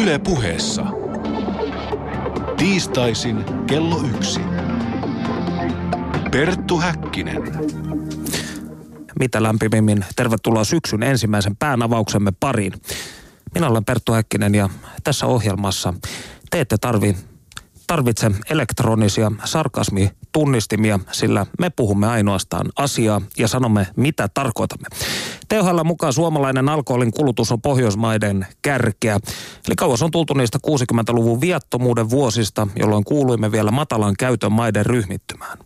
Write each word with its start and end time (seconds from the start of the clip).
Yle 0.00 0.18
puheessa. 0.18 0.86
Tiistaisin 2.56 3.44
kello 3.66 4.00
yksi. 4.14 4.40
Perttu 6.30 6.78
Häkkinen. 6.78 7.42
Mitä 9.18 9.42
lämpimimmin 9.42 10.04
tervetuloa 10.16 10.64
syksyn 10.64 11.02
ensimmäisen 11.02 11.56
päänavauksemme 11.56 12.32
pariin. 12.40 12.72
Minä 13.54 13.68
olen 13.68 13.84
Perttu 13.84 14.12
Häkkinen 14.12 14.54
ja 14.54 14.68
tässä 15.04 15.26
ohjelmassa 15.26 15.94
te 16.50 16.60
ette 16.60 16.76
tarvi, 16.80 17.16
tarvitse 17.86 18.30
elektronisia 18.50 19.32
sarkasmitunnistimia, 20.30 21.00
sillä 21.12 21.46
me 21.58 21.70
puhumme 21.70 22.06
ainoastaan 22.06 22.66
asiaa 22.76 23.20
ja 23.38 23.48
sanomme, 23.48 23.86
mitä 23.96 24.28
tarkoitamme. 24.34 24.88
THL 25.48 25.84
mukaan 25.84 26.12
suomalainen 26.12 26.68
alkoholin 26.68 27.12
kulutus 27.12 27.52
on 27.52 27.60
Pohjoismaiden 27.60 28.46
kärkeä. 28.62 29.14
Eli 29.68 29.76
kauas 29.76 30.02
on 30.02 30.10
tultu 30.10 30.34
niistä 30.34 30.58
60-luvun 30.66 31.40
viattomuuden 31.40 32.10
vuosista, 32.10 32.68
jolloin 32.76 33.04
kuuluimme 33.04 33.52
vielä 33.52 33.70
matalan 33.70 34.14
käytön 34.18 34.52
maiden 34.52 34.86
ryhmittymään. 34.86 35.58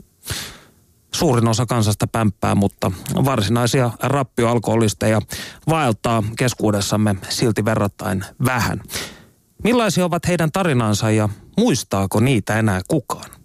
Suurin 1.15 1.49
osa 1.49 1.67
kansasta 1.67 2.07
pämppää, 2.07 2.55
mutta 2.55 2.93
varsinaisia 3.25 3.91
rappioalkoholisteja 4.03 5.21
vaeltaa 5.69 6.23
keskuudessamme 6.39 7.17
silti 7.29 7.65
verrattain 7.65 8.25
vähän. 8.45 8.81
Millaisia 9.65 10.05
ovat 10.05 10.29
heidän 10.29 10.53
tarinansa 10.53 11.11
ja 11.11 11.29
muistaako 11.57 12.21
niitä 12.21 12.59
enää 12.59 12.81
kukaan? 12.89 13.44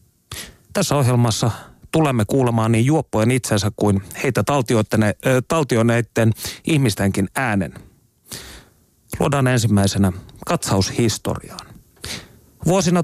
Tässä 0.74 0.96
ohjelmassa 0.96 1.52
tulemme 1.92 2.26
kuulemaan 2.26 2.72
niin 2.72 2.86
juoppojen 2.86 3.32
itsensä 3.32 3.72
kuin 3.76 4.02
heitä 4.24 4.44
taltioneiden 5.48 6.34
ihmistenkin 6.64 7.30
äänen. 7.36 7.74
Luodaan 9.20 9.48
ensimmäisenä 9.48 10.12
katsaus 10.46 10.98
historiaan. 10.98 11.68
Vuosina 12.66 13.04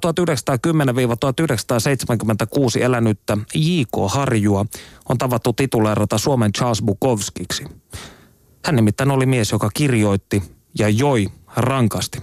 1910-1976 2.77 2.81
elänyttä 2.81 3.37
J.K. 3.55 3.91
Harjua 4.07 4.65
on 5.09 5.17
tavattu 5.17 5.53
tituleerata 5.53 6.17
Suomen 6.17 6.53
Charles 6.53 6.81
Bukowskiksi. 6.81 7.63
Hän 8.65 8.75
nimittäin 8.75 9.11
oli 9.11 9.25
mies, 9.25 9.51
joka 9.51 9.69
kirjoitti 9.73 10.43
ja 10.79 10.89
joi 10.89 11.27
rankasti. 11.55 12.21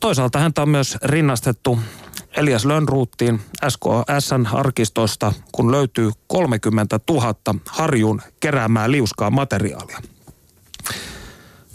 Toisaalta 0.00 0.38
häntä 0.38 0.62
on 0.62 0.68
myös 0.68 0.96
rinnastettu 1.02 1.78
Elias 2.36 2.64
Lönnruuttiin 2.64 3.40
SKSn 3.68 4.46
arkistosta, 4.52 5.32
kun 5.52 5.72
löytyy 5.72 6.10
30 6.26 7.00
000 7.10 7.34
harjun 7.66 8.22
keräämää 8.40 8.90
liuskaa 8.90 9.30
materiaalia. 9.30 9.98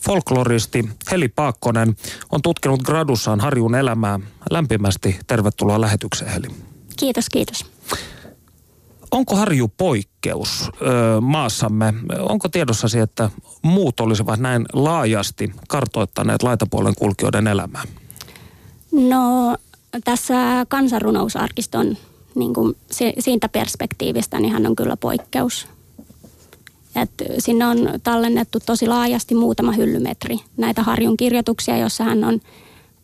Folkloristi 0.05 0.89
Heli 1.11 1.27
Paakkonen 1.27 1.95
on 2.31 2.41
tutkinut 2.41 2.83
gradussaan 2.83 3.39
Harjun 3.39 3.75
elämää. 3.75 4.19
Lämpimästi 4.51 5.19
tervetuloa 5.27 5.81
lähetykseen 5.81 6.31
Heli. 6.31 6.47
Kiitos, 6.97 7.29
kiitos. 7.29 7.65
Onko 9.11 9.35
Harju 9.35 9.67
poikkeus 9.77 10.69
ö, 10.81 11.21
maassamme? 11.21 11.93
Onko 12.19 12.49
tiedossasi, 12.49 12.99
että 12.99 13.29
muut 13.61 13.99
olisivat 13.99 14.39
näin 14.39 14.65
laajasti 14.73 15.51
kartoittaneet 15.67 16.43
laitapuolen 16.43 16.95
kulkijoiden 16.97 17.47
elämää? 17.47 17.83
No 18.91 19.55
tässä 20.03 20.65
kansanrunousarkiston 20.67 21.97
niin 22.35 22.53
kuin 22.53 22.75
siitä 23.19 23.49
perspektiivistä, 23.49 24.39
niin 24.39 24.53
hän 24.53 24.65
on 24.65 24.75
kyllä 24.75 24.97
poikkeus. 24.97 25.67
Et 26.95 27.11
sinne 27.39 27.65
on 27.65 27.89
tallennettu 28.03 28.59
tosi 28.65 28.87
laajasti 28.87 29.35
muutama 29.35 29.71
hyllymetri 29.71 30.37
näitä 30.57 30.83
Harjun 30.83 31.17
kirjoituksia, 31.17 31.77
jossa 31.77 32.03
hän 32.03 32.23
on 32.23 32.41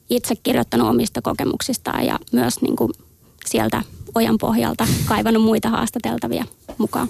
itse 0.10 0.36
kirjoittanut 0.36 0.88
omista 0.88 1.22
kokemuksistaan 1.22 2.06
ja 2.06 2.20
myös 2.32 2.62
niin 2.62 2.76
kuin 2.76 2.94
sieltä 3.46 3.82
ojan 4.16 4.38
pohjalta 4.38 4.88
kaivannut 5.06 5.44
muita 5.44 5.70
haastateltavia 5.70 6.46
mukaan. 6.78 7.10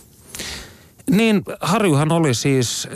Niin, 1.09 1.43
Harjuhan 1.61 2.11
oli 2.11 2.33
siis 2.33 2.87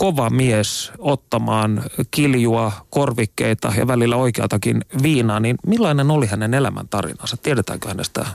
kova 0.00 0.30
mies 0.30 0.92
ottamaan 0.98 1.82
kiljua, 2.10 2.72
korvikkeita 2.90 3.72
ja 3.76 3.86
välillä 3.86 4.16
oikeatakin 4.16 4.84
viinaa, 5.02 5.40
niin 5.40 5.56
millainen 5.66 6.10
oli 6.10 6.26
hänen 6.26 6.54
elämäntarinansa? 6.54 7.36
Tiedetäänkö 7.36 7.88
hänestä 7.88 8.26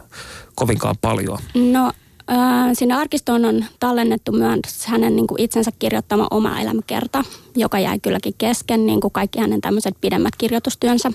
kovinkaan 0.56 0.96
paljon? 1.02 1.40
No 1.72 1.92
äh, 2.32 2.98
arkistoon 3.00 3.46
on 3.46 3.66
tallennettu 3.80 4.32
myös 4.32 4.86
hänen 4.86 5.16
niin 5.16 5.28
kuin 5.28 5.42
itsensä 5.42 5.72
kirjoittama 5.80 6.28
oma 6.32 6.60
elämäkerta, 6.60 7.24
joka 7.56 7.80
jäi 7.80 8.00
kylläkin 8.00 8.34
kesken, 8.38 8.86
niin 8.86 9.02
kuin 9.02 9.12
kaikki 9.12 9.40
hänen 9.40 9.62
tämmöiset 9.62 9.96
pidemmät 10.02 10.36
kirjoitustyönsä. 10.38 11.12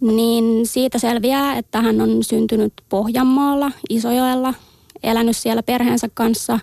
Niin 0.00 0.66
siitä 0.66 0.98
selviää, 0.98 1.56
että 1.58 1.80
hän 1.80 2.00
on 2.00 2.24
syntynyt 2.24 2.72
Pohjanmaalla, 2.88 3.72
Isojoella, 3.88 4.54
elänyt 5.02 5.36
siellä 5.36 5.62
perheensä 5.62 6.08
kanssa. 6.14 6.58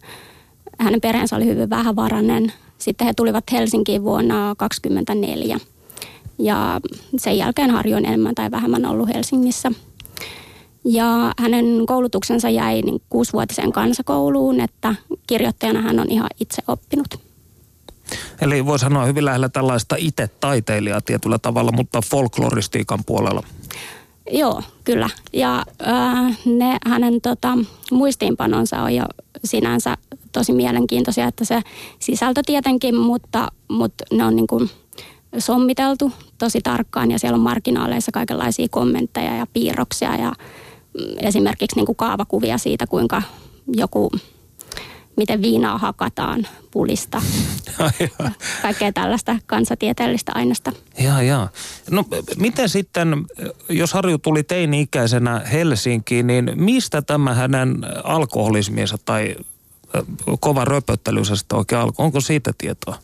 Hänen 0.79 1.01
perheensä 1.01 1.35
oli 1.35 1.45
hyvin 1.45 1.69
vähävarainen. 1.69 2.53
Sitten 2.79 3.07
he 3.07 3.13
tulivat 3.13 3.43
Helsinkiin 3.51 4.03
vuonna 4.03 4.55
2024 4.57 5.59
ja 6.39 6.81
sen 7.17 7.37
jälkeen 7.37 7.71
Harju 7.71 7.95
on 7.95 8.05
enemmän 8.05 8.35
tai 8.35 8.51
vähemmän 8.51 8.85
ollut 8.85 9.09
Helsingissä. 9.13 9.71
Ja 10.85 11.33
hänen 11.37 11.85
koulutuksensa 11.85 12.49
jäi 12.49 12.81
niin 12.81 13.01
kuusivuotiseen 13.09 13.71
kansakouluun, 13.71 14.59
että 14.59 14.95
kirjoittajana 15.27 15.81
hän 15.81 15.99
on 15.99 16.09
ihan 16.09 16.29
itse 16.39 16.61
oppinut. 16.67 17.19
Eli 18.41 18.65
voi 18.65 18.79
sanoa 18.79 19.05
hyvin 19.05 19.25
lähellä 19.25 19.49
tällaista 19.49 19.95
itse 19.99 20.29
taiteilijaa 20.39 21.01
tietyllä 21.01 21.39
tavalla, 21.39 21.71
mutta 21.71 22.01
folkloristiikan 22.01 22.99
puolella. 23.05 23.43
Joo, 24.31 24.61
kyllä. 24.83 25.09
Ja 25.33 25.65
äh, 25.87 26.37
ne 26.45 26.77
hänen 26.85 27.21
tota, 27.21 27.57
muistiinpanonsa 27.91 28.81
on 28.81 28.95
jo 28.95 29.03
sinänsä 29.43 29.97
tosi 30.31 30.53
mielenkiintoisia, 30.53 31.27
että 31.27 31.45
se 31.45 31.61
sisältö 31.99 32.41
tietenkin, 32.45 32.95
mutta, 32.95 33.47
mutta 33.67 34.03
ne 34.11 34.25
on 34.25 34.35
niin 34.35 34.47
kuin 34.47 34.69
sommiteltu 35.37 36.11
tosi 36.37 36.61
tarkkaan 36.61 37.11
ja 37.11 37.19
siellä 37.19 37.35
on 37.35 37.41
marginaaleissa 37.41 38.11
kaikenlaisia 38.11 38.67
kommentteja 38.71 39.35
ja 39.35 39.47
piirroksia 39.53 40.15
ja 40.15 40.29
mm, 40.29 41.17
esimerkiksi 41.17 41.75
niin 41.75 41.85
kuin 41.85 41.95
kaavakuvia 41.95 42.57
siitä, 42.57 42.87
kuinka 42.87 43.21
joku 43.67 44.11
miten 45.19 45.41
viinaa 45.41 45.77
hakataan 45.77 46.47
pulista. 46.71 47.21
Kaikkea 48.61 48.93
tällaista 48.93 49.35
kansatieteellistä 49.45 50.31
aineesta. 50.35 50.71
Jaa, 50.99 51.21
jaa. 51.21 51.49
No 51.89 52.05
miten 52.37 52.69
sitten, 52.69 53.25
jos 53.69 53.93
Harju 53.93 54.17
tuli 54.17 54.43
teini-ikäisenä 54.43 55.39
Helsinkiin, 55.39 56.27
niin 56.27 56.51
mistä 56.55 57.01
tämä 57.01 57.33
hänen 57.33 57.77
alkoholismiensa 58.03 58.97
tai 59.05 59.35
kova 60.39 60.65
röpöttelynsä 60.65 61.35
sitten 61.35 61.57
oikein 61.57 61.81
alkoi? 61.81 62.05
Onko 62.05 62.21
siitä 62.21 62.51
tietoa? 62.57 62.95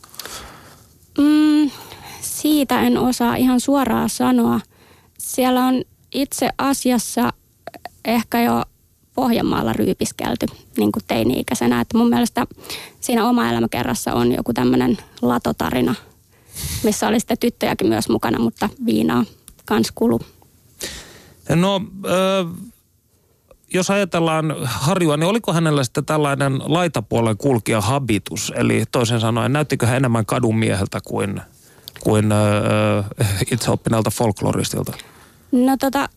Mm, 1.18 1.70
siitä 2.20 2.80
en 2.80 2.98
osaa 2.98 3.36
ihan 3.36 3.60
suoraan 3.60 4.08
sanoa. 4.08 4.60
Siellä 5.18 5.64
on 5.64 5.84
itse 6.12 6.50
asiassa 6.58 7.32
ehkä 8.04 8.42
jo 8.42 8.62
Pohjanmaalla 9.16 9.72
ryypiskelty 9.72 10.46
niin 10.76 10.92
kuin 10.92 11.02
teini-ikäisenä. 11.08 11.80
Että 11.80 11.98
mun 11.98 12.08
mielestä 12.08 12.46
siinä 13.00 13.28
oma 13.28 13.50
elämäkerrassa 13.50 14.12
on 14.14 14.32
joku 14.32 14.52
tämmöinen 14.52 14.98
latotarina, 15.22 15.94
missä 16.82 17.08
oli 17.08 17.20
sitten 17.20 17.38
tyttöjäkin 17.38 17.88
myös 17.88 18.08
mukana, 18.08 18.38
mutta 18.38 18.68
viinaa 18.86 19.24
kans 19.64 19.92
kulu. 19.94 20.20
No, 21.48 21.80
äh, 22.06 22.70
jos 23.74 23.90
ajatellaan 23.90 24.56
Harjua, 24.64 25.16
niin 25.16 25.28
oliko 25.28 25.52
hänellä 25.52 25.84
sitten 25.84 26.04
tällainen 26.04 26.58
laitapuolen 26.64 27.36
kulkija 27.36 27.80
habitus? 27.80 28.52
Eli 28.56 28.84
toisin 28.92 29.20
sanoen, 29.20 29.52
näyttikö 29.52 29.86
hän 29.86 29.96
enemmän 29.96 30.26
kadunmieheltä 30.26 31.00
kuin, 31.04 31.40
kuin 32.00 32.32
äh, 32.32 33.04
itseoppineelta 33.52 34.10
folkloristilta? 34.10 34.92
No 35.56 35.76
tota, 35.76 36.08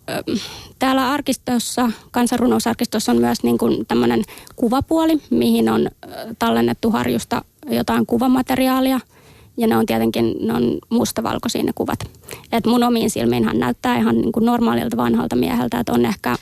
täällä 0.79 1.11
arkistossa, 1.11 1.91
kansanrunousarkistossa 2.11 3.11
on 3.11 3.17
myös 3.17 3.43
niin 3.43 3.57
kuin 3.57 3.85
tämmöinen 3.85 4.23
kuvapuoli, 4.55 5.17
mihin 5.29 5.69
on 5.69 5.89
tallennettu 6.39 6.91
harjusta 6.91 7.41
jotain 7.69 8.05
kuvamateriaalia. 8.05 8.99
Ja 9.57 9.67
ne 9.67 9.77
on 9.77 9.85
tietenkin, 9.85 10.35
ne 10.41 10.53
on 10.53 10.77
mustavalkoisia 10.89 11.63
ne 11.63 11.71
kuvat. 11.75 11.99
Et 12.51 12.65
mun 12.65 12.83
omiin 12.83 13.09
silmiin 13.09 13.43
hän 13.43 13.59
näyttää 13.59 13.97
ihan 13.97 14.15
niin 14.15 14.31
kuin 14.31 14.45
normaalilta 14.45 14.97
vanhalta 14.97 15.35
mieheltä, 15.35 15.79
että 15.79 15.93
on 15.93 16.05
ehkä 16.05 16.35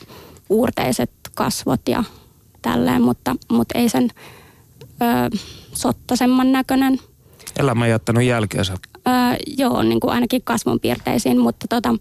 uurteiset 0.49 1.11
kasvot 1.35 1.81
ja 1.89 2.03
tälleen, 2.61 3.01
mutta, 3.01 3.35
mutta 3.51 3.77
ei 3.77 3.89
sen 3.89 4.09
ö, 5.01 5.37
sottasemman 5.73 6.51
näköinen. 6.51 6.99
Elämä 7.59 7.87
jättänyt 7.87 8.23
jälkeensä. 8.23 8.73
Ö, 8.73 9.09
joo, 9.57 9.83
niin 9.83 9.99
kuin 9.99 10.13
ainakin 10.13 10.41
kasvonpiirteisiin, 10.43 11.39
mutta 11.39 11.67
tota, 11.67 11.95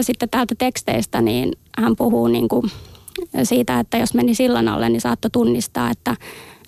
sitten 0.00 0.28
täältä 0.28 0.54
teksteistä, 0.58 1.20
niin 1.20 1.52
hän 1.78 1.96
puhuu 1.96 2.28
niin 2.28 2.48
kuin 2.48 2.70
siitä, 3.42 3.80
että 3.80 3.98
jos 3.98 4.14
meni 4.14 4.34
sillan 4.34 4.68
alle, 4.68 4.88
niin 4.88 5.00
saattoi 5.00 5.30
tunnistaa, 5.30 5.90
että 5.90 6.16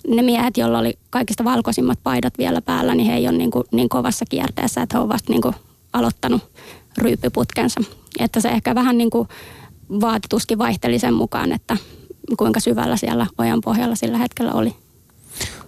ne 0.07 0.21
miehet, 0.21 0.57
joilla 0.57 0.79
oli 0.79 0.93
kaikista 1.09 1.43
valkoisimmat 1.43 1.99
paidat 2.03 2.37
vielä 2.37 2.61
päällä, 2.61 2.95
niin 2.95 3.07
he 3.07 3.15
ei 3.15 3.27
ole 3.27 3.37
niin, 3.37 3.51
kuin, 3.51 3.63
niin 3.71 3.89
kovassa 3.89 4.25
kierteessä, 4.29 4.81
että 4.81 4.97
he 4.97 4.99
ovat 4.99 5.13
vasta 5.13 5.33
niin 5.33 5.41
kuin 5.41 5.55
aloittanut 5.93 6.41
ryyppyputkensa. 6.97 7.81
Että 8.19 8.39
se 8.39 8.49
ehkä 8.49 8.75
vähän 8.75 8.97
niin 8.97 9.09
kuin 9.09 9.27
vaatetuskin 10.01 10.57
vaihteli 10.57 10.99
sen 10.99 11.13
mukaan, 11.13 11.51
että 11.51 11.77
kuinka 12.37 12.59
syvällä 12.59 12.97
siellä 12.97 13.27
ojan 13.37 13.61
pohjalla 13.61 13.95
sillä 13.95 14.17
hetkellä 14.17 14.51
oli. 14.53 14.75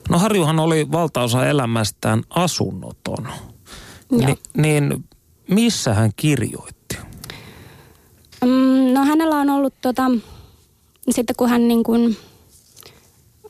No 0.09 0.19
Harjuhan 0.19 0.59
oli 0.59 0.91
valtaosa 0.91 1.45
elämästään 1.45 2.23
asunnoton. 2.29 3.27
Ni, 4.11 4.37
niin 4.57 5.03
missä 5.49 5.93
hän 5.93 6.11
kirjoitti? 6.15 6.78
No 8.99 9.05
hänellä 9.05 9.35
on 9.35 9.49
ollut 9.49 9.73
tota, 9.81 10.11
sitten 11.09 11.35
kun 11.35 11.49
hän 11.49 11.67
niin 11.67 11.83
kuin, 11.83 12.17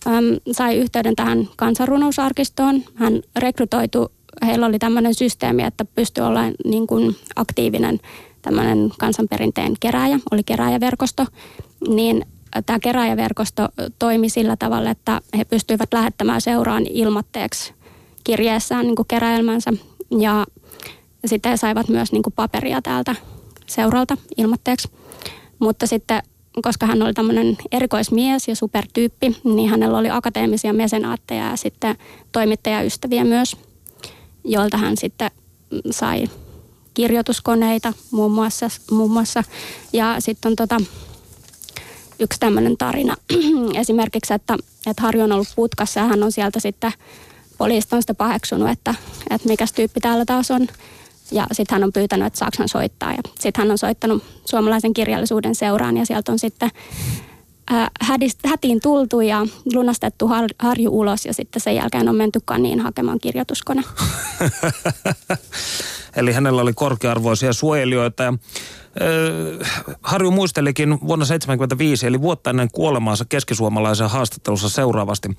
äm, 0.07 0.37
sai 0.51 0.77
yhteyden 0.77 1.15
tähän 1.15 1.49
kansanrunousarkistoon, 1.57 2.83
hän 2.95 3.21
rekrytoitu, 3.35 4.11
heillä 4.45 4.65
oli 4.65 4.79
tämmöinen 4.79 5.13
systeemi, 5.13 5.63
että 5.63 5.85
pystyi 5.85 6.23
olemaan 6.23 6.53
niin 6.65 6.87
kuin 6.87 7.15
aktiivinen 7.35 7.99
tämmöinen 8.41 8.91
kansanperinteen 8.99 9.73
kerääjä, 9.79 10.19
oli 10.31 10.43
kerääjäverkosto, 10.43 11.25
niin 11.87 12.25
tämä 12.65 12.79
keräjäverkosto 12.79 13.69
toimi 13.99 14.29
sillä 14.29 14.55
tavalla, 14.55 14.89
että 14.89 15.21
he 15.37 15.45
pystyivät 15.45 15.93
lähettämään 15.93 16.41
seuraan 16.41 16.87
ilmatteeksi 16.87 17.73
kirjeessään 18.23 18.85
niin 18.85 18.95
keräelmänsä 19.07 19.73
ja 20.19 20.45
sitten 21.25 21.49
he 21.49 21.57
saivat 21.57 21.87
myös 21.89 22.11
niin 22.11 22.23
paperia 22.35 22.81
täältä 22.81 23.15
seuralta 23.69 24.17
ilmatteeksi. 24.37 24.89
Mutta 25.59 25.87
sitten, 25.87 26.23
koska 26.61 26.85
hän 26.85 27.01
oli 27.01 27.13
tämmöinen 27.13 27.57
erikoismies 27.71 28.47
ja 28.47 28.55
supertyyppi, 28.55 29.37
niin 29.43 29.69
hänellä 29.69 29.97
oli 29.97 30.09
akateemisia 30.09 30.73
mesenaatteja 30.73 31.49
ja 31.49 31.55
sitten 31.55 31.95
toimittajaystäviä 32.31 33.23
myös, 33.23 33.57
joilta 34.43 34.77
hän 34.77 34.97
sitten 34.97 35.31
sai 35.91 36.29
kirjoituskoneita 36.93 37.93
muun 38.11 38.31
muassa. 38.31 38.69
Muun 38.91 39.11
muassa. 39.11 39.43
Ja 39.93 40.15
sitten 40.19 40.49
on 40.49 40.55
tota, 40.55 40.77
yksi 42.19 42.39
tämmöinen 42.39 42.77
tarina 42.77 43.15
esimerkiksi, 43.81 44.33
että, 44.33 44.57
että 44.87 45.01
Harju 45.01 45.23
on 45.23 45.31
ollut 45.31 45.53
putkassa 45.55 45.99
ja 45.99 46.05
hän 46.05 46.23
on 46.23 46.31
sieltä 46.31 46.59
sitten, 46.59 46.91
poliisit 47.57 47.93
on 47.93 48.01
sitä 48.03 48.13
paheksunut, 48.13 48.69
että, 48.69 48.95
että 49.29 49.47
mikä 49.47 49.65
tyyppi 49.75 49.99
täällä 49.99 50.25
taas 50.25 50.51
on. 50.51 50.67
Ja 51.31 51.47
sitten 51.51 51.75
hän 51.75 51.83
on 51.83 51.93
pyytänyt, 51.93 52.27
että 52.27 52.39
saako 52.39 52.55
hän 52.59 52.69
soittaa. 52.69 53.11
Ja 53.11 53.21
sitten 53.39 53.61
hän 53.61 53.71
on 53.71 53.77
soittanut 53.77 54.23
suomalaisen 54.45 54.93
kirjallisuuden 54.93 55.55
seuraan 55.55 55.97
ja 55.97 56.05
sieltä 56.05 56.31
on 56.31 56.39
sitten 56.39 56.71
hädist, 58.01 58.39
hätiin 58.45 58.79
tultu 58.81 59.21
ja 59.21 59.45
lunastettu 59.73 60.27
har, 60.27 60.49
harju 60.59 60.99
ulos 60.99 61.25
ja 61.25 61.33
sitten 61.33 61.61
sen 61.61 61.75
jälkeen 61.75 62.09
on 62.09 62.15
menty 62.15 62.39
kaniin 62.45 62.79
hakemaan 62.79 63.19
kirjoituskone. 63.19 63.83
Eli 66.15 66.33
hänellä 66.33 66.61
oli 66.61 66.73
korkearvoisia 66.73 67.53
suojelijoita 67.53 68.23
ja 68.23 68.33
Harju 70.01 70.31
muistelikin 70.31 70.89
vuonna 70.89 71.25
1975, 71.25 72.07
eli 72.07 72.21
vuotta 72.21 72.49
ennen 72.49 72.69
kuolemaansa 72.71 73.25
keskisuomalaisen 73.29 74.09
haastattelussa 74.09 74.69
seuraavasti. 74.69 75.29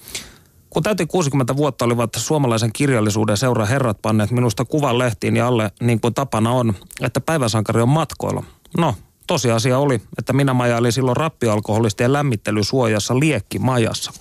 Kun 0.70 0.82
täytin 0.82 1.08
60 1.08 1.56
vuotta, 1.56 1.84
olivat 1.84 2.10
suomalaisen 2.16 2.72
kirjallisuuden 2.72 3.36
seura 3.36 3.66
herrat 3.66 4.02
panneet 4.02 4.30
minusta 4.30 4.64
kuvan 4.64 4.98
lehtiin 4.98 5.36
ja 5.36 5.46
alle, 5.46 5.70
niin 5.80 6.00
kuin 6.00 6.14
tapana 6.14 6.50
on, 6.50 6.74
että 7.00 7.20
päiväsankari 7.20 7.82
on 7.82 7.88
matkoilla. 7.88 8.44
No, 8.78 8.94
tosiasia 9.26 9.78
oli, 9.78 10.00
että 10.18 10.32
minä 10.32 10.54
majailin 10.54 10.92
silloin 10.92 11.16
rappioalkoholistien 11.16 12.12
lämmittelysuojassa 12.12 13.14
majassa. 13.58 14.12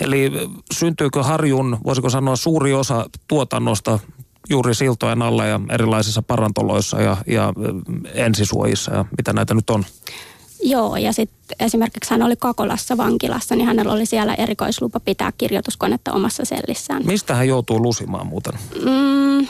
Eli 0.00 0.32
syntyykö 0.72 1.22
Harjun, 1.22 1.78
voisiko 1.84 2.10
sanoa, 2.10 2.36
suuri 2.36 2.72
osa 2.72 3.06
tuotannosta 3.28 3.98
juuri 4.50 4.74
siltojen 4.74 5.22
alla 5.22 5.44
ja 5.46 5.60
erilaisissa 5.70 6.22
parantoloissa 6.22 7.00
ja, 7.00 7.16
ja 7.26 7.52
ensisuojissa 8.14 8.94
ja 8.94 9.04
mitä 9.16 9.32
näitä 9.32 9.54
nyt 9.54 9.70
on? 9.70 9.84
Joo, 10.62 10.96
ja 10.96 11.12
sitten 11.12 11.56
esimerkiksi 11.60 12.10
hän 12.10 12.22
oli 12.22 12.36
Kakolassa 12.36 12.96
vankilassa, 12.96 13.56
niin 13.56 13.66
hänellä 13.66 13.92
oli 13.92 14.06
siellä 14.06 14.34
erikoislupa 14.34 15.00
pitää 15.00 15.32
kirjoituskonetta 15.38 16.12
omassa 16.12 16.44
sellissään. 16.44 17.02
Mistä 17.06 17.34
hän 17.34 17.48
joutuu 17.48 17.82
lusimaan 17.82 18.26
muuten? 18.26 18.52
Mm, 18.84 19.46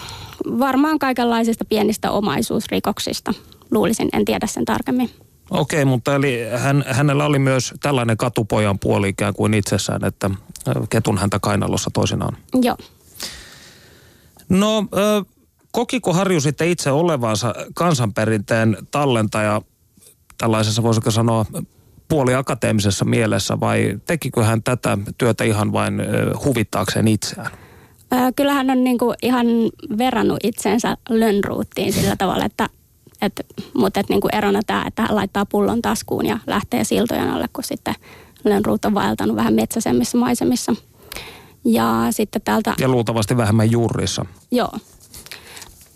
varmaan 0.58 0.98
kaikenlaisista 0.98 1.64
pienistä 1.64 2.10
omaisuusrikoksista, 2.10 3.34
luulisin, 3.70 4.08
en 4.12 4.24
tiedä 4.24 4.46
sen 4.46 4.64
tarkemmin. 4.64 5.10
Okei, 5.50 5.84
mutta 5.84 6.14
eli 6.14 6.40
hän, 6.56 6.84
hänellä 6.88 7.24
oli 7.24 7.38
myös 7.38 7.74
tällainen 7.80 8.16
katupojan 8.16 8.78
puoli 8.78 9.08
ikään 9.08 9.34
kuin 9.34 9.54
itsessään, 9.54 10.04
että 10.04 10.30
ketun 10.90 11.18
häntä 11.18 11.38
kainalossa 11.38 11.90
toisinaan. 11.94 12.36
Joo. 12.62 12.76
No, 14.48 14.86
kokiko 15.72 16.12
Harju 16.12 16.40
sitten 16.40 16.68
itse 16.68 16.90
olevansa 16.90 17.54
kansanperinteen 17.74 18.76
tallentaja 18.90 19.62
tällaisessa, 20.42 20.82
voisiko 20.82 21.10
sanoa, 21.10 21.46
puoliakateemisessa 22.08 23.04
mielessä 23.04 23.60
vai 23.60 24.00
tekikö 24.06 24.44
hän 24.44 24.62
tätä 24.62 24.98
työtä 25.18 25.44
ihan 25.44 25.72
vain 25.72 25.94
huvittaakseen 26.44 27.08
itseään? 27.08 27.50
Kyllä 28.36 28.54
hän 28.54 28.70
on 28.70 28.84
niin 28.84 28.98
kuin 28.98 29.16
ihan 29.22 29.46
verrannut 29.98 30.38
itseensä 30.44 30.96
Lönnruuttiin 31.08 31.92
sillä 31.92 32.16
tavalla, 32.16 32.44
että, 32.44 32.68
että 33.22 33.42
mutta 33.74 34.00
että 34.00 34.12
niin 34.12 34.20
kuin 34.20 34.34
erona 34.34 34.60
tämä, 34.66 34.84
että 34.86 35.02
hän 35.02 35.16
laittaa 35.16 35.46
pullon 35.46 35.82
taskuun 35.82 36.26
ja 36.26 36.38
lähtee 36.46 36.84
siltojen 36.84 37.30
alle, 37.30 37.46
kun 37.52 37.64
sitten 37.64 37.94
Lönnruut 38.44 38.84
on 38.84 38.94
vaeltanut 38.94 39.36
vähän 39.36 39.54
metsäisemmissä 39.54 40.18
maisemissa– 40.18 40.74
ja 41.64 42.06
sitten 42.10 42.42
täältä... 42.42 42.74
Ja 42.78 42.88
luultavasti 42.88 43.36
vähemmän 43.36 43.70
juurissa. 43.70 44.26
Joo. 44.50 44.72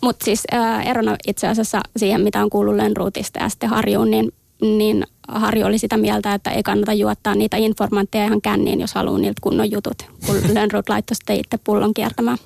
Mutta 0.01 0.25
siis 0.25 0.43
äh, 0.53 0.87
erona 0.87 1.15
itse 1.27 1.47
asiassa 1.47 1.81
siihen, 1.97 2.21
mitä 2.21 2.43
on 2.43 2.49
kuullut 2.49 2.75
Lenruutista 2.75 3.39
ja 3.39 3.49
sitten 3.49 3.69
Harjuun, 3.69 4.11
niin, 4.11 4.31
niin 4.61 5.03
Harju 5.27 5.65
oli 5.65 5.77
sitä 5.77 5.97
mieltä, 5.97 6.33
että 6.33 6.51
ei 6.51 6.63
kannata 6.63 6.93
juottaa 6.93 7.35
niitä 7.35 7.57
informantteja 7.57 8.25
ihan 8.25 8.41
känniin, 8.41 8.81
jos 8.81 8.93
haluaa 8.93 9.19
niiltä 9.19 9.41
kunnon 9.41 9.71
jutut, 9.71 10.05
kun 10.25 10.35
Lenruut 10.53 10.89
laittoi 10.89 11.15
sitten 11.15 11.35
itse 11.35 11.57
pullon 11.63 11.93
kiertämään. 11.93 12.37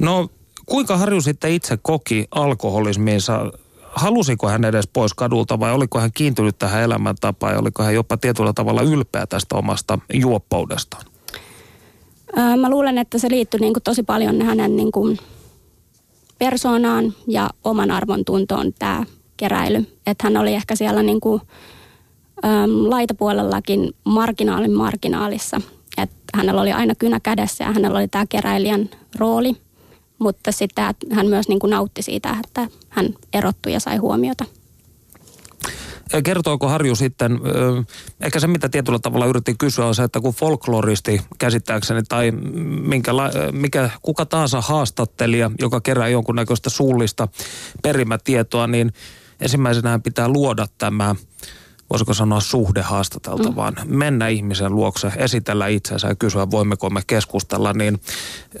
No 0.00 0.28
kuinka 0.66 0.96
Harju 0.96 1.20
sitten 1.20 1.52
itse 1.52 1.78
koki 1.82 2.26
alkoholismiinsa? 2.30 3.52
Halusiko 3.82 4.48
hän 4.48 4.64
edes 4.64 4.88
pois 4.92 5.14
kadulta 5.14 5.60
vai 5.60 5.72
oliko 5.72 6.00
hän 6.00 6.10
kiintynyt 6.14 6.58
tähän 6.58 6.82
elämäntapaan 6.82 7.52
ja 7.52 7.58
oliko 7.58 7.82
hän 7.82 7.94
jopa 7.94 8.16
tietyllä 8.16 8.52
tavalla 8.52 8.82
ylpeä 8.82 9.26
tästä 9.26 9.56
omasta 9.56 9.98
juoppoudestaan? 10.14 11.04
Mä 12.60 12.70
luulen, 12.70 12.98
että 12.98 13.18
se 13.18 13.30
liittyy 13.30 13.60
niin 13.60 13.72
kuin 13.72 13.82
tosi 13.82 14.02
paljon 14.02 14.42
hänen 14.42 14.76
niin 14.76 14.92
kuin 14.92 15.18
persoonaan 16.38 17.14
ja 17.26 17.50
oman 17.64 17.90
arvon 17.90 18.24
tuntoon 18.24 18.72
tämä 18.78 19.04
keräily. 19.42 19.86
Että 20.06 20.24
hän 20.24 20.36
oli 20.36 20.54
ehkä 20.54 20.76
siellä 20.76 21.02
niin 21.02 21.20
kuin, 21.20 21.40
äm, 22.44 22.90
laitapuolellakin 22.90 23.94
marginaalin 24.04 24.72
marginaalissa. 24.72 25.60
Että 25.98 26.16
hänellä 26.34 26.60
oli 26.60 26.72
aina 26.72 26.94
kynä 26.94 27.20
kädessä 27.20 27.64
ja 27.64 27.72
hänellä 27.72 27.98
oli 27.98 28.08
tämä 28.08 28.26
keräilijän 28.28 28.90
rooli. 29.18 29.56
Mutta 30.18 30.52
sitten 30.52 30.84
hän 31.12 31.26
myös 31.26 31.48
niin 31.48 31.58
kuin 31.58 31.70
nautti 31.70 32.02
siitä, 32.02 32.36
että 32.44 32.68
hän 32.88 33.08
erottui 33.32 33.72
ja 33.72 33.80
sai 33.80 33.96
huomiota 33.96 34.44
kertooko 36.24 36.68
Harju 36.68 36.96
sitten, 36.96 37.40
ehkä 38.20 38.40
se 38.40 38.46
mitä 38.46 38.68
tietyllä 38.68 38.98
tavalla 38.98 39.26
yritin 39.26 39.58
kysyä 39.58 39.86
on 39.86 39.94
se, 39.94 40.02
että 40.02 40.20
kun 40.20 40.34
folkloristi 40.34 41.20
käsittääkseni 41.38 42.02
tai 42.08 42.30
minkä, 42.30 43.12
mikä, 43.52 43.90
kuka 44.02 44.26
tahansa 44.26 44.60
haastattelija, 44.60 45.50
joka 45.60 45.80
kerää 45.80 46.08
jonkunnäköistä 46.08 46.70
suullista 46.70 47.28
perimätietoa, 47.82 48.66
niin 48.66 48.92
ensimmäisenä 49.42 49.98
pitää 49.98 50.28
luoda 50.28 50.66
tämä 50.78 51.14
voisiko 51.92 52.14
sanoa 52.14 52.40
suhde 52.40 52.82
haastateltavaan, 52.82 53.74
mm. 53.84 53.96
mennä 53.96 54.28
ihmisen 54.28 54.74
luokse, 54.74 55.12
esitellä 55.16 55.66
itsensä 55.66 56.08
ja 56.08 56.14
kysyä, 56.14 56.50
voimmeko 56.50 56.90
me 56.90 57.00
keskustella, 57.06 57.72
niin 57.72 58.00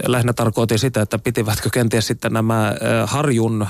lähinnä 0.06 0.32
tarkoitin 0.32 0.78
sitä, 0.78 1.02
että 1.02 1.18
pitivätkö 1.18 1.70
kenties 1.70 2.06
sitten 2.06 2.32
nämä 2.32 2.74
harjun 3.06 3.66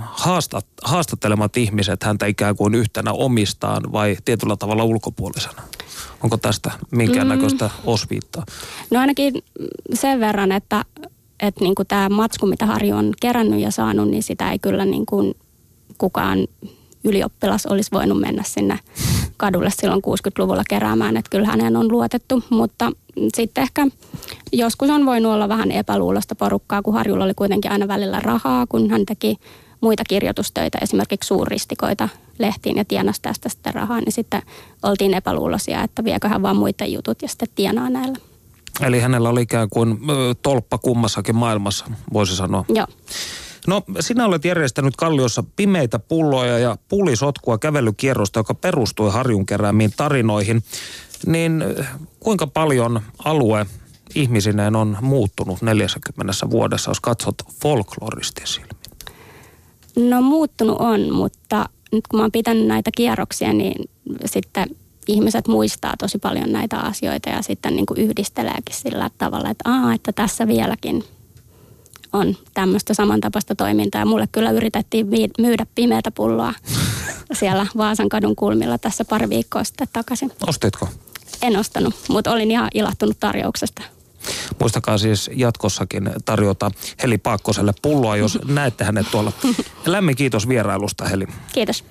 haastat, 0.00 0.66
haastattelemat 0.84 1.56
ihmiset 1.56 2.04
häntä 2.04 2.26
ikään 2.26 2.56
kuin 2.56 2.74
yhtenä 2.74 3.12
omistaan 3.12 3.92
vai 3.92 4.16
tietyllä 4.24 4.56
tavalla 4.56 4.84
ulkopuolisena? 4.84 5.62
Onko 6.22 6.36
tästä 6.36 6.70
minkäännäköistä 6.90 7.64
mm. 7.64 7.70
osviittaa? 7.84 8.44
No 8.90 9.00
ainakin 9.00 9.34
sen 9.94 10.20
verran, 10.20 10.52
että, 10.52 10.84
että 11.40 11.60
niin 11.60 11.74
kuin 11.74 11.88
tämä 11.88 12.08
matsku, 12.08 12.46
mitä 12.46 12.66
Harju 12.66 12.96
on 12.96 13.12
kerännyt 13.20 13.60
ja 13.60 13.70
saanut, 13.70 14.08
niin 14.08 14.22
sitä 14.22 14.52
ei 14.52 14.58
kyllä 14.58 14.84
niin 14.84 15.06
kuin 15.06 15.34
kukaan 16.02 16.38
ylioppilas 17.04 17.66
olisi 17.66 17.90
voinut 17.92 18.20
mennä 18.20 18.42
sinne 18.46 18.78
kadulle 19.36 19.70
silloin 19.70 20.02
60-luvulla 20.06 20.62
keräämään, 20.68 21.16
että 21.16 21.30
kyllä 21.30 21.46
hänen 21.46 21.76
on 21.76 21.92
luotettu, 21.92 22.42
mutta 22.50 22.92
sitten 23.34 23.62
ehkä 23.62 23.86
joskus 24.52 24.90
on 24.90 25.06
voinut 25.06 25.32
olla 25.32 25.48
vähän 25.48 25.70
epäluulosta 25.70 26.34
porukkaa, 26.34 26.82
kun 26.82 26.94
Harjulla 26.94 27.24
oli 27.24 27.34
kuitenkin 27.34 27.72
aina 27.72 27.88
välillä 27.88 28.20
rahaa, 28.20 28.66
kun 28.66 28.90
hän 28.90 29.06
teki 29.06 29.36
muita 29.80 30.02
kirjoitustöitä, 30.08 30.78
esimerkiksi 30.82 31.26
suurristikoita 31.26 32.08
lehtiin 32.38 32.76
ja 32.76 32.84
tienasi 32.84 33.22
tästä 33.22 33.48
sitten 33.48 33.74
rahaa, 33.74 34.00
niin 34.00 34.12
sitten 34.12 34.42
oltiin 34.82 35.14
epäluuloisia, 35.14 35.82
että 35.82 36.04
viekö 36.04 36.28
hän 36.28 36.42
vaan 36.42 36.56
muiden 36.56 36.92
jutut 36.92 37.22
ja 37.22 37.28
sitten 37.28 37.48
tienaa 37.54 37.90
näillä. 37.90 38.18
Eli 38.80 39.00
hänellä 39.00 39.28
oli 39.28 39.42
ikään 39.42 39.68
kuin 39.70 39.98
tolppa 40.42 40.78
kummassakin 40.78 41.36
maailmassa, 41.36 41.84
voisi 42.12 42.36
sanoa. 42.36 42.64
Joo. 42.68 42.86
No, 43.66 43.82
sinä 44.00 44.26
olet 44.26 44.44
järjestänyt 44.44 44.96
Kalliossa 44.96 45.44
pimeitä 45.56 45.98
pulloja 45.98 46.58
ja 46.58 46.76
pulisotkua 46.88 47.58
kävelykierrosta, 47.58 48.40
joka 48.40 48.54
perustui 48.54 49.10
Harjun 49.10 49.46
keräämiin 49.46 49.92
tarinoihin. 49.96 50.62
Niin 51.26 51.64
kuinka 52.20 52.46
paljon 52.46 53.00
alue 53.24 53.66
ihmisineen 54.14 54.76
on 54.76 54.98
muuttunut 55.00 55.62
40 55.62 56.50
vuodessa, 56.50 56.90
jos 56.90 57.00
katsot 57.00 57.34
folkloristin 57.62 58.46
silmin? 58.46 58.76
No 59.96 60.22
muuttunut 60.22 60.76
on, 60.80 61.12
mutta 61.12 61.68
nyt 61.92 62.06
kun 62.08 62.18
mä 62.18 62.24
oon 62.24 62.32
pitänyt 62.32 62.66
näitä 62.66 62.90
kierroksia, 62.96 63.52
niin 63.52 63.90
sitten 64.24 64.66
ihmiset 65.08 65.48
muistaa 65.48 65.94
tosi 65.98 66.18
paljon 66.18 66.52
näitä 66.52 66.78
asioita 66.78 67.28
ja 67.28 67.42
sitten 67.42 67.76
niin 67.76 67.86
kuin 67.86 68.00
yhdisteleekin 68.00 68.76
sillä 68.76 69.10
tavalla, 69.18 69.50
että, 69.50 69.70
Aa, 69.70 69.94
että 69.94 70.12
tässä 70.12 70.46
vieläkin 70.46 71.04
on 72.12 72.36
tämmöistä 72.54 72.94
samantapaista 72.94 73.54
toimintaa. 73.54 74.00
Ja 74.00 74.06
mulle 74.06 74.28
kyllä 74.32 74.50
yritettiin 74.50 75.06
myydä 75.38 75.66
pimeätä 75.74 76.10
pulloa 76.10 76.54
siellä 77.32 77.66
Vaasan 77.76 78.08
kadun 78.08 78.36
kulmilla 78.36 78.78
tässä 78.78 79.04
pari 79.04 79.28
viikkoa 79.28 79.64
sitten 79.64 79.88
takaisin. 79.92 80.32
Ostitko? 80.46 80.88
En 81.42 81.56
ostanut, 81.56 81.94
mutta 82.08 82.32
olin 82.32 82.50
ihan 82.50 82.68
ilahtunut 82.74 83.16
tarjouksesta. 83.20 83.82
Muistakaa 84.60 84.98
siis 84.98 85.30
jatkossakin 85.34 86.10
tarjota 86.24 86.70
Heli 87.02 87.18
Paakkoselle 87.18 87.72
pulloa, 87.82 88.16
jos 88.16 88.38
näette 88.46 88.84
hänet 88.84 89.06
tuolla. 89.10 89.32
Lämmin 89.86 90.16
kiitos 90.16 90.48
vierailusta, 90.48 91.04
Heli. 91.04 91.26
Kiitos. 91.52 91.84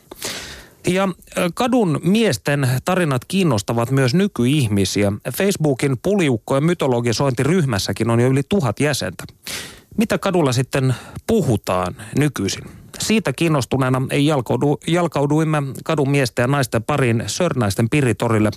Ja 0.88 1.10
kadun 1.54 2.00
miesten 2.04 2.70
tarinat 2.86 3.25
kiinnostavat 3.25 3.92
myös 3.92 4.13
nykyihmisiä. 4.13 5.12
Facebookin 5.34 5.98
puliukkojen 5.98 6.63
mytologisointiryhmässäkin 6.63 8.10
on 8.10 8.20
jo 8.20 8.28
yli 8.28 8.42
tuhat 8.50 8.80
jäsentä. 8.80 9.24
Mitä 9.98 10.17
kadulla 10.17 10.51
sitten 10.51 10.95
puhutaan 11.27 11.95
nykyisin? 12.17 12.63
Siitä 13.00 13.33
kiinnostuneena 13.33 14.01
ei 14.10 14.25
jalkaudu, 14.25 14.79
jalkauduimme 14.88 15.57
kadun 15.83 16.10
miesten 16.10 16.43
ja 16.43 16.48
naisten 16.48 16.83
pariin 16.83 17.24
Sörnäisten 17.27 17.89
piritorille 17.89 18.51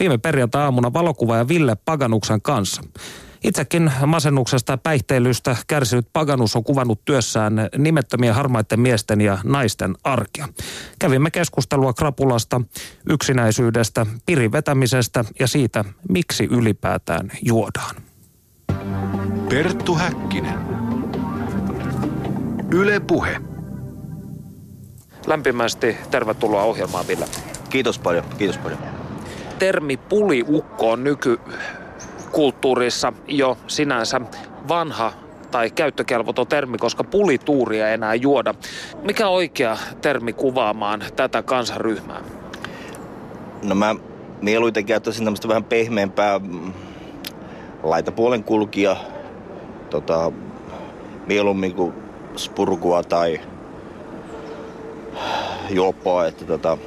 viime 0.00 0.18
perjantai-aamuna 0.18 0.92
valokuvaaja 0.92 1.48
Ville 1.48 1.76
Paganuksen 1.84 2.42
kanssa. 2.42 2.82
Itsekin 3.44 3.92
masennuksesta 4.06 4.72
ja 4.72 4.76
päihteilystä 4.78 5.56
kärsinyt 5.66 6.08
Paganus 6.12 6.56
on 6.56 6.64
kuvannut 6.64 7.04
työssään 7.04 7.54
nimettömien 7.78 8.34
harmaiden 8.34 8.80
miesten 8.80 9.20
ja 9.20 9.38
naisten 9.44 9.94
arkea. 10.04 10.48
Kävimme 10.98 11.30
keskustelua 11.30 11.92
krapulasta, 11.92 12.60
yksinäisyydestä, 13.10 14.06
pirin 14.26 14.52
vetämisestä 14.52 15.24
ja 15.40 15.46
siitä, 15.46 15.84
miksi 16.08 16.44
ylipäätään 16.44 17.30
juodaan. 17.42 17.96
Perttu 19.48 19.94
Häkkinen. 19.94 20.75
Yle 22.76 23.00
Puhe. 23.00 23.40
Lämpimästi 25.26 25.96
tervetuloa 26.10 26.62
ohjelmaan, 26.62 27.08
Ville. 27.08 27.24
Kiitos 27.70 27.98
paljon, 27.98 28.24
kiitos 28.38 28.58
paljon. 28.58 28.78
Termi 29.58 29.96
puliukko 29.96 30.90
on 30.90 31.04
nykykulttuurissa 31.04 33.12
jo 33.28 33.58
sinänsä 33.66 34.20
vanha 34.68 35.12
tai 35.50 35.70
käyttökelvoton 35.70 36.46
termi, 36.46 36.78
koska 36.78 37.04
pulituuria 37.04 37.88
ei 37.88 37.94
enää 37.94 38.14
juoda. 38.14 38.54
Mikä 39.02 39.28
on 39.28 39.34
oikea 39.34 39.76
termi 40.02 40.32
kuvaamaan 40.32 41.04
tätä 41.16 41.42
kansaryhmää? 41.42 42.20
No 43.62 43.74
mä 43.74 43.96
mieluiten 44.42 44.86
käyttäisin 44.86 45.24
tämmöistä 45.24 45.48
vähän 45.48 45.64
pehmeämpää 45.64 46.38
mm, 46.38 46.72
laitapuolen 47.82 48.44
kulkija, 48.44 48.96
tota, 49.90 50.32
mieluummin 51.26 51.74
kuin 51.74 52.05
spurkua 52.36 53.02
tai 53.02 53.40
juoppoa, 55.70 56.26
että 56.26 56.44
tota, 56.44 56.78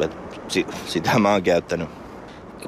et, 0.00 0.16
si, 0.48 0.66
sitä 0.86 1.18
mä 1.18 1.32
oon 1.32 1.42
käyttänyt. 1.42 1.88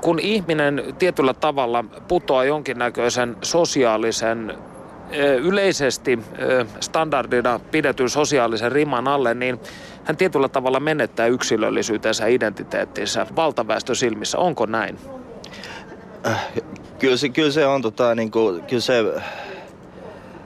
Kun 0.01 0.19
ihminen 0.19 0.95
tietyllä 0.99 1.35
tavalla 1.35 1.85
putoaa 2.09 2.45
jonkinnäköisen 2.45 3.37
sosiaalisen 3.43 4.55
yleisesti 5.43 6.19
standardina 6.81 7.61
pidetyn 7.71 8.11
sosiaalisen 8.11 8.73
riman 8.73 9.09
alle, 9.09 9.35
niin 9.35 9.61
hän 10.05 10.17
tietyllä 10.17 10.49
tavalla 10.49 10.81
menettää 10.81 11.27
yksilöllisyytensä 11.27 12.27
identiteettinsä 12.27 13.27
valtaväestön 13.37 13.97
silmissä. 13.97 14.39
Onko 14.39 14.67
näin? 14.67 14.99
Äh, 16.27 16.47
kyllä 16.99 17.17
se, 17.17 17.29
kyllä 17.29 17.51
se 17.51 17.67
on, 17.67 17.83
tota, 17.83 18.15
niin 18.15 18.31
kuin, 18.31 18.63
kyllä 18.63 18.83
se, 18.83 19.05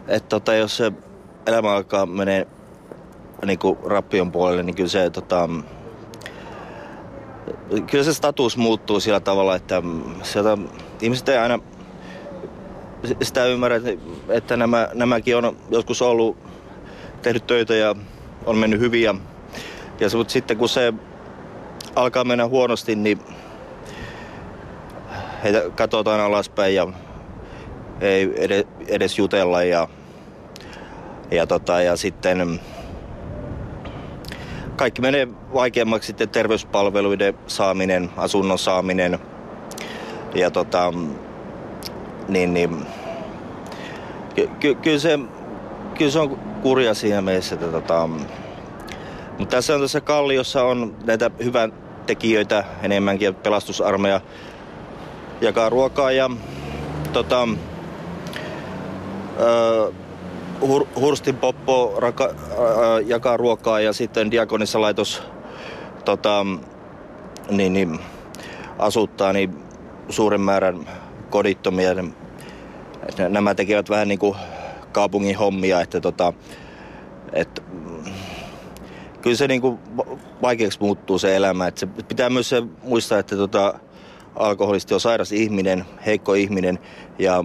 että 0.09 0.29
tota, 0.29 0.55
jos 0.55 0.77
se 0.77 0.93
elämä 1.47 1.73
alkaa 1.73 2.07
menee 2.07 2.47
niin 3.47 3.59
kuin 3.59 3.79
rappion 3.85 4.33
puolelle, 4.33 4.63
niin 4.63 4.75
kyllä 4.75 4.89
se, 4.89 5.11
tota, 5.11 5.49
kyllä 7.91 8.05
se 8.05 8.15
status 8.15 8.57
muuttuu 8.57 9.01
sillä 9.01 9.21
tavalla, 9.21 9.55
että 9.55 9.83
sieltä 10.23 10.59
ihmiset 11.03 11.29
ei 11.29 11.39
aina 11.39 11.59
sitä 13.23 13.47
ymmärrä, 13.47 13.81
että 14.29 14.57
nämä, 14.57 14.89
nämäkin 14.95 15.37
on 15.37 15.57
joskus 15.71 16.03
ollut 16.03 16.37
tehnyt 17.23 17.47
töitä 17.47 17.75
ja 17.75 17.95
on 18.47 18.57
mennyt 18.57 18.81
hyvin. 18.81 19.03
Ja, 19.03 19.15
ja 20.01 20.09
mutta 20.17 20.33
sitten 20.33 20.57
kun 20.57 20.69
se 20.69 20.93
alkaa 21.97 22.25
mennä 22.25 22.47
huonosti, 22.47 22.97
niin 22.97 23.19
heitä 25.45 25.63
katsotaan 25.75 26.21
alaspäin 26.21 26.75
ja 26.75 26.89
ei 28.01 28.33
edes, 28.37 28.67
edes 28.89 29.19
jutella 29.19 29.63
ja, 29.63 29.89
ja, 31.31 31.47
tota, 31.47 31.83
ja 31.83 31.97
sitten 31.97 32.61
kaikki 34.77 35.03
menee 35.03 35.29
vaikeammaksi 35.55 36.07
sitten 36.07 36.29
terveyspalveluiden 36.29 37.35
saaminen, 37.47 38.11
asunnon 38.17 38.59
saaminen. 38.59 39.19
Ja 40.35 40.51
tota, 40.51 40.93
niin, 42.29 42.55
niin 42.55 42.87
ky, 44.35 44.51
ky, 44.61 44.75
kyllä, 44.75 44.99
se, 44.99 45.19
kyllä 45.99 46.11
se 46.11 46.19
on 46.19 46.39
kurja 46.63 46.95
siinä 46.95 47.23
mielessä, 47.23 47.55
että 47.55 47.67
tota, 47.67 48.09
mutta 49.39 49.57
tässä 49.57 49.75
on 49.75 49.81
tässä 49.81 50.01
Kalliossa 50.01 50.65
on 50.65 50.97
näitä 51.05 51.31
hyvän 51.45 51.73
tekijöitä 52.07 52.65
enemmänkin, 52.83 53.35
pelastusarmeja 53.35 54.21
jakaa 55.41 55.69
ruokaa 55.69 56.13
ja 56.13 56.31
tota, 57.13 57.49
ö, 59.41 59.93
Hur, 60.61 60.87
Hurstin 60.97 61.37
Poppo 61.37 61.95
raka, 61.99 62.25
ö, 62.25 62.35
jakaa 63.07 63.37
ruokaa 63.37 63.81
ja 63.81 63.93
sitten 63.93 64.31
Diakonissa 64.31 64.81
laitos 64.81 65.23
tota, 66.05 66.47
niin, 67.51 67.73
niin, 67.73 67.99
asuttaa 68.79 69.33
niin 69.33 69.55
suuren 70.09 70.41
määrän 70.41 70.89
kodittomia. 71.31 71.91
Nämä 73.29 73.55
tekevät 73.55 73.91
vähän 73.91 74.09
niin 74.09 74.19
kuin 74.19 74.37
kaupungin 74.93 75.37
hommia, 75.37 75.81
että 75.81 76.01
tota, 76.01 76.33
et, 77.33 77.63
kyllä 79.23 79.37
se 79.37 79.49
niin 79.49 79.61
kuin 79.61 79.79
vaikeaksi 80.43 80.81
muuttuu 80.81 81.19
se 81.19 81.37
elämä. 81.37 81.67
Et 81.67 81.79
se 81.79 81.87
pitää 81.87 82.31
myös 82.31 82.49
se 82.49 82.63
muistaa, 82.83 83.19
että 83.19 83.37
tota, 83.37 83.75
alkoholisti 84.35 84.95
on 84.95 85.01
sairas 85.01 85.33
ihminen, 85.33 85.85
heikko 86.07 86.35
ihminen 86.35 86.79
ja 87.19 87.45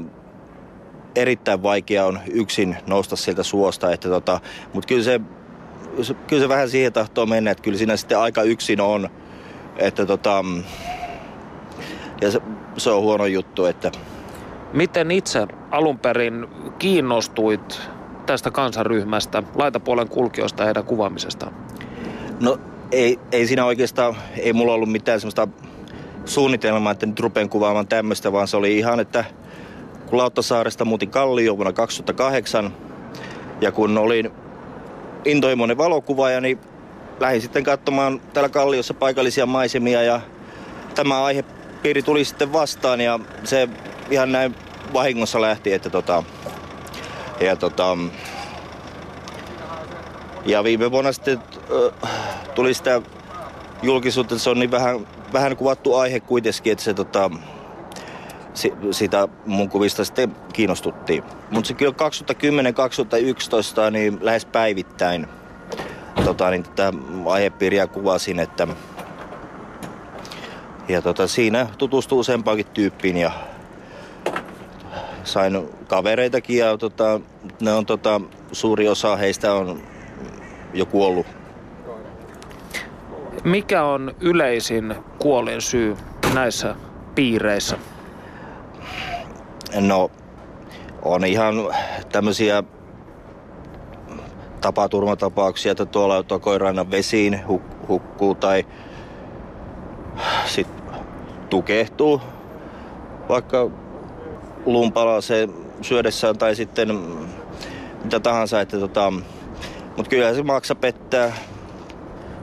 erittäin 1.15 1.63
vaikea 1.63 2.05
on 2.05 2.19
yksin 2.31 2.77
nousta 2.87 3.15
sieltä 3.15 3.43
suosta. 3.43 3.91
Että 3.91 4.09
tota, 4.09 4.39
Mutta 4.73 4.87
kyllä 4.87 5.03
se, 5.03 5.21
kyllä 6.27 6.41
se 6.41 6.49
vähän 6.49 6.69
siihen 6.69 6.93
tahtoo 6.93 7.25
mennä, 7.25 7.51
että 7.51 7.63
kyllä 7.63 7.77
siinä 7.77 7.97
sitten 7.97 8.19
aika 8.19 8.43
yksin 8.43 8.81
on. 8.81 9.09
Että 9.77 10.05
tota, 10.05 10.45
ja 12.21 12.31
se, 12.31 12.41
se 12.77 12.89
on 12.89 13.01
huono 13.01 13.25
juttu. 13.25 13.65
Että... 13.65 13.91
Miten 14.73 15.11
itse 15.11 15.47
alun 15.71 15.99
perin 15.99 16.47
kiinnostuit 16.79 17.81
tästä 18.25 18.51
kansaryhmästä, 18.51 19.43
laitapuolen 19.55 20.09
kulkijoista 20.09 20.63
ja 20.63 20.65
heidän 20.65 20.85
kuvaamisestaan? 20.85 21.53
No 22.39 22.57
ei, 22.91 23.19
ei 23.31 23.47
siinä 23.47 23.65
oikeastaan, 23.65 24.15
ei 24.37 24.53
mulla 24.53 24.73
ollut 24.73 24.91
mitään 24.91 25.19
semmoista 25.19 25.47
suunnitelma, 26.25 26.91
että 26.91 27.05
nyt 27.05 27.19
rupean 27.19 27.49
kuvaamaan 27.49 27.87
tämmöistä, 27.87 28.31
vaan 28.31 28.47
se 28.47 28.57
oli 28.57 28.77
ihan, 28.77 28.99
että 28.99 29.25
kun 30.13 30.17
Lauttasaaresta 30.17 30.85
muutin 30.85 31.09
Kallio 31.09 31.57
vuonna 31.57 31.73
2008 31.73 32.73
ja 33.61 33.71
kun 33.71 33.97
olin 33.97 34.31
intohimoinen 35.25 35.77
valokuvaaja, 35.77 36.41
niin 36.41 36.59
lähdin 37.19 37.41
sitten 37.41 37.63
katsomaan 37.63 38.21
täällä 38.33 38.49
Kalliossa 38.49 38.93
paikallisia 38.93 39.45
maisemia 39.45 40.03
ja 40.03 40.21
tämä 40.95 41.23
aihepiiri 41.23 42.01
tuli 42.01 42.25
sitten 42.25 42.53
vastaan 42.53 43.01
ja 43.01 43.19
se 43.43 43.69
ihan 44.09 44.31
näin 44.31 44.55
vahingossa 44.93 45.41
lähti, 45.41 45.73
että 45.73 45.89
tota, 45.89 46.23
ja 47.39 47.55
tota, 47.55 47.97
ja 50.45 50.63
viime 50.63 50.91
vuonna 50.91 51.11
sitten 51.11 51.39
tuli 52.55 52.73
sitä 52.73 53.01
julkisuutta, 53.83 54.35
että 54.35 54.43
se 54.43 54.49
on 54.49 54.59
niin 54.59 54.71
vähän 54.71 55.07
vähän 55.33 55.57
kuvattu 55.57 55.95
aihe 55.95 56.19
kuitenkin, 56.19 56.71
että 56.71 56.83
se 56.83 56.93
tota, 56.93 57.31
si, 58.53 58.73
sitä 58.91 59.27
mun 59.45 59.69
kuvista 59.69 60.05
sitten 60.05 60.35
kiinnostuttiin. 60.53 61.23
Mutta 61.51 61.67
se 61.67 61.73
kyllä 61.73 61.93
2010-2011 63.87 63.91
niin 63.91 64.19
lähes 64.21 64.45
päivittäin 64.45 65.27
tota, 66.25 66.49
niin 66.49 66.63
tätä 66.63 66.93
aihepiiriä 67.25 67.87
kuvasin, 67.87 68.39
että 68.39 68.67
ja 70.87 71.01
tota, 71.01 71.27
siinä 71.27 71.67
tutustuu 71.77 72.19
useampaankin 72.19 72.65
tyyppiin 72.73 73.17
ja 73.17 73.31
sain 75.23 75.69
kavereitakin 75.87 76.57
ja 76.57 76.77
tota, 76.77 77.19
ne 77.59 77.73
on 77.73 77.85
tota, 77.85 78.21
suuri 78.51 78.87
osa 78.87 79.15
heistä 79.15 79.53
on 79.53 79.81
jo 80.73 80.85
kuollut. 80.85 81.25
Mikä 83.43 83.83
on 83.83 84.15
yleisin 84.19 84.95
kuolin 85.19 85.61
syy 85.61 85.97
näissä 86.33 86.75
piireissä? 87.15 87.77
No, 89.79 90.11
on 91.01 91.25
ihan 91.25 91.55
tämmöisiä 92.11 92.63
tapaturmatapauksia, 94.61 95.71
että 95.71 95.85
tuolla 95.85 96.23
tuo 96.23 96.39
koiran 96.39 96.91
vesiin 96.91 97.39
huk- 97.49 97.87
hukkuu 97.87 98.35
tai 98.35 98.65
sit 100.45 100.67
tukehtuu 101.49 102.21
vaikka 103.29 103.69
lumpala 104.65 105.21
se 105.21 105.49
syödessään 105.81 106.37
tai 106.37 106.55
sitten 106.55 106.99
mitä 108.03 108.19
tahansa. 108.19 108.61
Että 108.61 108.79
tota, 108.79 109.13
mutta 109.97 110.09
kyllä 110.09 110.33
se 110.33 110.43
maksa 110.43 110.75
pettää, 110.75 111.33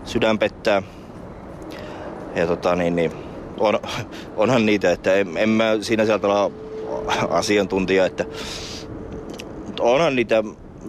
sydän 0.05 0.39
pettää. 0.39 0.83
Ja 2.35 2.47
tota 2.47 2.77
niin, 2.77 2.97
niin 2.97 3.13
on, 3.59 3.79
onhan 4.37 4.67
niitä, 4.67 4.93
että 4.93 5.15
en, 5.15 5.37
en 5.37 5.49
mä 5.49 5.65
siinä 5.81 6.05
sieltä 6.05 6.29
asiantuntija, 7.31 8.07
että 8.07 8.25
onhan 9.81 10.17
niitä, 10.17 10.43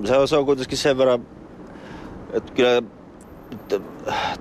se 0.05 0.17
on, 0.17 0.27
se 0.27 0.37
on 0.37 0.45
kuitenkin 0.45 0.77
sen 0.77 0.97
verran, 0.97 1.25
että 2.33 2.53
kyllä 2.53 2.81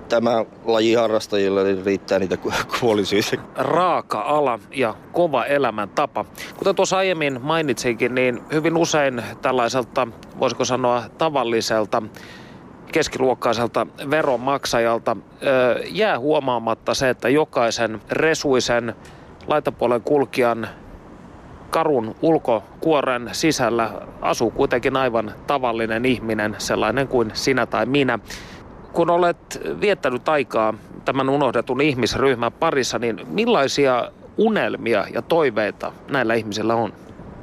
tämä 0.09 0.45
laji 0.65 0.93
harrastajilla 0.93 1.63
niin 1.63 1.85
riittää 1.85 2.19
niitä 2.19 2.37
kuolisyitä. 2.79 3.37
Raaka-ala 3.55 4.59
ja 4.71 4.95
kova 5.11 5.45
elämäntapa. 5.45 6.25
Kuten 6.57 6.75
tuossa 6.75 6.97
aiemmin 6.97 7.39
mainitsinkin, 7.41 8.15
niin 8.15 8.43
hyvin 8.53 8.77
usein 8.77 9.23
tällaiselta, 9.41 10.07
voisiko 10.39 10.65
sanoa 10.65 11.03
tavalliselta 11.17 12.03
keskiluokkaiselta 12.91 13.87
veronmaksajalta 14.09 15.17
jää 15.89 16.19
huomaamatta 16.19 16.93
se, 16.93 17.09
että 17.09 17.29
jokaisen 17.29 18.01
resuisen 18.11 18.95
laitapuolen 19.47 20.01
kulkijan 20.01 20.67
karun 21.71 22.15
ulkokuoren 22.21 23.29
sisällä 23.31 23.91
asuu 24.21 24.51
kuitenkin 24.51 24.97
aivan 24.97 25.31
tavallinen 25.47 26.05
ihminen, 26.05 26.55
sellainen 26.57 27.07
kuin 27.07 27.31
sinä 27.33 27.65
tai 27.65 27.85
minä. 27.85 28.19
Kun 28.93 29.09
olet 29.09 29.61
viettänyt 29.81 30.29
aikaa 30.29 30.73
tämän 31.05 31.29
unohdetun 31.29 31.81
ihmisryhmän 31.81 32.51
parissa, 32.51 32.99
niin 32.99 33.21
millaisia 33.27 34.11
unelmia 34.37 35.05
ja 35.13 35.21
toiveita 35.21 35.91
näillä 36.09 36.33
ihmisillä 36.33 36.75
on? 36.75 36.93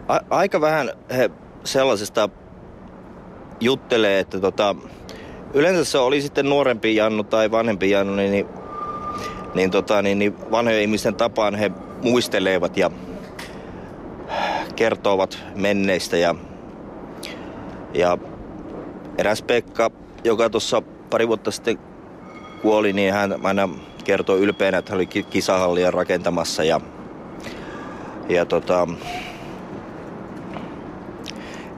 A- 0.09 0.21
aika 0.31 0.61
vähän 0.61 0.91
he 1.17 1.31
sellaisesta 1.65 2.29
juttelee, 3.61 4.19
että 4.19 4.41
tota, 4.41 4.75
yleensä 5.55 5.85
se 5.85 5.99
oli 5.99 6.21
sitten 6.21 6.49
nuorempi 6.49 6.97
Jannu 6.97 7.25
tai 7.25 7.51
vanhempi 7.51 7.91
Jannu, 7.91 8.15
niin, 8.15 8.31
niin, 8.31 8.47
niin, 9.55 9.71
tota, 9.71 10.03
niin, 10.03 10.19
niin 10.19 10.51
vanhojen 10.51 10.83
ihmisten 10.83 11.15
tapaan 11.15 11.55
he 11.55 11.71
muistelevat 12.03 12.77
ja 12.77 12.91
kertovat 14.77 15.39
menneistä. 15.55 16.17
Ja, 16.17 16.35
ja 17.95 18.19
eräs 19.19 19.43
Pekka, 19.43 19.91
joka 20.25 20.51
tuossa 20.51 20.83
pari 21.11 21.29
vuotta 21.29 21.51
sitten 21.51 21.79
kuoli, 22.63 22.93
niin 22.93 23.13
hän 23.13 23.47
aina 23.47 23.69
kertoi 24.05 24.41
ylpeänä, 24.41 24.79
että 24.79 24.93
hän 24.93 24.97
oli 24.97 25.07
kisahallia 25.07 25.91
rakentamassa 25.91 26.65
ja, 26.65 26.81
ja 28.29 28.45
tota, 28.45 28.89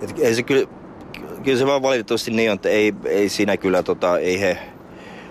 et 0.03 0.18
ei 0.18 0.35
se 0.35 0.42
kyllä, 0.42 0.66
kyllä 1.44 1.59
se 1.59 1.66
vaan 1.66 1.83
valitettavasti 1.83 2.31
niin 2.31 2.51
on, 2.51 2.55
että 2.55 2.68
ei, 2.68 2.94
ei 3.05 3.29
siinä 3.29 3.57
kyllä, 3.57 3.83
tota, 3.83 4.18
ei 4.18 4.40
he, 4.40 4.59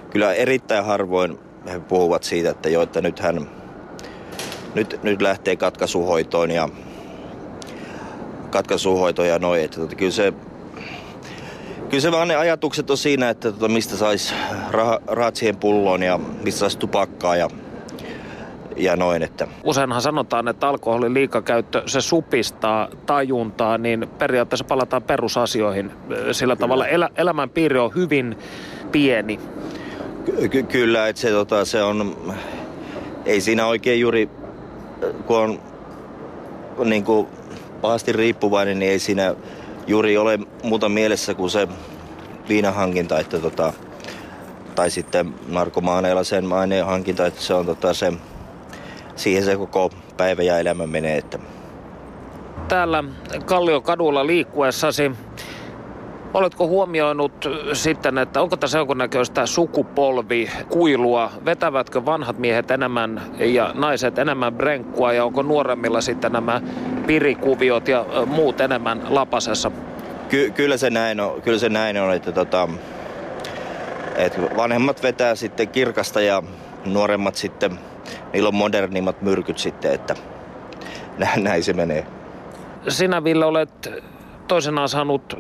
kyllä 0.09 0.33
erittäin 0.33 0.85
harvoin 0.85 1.39
he 1.65 1.79
puhuvat 1.79 2.23
siitä, 2.23 2.49
että 2.49 2.69
jo, 2.69 2.81
että 2.81 3.01
nyt 3.01 3.19
hän 3.19 3.49
nyt, 4.75 4.99
nyt 5.03 5.21
lähtee 5.21 5.55
katkaisuhoitoon 5.55 6.51
ja 6.51 6.69
katkaisuhoitoon 8.49 9.27
ja 9.27 9.39
noin. 9.39 9.63
Että, 9.63 9.79
tota, 9.79 9.95
kyllä 9.95 10.11
se 10.11 10.33
Kyllä 11.89 12.01
se 12.01 12.11
vaan 12.11 12.27
ne 12.27 12.35
ajatukset 12.35 12.89
on 12.89 12.97
siinä, 12.97 13.29
että 13.29 13.51
tota, 13.51 13.67
mistä 13.67 13.97
saisi 13.97 14.33
rahat 15.07 15.35
siihen 15.35 15.55
pulloon 15.55 16.03
ja 16.03 16.19
mistä 16.43 16.59
saisi 16.59 16.77
tupakkaa 16.77 17.35
ja, 17.35 17.49
ja 18.77 18.95
noin. 18.95 19.23
Että. 19.23 19.47
Useinhan 19.63 20.01
sanotaan, 20.01 20.47
että 20.47 20.67
alkoholin 20.67 21.13
liikakäyttö 21.13 21.83
se 21.85 22.01
supistaa 22.01 22.87
tajuntaa, 23.05 23.77
niin 23.77 24.07
periaatteessa 24.17 24.65
palataan 24.65 25.03
perusasioihin. 25.03 25.91
Sillä 26.31 26.55
kyllä. 26.55 26.55
tavalla 26.55 26.87
elä, 26.87 27.09
elämän 27.17 27.49
piiri 27.49 27.79
on 27.79 27.95
hyvin 27.95 28.37
pieni. 28.91 29.39
Ky- 30.51 30.63
kyllä, 30.63 31.07
että 31.07 31.21
se, 31.21 31.31
tota, 31.31 31.65
se 31.65 31.83
on, 31.83 32.15
ei 33.25 33.41
siinä 33.41 33.65
oikein 33.65 33.99
juuri, 33.99 34.29
kun 35.25 35.37
on 35.37 35.59
niin 36.85 37.03
kuin 37.03 37.27
pahasti 37.81 38.11
riippuvainen, 38.11 38.79
niin 38.79 38.91
ei 38.91 38.99
siinä 38.99 39.35
juuri 39.87 40.17
ole 40.17 40.39
muuta 40.63 40.89
mielessä 40.89 41.33
kuin 41.33 41.49
se 41.49 41.67
viinahankinta, 42.49 43.19
että 43.19 43.39
tota, 43.39 43.73
tai 44.75 44.91
sitten 44.91 45.33
narkomaaneilla 45.47 46.23
sen 46.23 46.53
aineen 46.53 46.85
hankinta, 46.85 47.25
että 47.25 47.41
se 47.41 47.53
on 47.53 47.65
tota 47.65 47.93
se, 47.93 48.13
siihen 49.15 49.45
se 49.45 49.55
koko 49.55 49.89
päivä 50.17 50.43
ja 50.43 50.59
elämä 50.59 50.87
menee. 50.87 51.17
Että. 51.17 51.39
Täällä 52.67 53.03
Kalliokadulla 53.45 54.27
liikkuessasi 54.27 55.11
Oletko 56.33 56.67
huomioinut 56.67 57.49
sitten, 57.73 58.17
että 58.17 58.41
onko 58.41 58.57
tässä 58.57 58.77
jonkunnäköistä 58.77 59.45
sukupolvikuilua? 59.45 61.31
Vetävätkö 61.45 62.05
vanhat 62.05 62.37
miehet 62.37 62.71
enemmän 62.71 63.21
ja 63.39 63.71
naiset 63.73 64.19
enemmän 64.19 64.53
brenkkua 64.53 65.13
ja 65.13 65.25
onko 65.25 65.41
nuoremmilla 65.41 66.01
sitten 66.01 66.31
nämä 66.31 66.61
pirikuviot 67.07 67.87
ja 67.87 68.05
muut 68.25 68.61
enemmän 68.61 69.01
lapasessa? 69.09 69.71
Ky- 70.29 70.51
kyllä 70.51 70.77
se 70.77 70.89
näin 70.89 71.19
on, 71.19 71.41
kyllä 71.41 71.59
se 71.59 71.69
näin 71.69 71.97
on 71.97 72.13
että, 72.13 72.31
tota, 72.31 72.69
että 74.15 74.41
vanhemmat 74.57 75.03
vetää 75.03 75.35
sitten 75.35 75.67
kirkasta 75.67 76.21
ja 76.21 76.43
nuoremmat 76.85 77.35
sitten, 77.35 77.79
niillä 78.33 78.47
on 78.47 78.55
modernimmat 78.55 79.21
myrkyt 79.21 79.57
sitten, 79.57 79.93
että 79.93 80.15
näin 81.37 81.63
se 81.63 81.73
menee. 81.73 82.05
Sinä 82.87 83.23
Ville 83.23 83.45
olet 83.45 83.89
toisenaan 84.47 84.89
saanut 84.89 85.37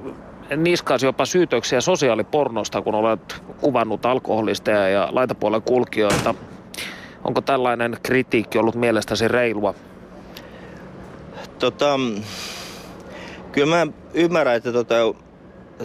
niskaasi 0.55 1.05
jopa 1.05 1.25
syytöksiä 1.25 1.81
sosiaalipornosta, 1.81 2.81
kun 2.81 2.95
olet 2.95 3.41
kuvannut 3.61 4.05
alkoholisteja 4.05 4.89
ja 4.89 5.09
laitapuolen 5.11 5.61
kulkijoita. 5.61 6.35
Onko 7.23 7.41
tällainen 7.41 7.97
kritiikki 8.03 8.57
ollut 8.57 8.75
mielestäsi 8.75 9.27
reilua? 9.27 9.73
Tota, 11.59 11.99
kyllä 13.51 13.75
mä 13.75 13.87
ymmärrän, 14.13 14.55
että 14.55 14.71
tota, 14.71 14.95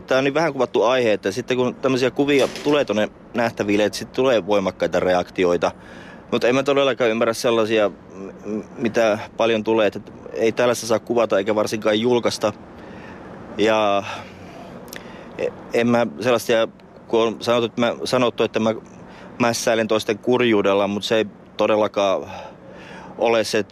tämä 0.07 0.19
on 0.19 0.25
niin 0.25 0.35
vähän 0.35 0.53
kuvattu 0.53 0.83
aihe, 0.83 1.13
että 1.13 1.33
sitten 1.33 1.57
kun 1.57 1.75
tämmöisiä 1.75 2.11
kuvia 2.11 2.49
tulee 2.65 2.85
tuonne 2.85 3.09
nähtäville, 3.35 3.85
että 3.85 3.99
sitten 3.99 4.17
tulee 4.17 4.47
voimakkaita 4.47 5.01
reaktioita. 5.01 5.71
Mutta 6.33 6.49
en 6.49 6.55
mä 6.55 6.63
todellakaan 6.63 7.11
ymmärrä 7.11 7.33
sellaisia, 7.33 7.91
mitä 8.79 9.19
paljon 9.37 9.65
tulee, 9.65 9.87
että 9.87 10.01
ei 10.33 10.53
tällaista 10.53 10.87
saa 10.87 10.99
kuvata 10.99 11.39
eikä 11.39 11.55
varsinkaan 11.55 12.01
julkaista. 12.01 12.53
Ja 13.59 14.03
en 15.73 15.89
mä 15.89 16.07
sellaisia, 16.21 16.69
kun 17.09 17.21
on 17.21 17.37
sanottu, 17.41 17.67
että 17.67 17.81
mä, 17.81 17.95
sanottu, 18.05 18.43
että 18.45 18.61
mä 18.61 18.75
mässäilen 19.39 19.89
toisten 19.89 20.19
kurjuudella, 20.19 20.89
mutta 20.89 21.09
se 21.09 21.17
ei 21.17 21.27
todellakaan 21.57 22.31
ole 23.19 23.45
se 23.45 23.65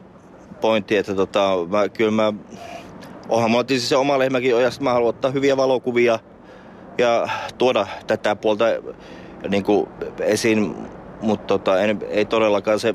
pointti, 0.60 0.96
että 0.96 1.14
tota, 1.14 1.50
mä, 1.68 1.88
kyllä 1.88 2.10
mä, 2.10 2.32
onhan 3.28 3.50
mulla 3.50 3.64
tietysti 3.64 3.88
se 3.88 3.96
oma 3.96 4.18
lehmäkin 4.18 4.54
ojasta, 4.56 4.84
mä 4.84 4.92
haluan 4.92 5.08
ottaa 5.08 5.30
hyviä 5.30 5.56
valokuvia 5.56 6.18
ja 6.98 7.28
tuoda 7.58 7.86
tätä 8.06 8.36
puolta 8.36 8.64
niin 9.48 9.64
kuin 9.64 9.88
esiin, 10.20 10.74
mutta 11.20 11.46
tota, 11.46 11.80
en, 11.80 11.98
ei 12.08 12.24
todellakaan 12.24 12.80
se 12.80 12.94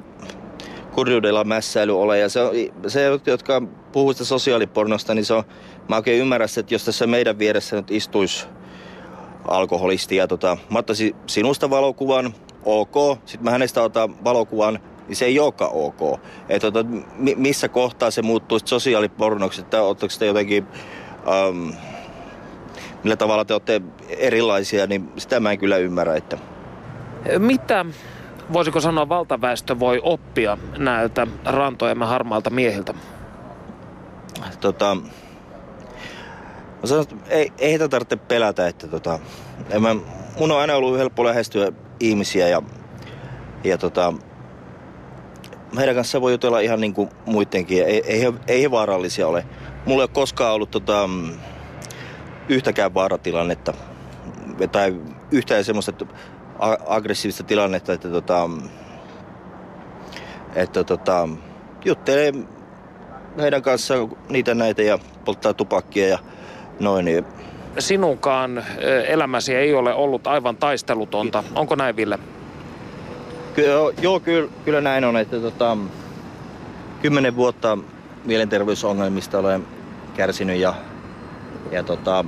kurjuudella 0.91 1.43
mässäily 1.43 2.01
ole. 2.01 2.19
Ja 2.19 2.29
se, 2.29 2.41
on, 2.41 2.51
se 2.87 3.05
jotka 3.25 3.61
puhuu 3.91 4.13
sitä 4.13 4.25
sosiaalipornosta, 4.25 5.13
niin 5.13 5.25
se 5.25 5.33
on, 5.33 5.43
mä 5.89 5.95
oikein 5.95 6.21
ymmärrän, 6.21 6.49
että 6.59 6.73
jos 6.73 6.85
tässä 6.85 7.07
meidän 7.07 7.39
vieressä 7.39 7.75
nyt 7.75 7.91
istuisi 7.91 8.47
alkoholisti 9.47 10.15
ja 10.15 10.27
tota, 10.27 10.57
mä 10.69 10.79
ottaisin 10.79 11.15
sinusta 11.27 11.69
valokuvan, 11.69 12.33
ok. 12.65 13.19
Sitten 13.25 13.43
mä 13.43 13.51
hänestä 13.51 13.81
otan 13.81 14.23
valokuvan, 14.23 14.79
niin 15.07 15.15
se 15.15 15.25
ei 15.25 15.39
olekaan 15.39 15.71
ok. 15.73 16.19
Että 16.49 16.71
tota, 16.71 16.89
missä 17.35 17.69
kohtaa 17.69 18.11
se 18.11 18.21
muuttuu 18.21 18.59
sosiaalipornoksi, 18.65 19.61
että 19.61 19.81
oletteko 19.81 20.13
te 20.19 20.25
jotenkin, 20.25 20.67
ähm, 21.27 21.69
millä 23.03 23.15
tavalla 23.15 23.45
te 23.45 23.53
olette 23.53 23.81
erilaisia, 24.17 24.87
niin 24.87 25.11
sitä 25.17 25.39
mä 25.39 25.51
en 25.51 25.57
kyllä 25.57 25.77
ymmärrä. 25.77 26.15
Että... 26.15 26.37
Mitä 27.37 27.85
voisiko 28.53 28.81
sanoa 28.81 29.09
valtaväestö 29.09 29.79
voi 29.79 29.99
oppia 30.03 30.57
näiltä 30.77 31.27
rantojemme 31.45 32.05
harmaalta 32.05 32.49
miehiltä? 32.49 32.93
Tota, 34.61 34.97
mä 36.81 36.87
sanon, 36.87 37.03
että 37.03 37.15
ei, 37.29 37.51
ei 37.57 37.71
heitä 37.71 37.89
tarvitse 37.89 38.15
pelätä, 38.15 38.67
että 38.67 38.87
tota, 38.87 39.19
en 39.69 39.81
mä, 39.81 39.95
mun 40.39 40.51
on 40.51 40.59
aina 40.59 40.75
ollut 40.75 40.97
helppo 40.97 41.23
lähestyä 41.25 41.71
ihmisiä 41.99 42.47
ja, 42.47 42.61
ja 43.63 43.77
tota, 43.77 44.13
heidän 45.77 45.95
kanssa 45.95 46.21
voi 46.21 46.31
jutella 46.31 46.59
ihan 46.59 46.81
niin 46.81 46.93
kuin 46.93 47.09
muidenkin. 47.25 47.83
Ei, 47.83 48.03
ei, 48.05 48.21
he, 48.21 48.33
ei 48.47 48.61
he 48.61 48.71
vaarallisia 48.71 49.27
ole. 49.27 49.45
Mulla 49.85 50.01
ei 50.01 50.07
ole 50.07 50.13
koskaan 50.13 50.53
ollut 50.53 50.71
tota, 50.71 51.09
yhtäkään 52.49 52.93
vaaratilannetta 52.93 53.73
tai 54.71 55.01
yhtään 55.31 55.63
semmoista 55.63 55.91
aggressiivista 56.87 57.43
tilannetta, 57.43 57.93
että, 57.93 58.09
tota, 58.09 58.49
että 60.55 60.83
tota, 60.83 61.29
juttelee 61.85 62.33
heidän 63.39 63.61
kanssaan 63.61 64.17
niitä 64.29 64.55
näitä 64.55 64.83
ja 64.83 64.99
polttaa 65.25 65.53
tupakkia 65.53 66.07
ja 66.07 66.19
noin. 66.79 67.05
Niin. 67.05 67.25
Sinunkaan 67.79 68.63
elämäsi 69.07 69.55
ei 69.55 69.73
ole 69.73 69.93
ollut 69.93 70.27
aivan 70.27 70.57
taistelutonta. 70.57 71.43
Onko 71.55 71.75
näin, 71.75 71.95
Ville? 71.95 72.19
Kyllä, 73.53 73.93
joo, 74.01 74.19
kyllä, 74.19 74.49
kyllä 74.65 74.81
näin 74.81 75.03
on, 75.03 75.17
että 75.17 75.39
tota, 75.39 75.77
kymmenen 77.01 77.35
vuotta 77.35 77.77
mielenterveysongelmista 78.25 79.39
olen 79.39 79.65
kärsinyt 80.15 80.59
ja, 80.59 80.73
ja 81.71 81.83
tota, 81.83 82.25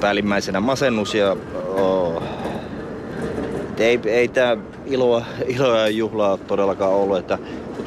päällimmäisenä 0.00 0.60
masennus 0.60 1.14
ja 1.14 1.36
oh, 1.78 2.22
ei, 3.78 4.00
ei 4.04 4.28
tämä 4.28 4.56
iloa, 4.86 5.24
iloa 5.56 5.78
ja 5.78 5.88
juhlaa 5.88 6.36
todellakaan 6.36 6.92
ollut, 6.92 7.18
että 7.18 7.38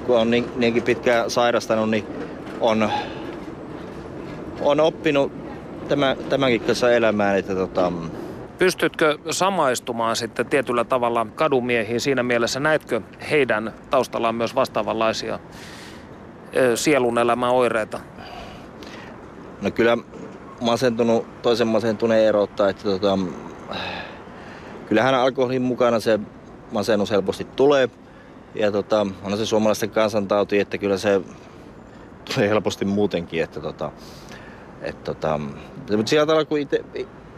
kun 0.05 0.17
on 0.17 0.31
niin, 0.31 0.45
niinkin 0.55 0.83
pitkään 0.83 1.29
sairastanut, 1.29 1.89
niin 1.89 2.07
on, 2.59 2.89
on 4.61 4.79
oppinut 4.79 5.31
tämän, 5.89 6.17
tämänkin 6.17 6.61
kanssa 6.61 6.91
elämään, 6.91 7.37
että 7.37 7.55
tota, 7.55 7.91
Pystytkö 8.57 9.17
samaistumaan 9.31 10.15
sitten 10.15 10.45
tietyllä 10.45 10.83
tavalla 10.83 11.27
kadumiehiin 11.35 12.01
siinä 12.01 12.23
mielessä? 12.23 12.59
Näetkö 12.59 13.01
heidän 13.31 13.73
taustallaan 13.89 14.35
myös 14.35 14.55
vastaavanlaisia 14.55 15.39
sielun 16.75 17.17
elämän 17.17 17.51
oireita? 17.51 17.99
No 19.61 19.71
kyllä 19.71 19.97
masentunut, 20.61 21.41
toisen 21.41 21.67
masentuneen 21.67 22.25
erottaa, 22.25 22.69
että 22.69 22.83
tota, 22.83 23.19
kyllähän 24.87 25.15
alkoholin 25.15 25.61
mukana 25.61 25.99
se 25.99 26.19
masennus 26.71 27.11
helposti 27.11 27.47
tulee. 27.55 27.89
Ja 28.55 28.71
tota, 28.71 29.07
on 29.23 29.37
se 29.37 29.45
suomalaisten 29.45 29.89
kansantauti, 29.89 30.59
että 30.59 30.77
kyllä 30.77 30.97
se 30.97 31.21
tulee 32.33 32.49
helposti 32.49 32.85
muutenkin. 32.85 33.43
Että 33.43 33.59
tota, 33.59 33.91
et 34.81 35.03
tota, 35.03 35.37
mutta 35.37 36.09
sillä 36.09 36.25
tavalla, 36.25 36.47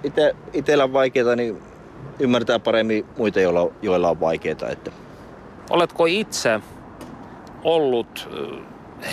ite, 0.03 0.35
itsellä 0.53 0.83
on 0.83 0.93
vaikeaa, 0.93 1.35
niin 1.35 1.61
ymmärtää 2.19 2.59
paremmin 2.59 3.05
muita, 3.17 3.39
joilla, 3.39 3.71
joilla 3.81 4.09
on 4.09 4.19
vaikeaa. 4.19 4.69
Että. 4.69 4.91
Oletko 5.69 6.05
itse 6.05 6.59
ollut 7.63 8.29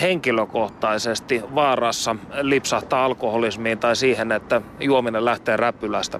henkilökohtaisesti 0.01 1.41
vaarassa 1.55 2.15
lipsahtaa 2.41 3.05
alkoholismiin 3.05 3.77
tai 3.77 3.95
siihen, 3.95 4.31
että 4.31 4.61
juominen 4.79 5.25
lähtee 5.25 5.57
räpylästä? 5.57 6.19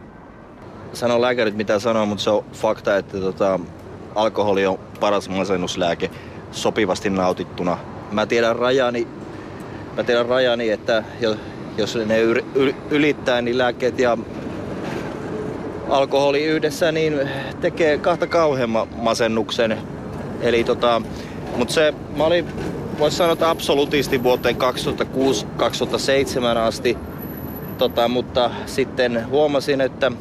Sano 0.94 1.22
lääkärit 1.22 1.56
mitä 1.56 1.80
sanoo, 1.80 2.06
mutta 2.06 2.24
se 2.24 2.30
on 2.30 2.46
fakta, 2.54 2.98
että 2.98 3.20
tota, 3.20 3.60
alkoholi 4.16 4.66
on 4.66 4.80
paras 5.00 5.30
masennuslääke 5.30 6.12
sopivasti 6.52 7.10
nautittuna. 7.10 7.78
Mä 8.12 8.26
tiedän 8.26 8.56
rajani, 8.56 9.08
mä 9.98 10.04
tiedän 10.04 10.26
rajani 10.26 10.70
että 10.70 11.04
jos 11.80 11.98
ne 12.06 12.20
ylittää, 12.90 13.42
niin 13.42 13.58
lääkkeet 13.58 14.00
ja 14.00 14.18
alkoholi 15.90 16.44
yhdessä 16.44 16.92
niin 16.92 17.30
tekee 17.62 17.98
kahta 17.98 18.28
kauheamman 18.28 18.88
masennuksen. 18.96 19.78
Eli 20.42 20.64
tota, 20.64 21.02
mutta 21.56 21.74
se, 21.74 21.94
mä 22.18 22.24
olin, 22.24 22.46
voisi 23.00 23.18
sanoa, 23.18 23.34
että 23.34 23.50
absolutisti 23.50 24.24
vuoteen 24.24 24.56
2006-2007 24.56 24.60
asti. 26.58 26.98
Tota, 27.78 28.08
mutta 28.08 28.52
sitten 28.66 29.30
huomasin, 29.30 29.82
että 29.82 30.12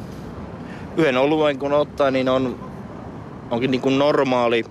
yhden 0.97 1.17
oluen 1.17 1.59
kun 1.59 1.73
ottaa, 1.73 2.11
niin 2.11 2.29
on, 2.29 2.59
onkin 3.51 3.71
niin 3.71 3.81
kuin 3.81 3.99
normaali, 3.99 4.65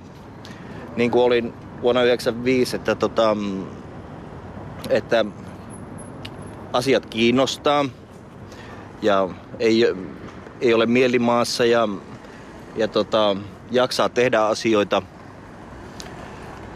niin 0.97 1.11
kuin 1.11 1.25
olin 1.25 1.53
vuonna 1.83 2.01
1995, 2.01 2.77
että, 2.77 2.95
tota, 2.95 3.37
että 4.91 5.25
asiat 6.73 7.07
kiinnostaa 7.07 7.85
ja 9.03 9.29
ei, 9.59 9.95
ei 10.61 10.75
ole 10.75 10.87
mielimaassa 10.87 11.65
ja, 11.65 11.89
ja 12.77 12.89
tota, 12.89 13.37
jaksaa 13.71 14.09
tehdä 14.09 14.41
asioita 14.41 15.03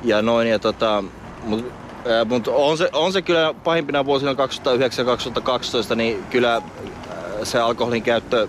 ja 0.04 0.22
noin. 0.22 0.48
Ja 0.48 0.58
tota, 0.58 1.04
mut, 1.44 1.72
ää, 2.10 2.24
mut 2.24 2.48
on, 2.48 2.78
se, 2.78 2.90
on 2.92 3.12
se 3.12 3.22
kyllä 3.22 3.54
pahimpina 3.64 4.04
vuosina 4.04 4.32
2009-2012, 4.32 5.94
niin 5.94 6.24
kyllä 6.30 6.62
se 7.42 7.60
alkoholin 7.60 8.02
käyttö 8.02 8.48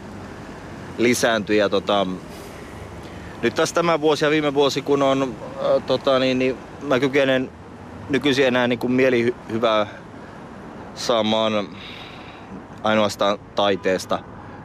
lisääntyi. 0.98 1.58
Ja 1.58 1.70
tota, 1.70 2.08
nyt 3.42 3.56
tässä 3.56 3.76
tämä 3.76 4.02
vuosi 4.02 4.26
ja 4.26 4.32
viime 4.32 4.54
vuosi, 4.54 4.82
kun 4.82 5.02
on, 5.04 5.36
ää, 5.64 5.80
tota, 5.80 6.20
niin, 6.20 6.40
niin 6.40 6.58
mä 6.82 7.00
kykenen 7.00 7.50
nykyisin 8.10 8.48
enää 8.48 8.68
niin 8.68 8.80
kuin 8.80 8.92
mieli 8.92 9.36
hyvää 9.52 10.03
saamaan 10.96 11.68
ainoastaan 12.84 13.40
taiteesta. 13.56 14.20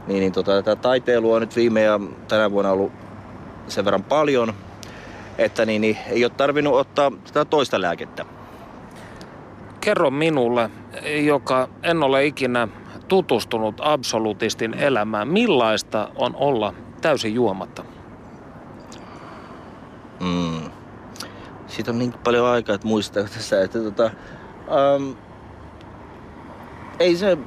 Niin, 0.07 0.21
niin 0.21 0.33
tota, 0.33 0.63
tätä 0.63 0.77
taiteilua 0.77 1.37
on 1.37 1.41
nyt 1.41 1.57
viime 1.57 1.83
ja 1.83 2.01
tänä 2.29 2.51
vuonna 2.51 2.71
ollut 2.71 2.93
sen 3.69 3.85
verran 3.85 4.05
paljon, 4.05 4.55
että 5.39 5.67
niin, 5.67 5.81
niin 5.81 5.99
ei 6.07 6.25
ole 6.25 6.33
tarvinnut 6.37 6.75
ottaa 6.75 7.13
tätä 7.27 7.45
toista 7.45 7.81
lääkettä. 7.81 8.25
Kerro 9.81 10.11
minulle, 10.11 10.71
joka 11.25 11.69
en 11.83 12.03
ole 12.03 12.27
ikinä 12.27 12.69
tutustunut 13.09 13.75
absolutistin 13.81 14.75
elämään, 14.75 15.29
millaista 15.29 16.09
on 16.17 16.37
olla 16.37 16.75
täysin 17.01 17.35
juomatta? 17.35 17.85
Mm. 20.21 20.71
Siitä 21.67 21.91
on 21.91 21.99
niin 21.99 22.15
paljon 22.25 22.47
aikaa, 22.47 22.75
että 22.75 22.87
muistaa 22.87 23.23
tässä, 23.23 23.63
että 23.63 23.79
tota, 23.79 24.11
um, 24.97 25.17
ei 27.01 27.17
se... 27.17 27.39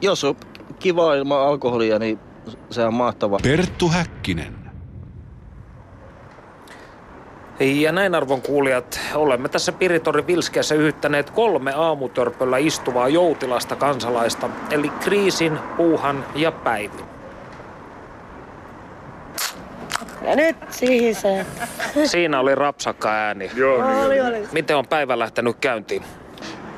Jos 0.00 0.24
on 0.24 0.36
kiva 0.78 1.14
ilman 1.14 1.40
alkoholia, 1.40 1.98
niin 1.98 2.18
se 2.70 2.84
on 2.84 2.94
mahtava. 2.94 3.38
Perttu 3.42 3.88
Häkkinen. 3.88 4.60
Ja 7.60 7.92
näin 7.92 8.14
arvon 8.14 8.42
kuulijat, 8.42 9.00
olemme 9.14 9.48
tässä 9.48 9.72
Piritorin 9.72 10.26
Vilskeessä 10.26 10.74
yhyttäneet 10.74 11.30
kolme 11.30 11.72
aamutörpöllä 11.72 12.58
istuvaa 12.58 13.08
joutilasta 13.08 13.76
kansalaista, 13.76 14.48
eli 14.70 14.88
Kriisin, 14.88 15.58
Puuhan 15.76 16.24
ja 16.34 16.52
Päivin. 16.52 17.04
Ja 20.22 20.36
nyt 20.36 20.56
siihen 20.70 21.14
se. 21.14 21.46
Siinä 22.04 22.40
oli 22.40 22.54
rapsakka 22.54 23.10
ääni. 23.10 23.50
Joo, 23.54 23.86
niin. 23.86 24.06
Oli, 24.06 24.20
oli. 24.20 24.48
Miten 24.52 24.76
on 24.76 24.86
päivä 24.86 25.18
lähtenyt 25.18 25.56
käyntiin? 25.60 26.02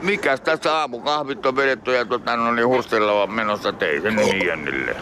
Mikäs 0.02 0.40
tässä 0.40 0.74
aamukahvit 0.78 1.46
on 1.46 1.56
vedetty 1.56 1.94
ja 1.94 2.04
tota, 2.04 2.36
no 2.36 2.52
niin 2.52 2.68
Hurstilla 2.68 3.22
on 3.22 3.30
menossa 3.32 3.72
teisen 3.72 4.16
Nienille. 4.16 4.96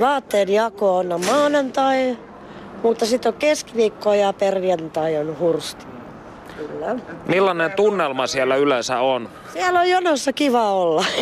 Vaatteen 0.00 0.48
jako 0.48 0.96
on 0.96 1.20
maanantai, 1.26 2.18
mutta 2.82 3.06
sitten 3.06 3.32
on 3.32 3.38
keskiviikko 3.38 4.14
ja 4.14 4.32
perjantai 4.32 5.16
on 5.16 5.38
hursti. 5.38 5.86
Kyllä. 6.56 6.96
Millainen 7.26 7.72
tunnelma 7.72 8.26
siellä 8.26 8.56
yleensä 8.56 9.00
on? 9.00 9.28
Siellä 9.52 9.80
on 9.80 9.90
jonossa 9.90 10.32
kiva 10.32 10.72
olla. 10.72 11.02
Se 11.02 11.16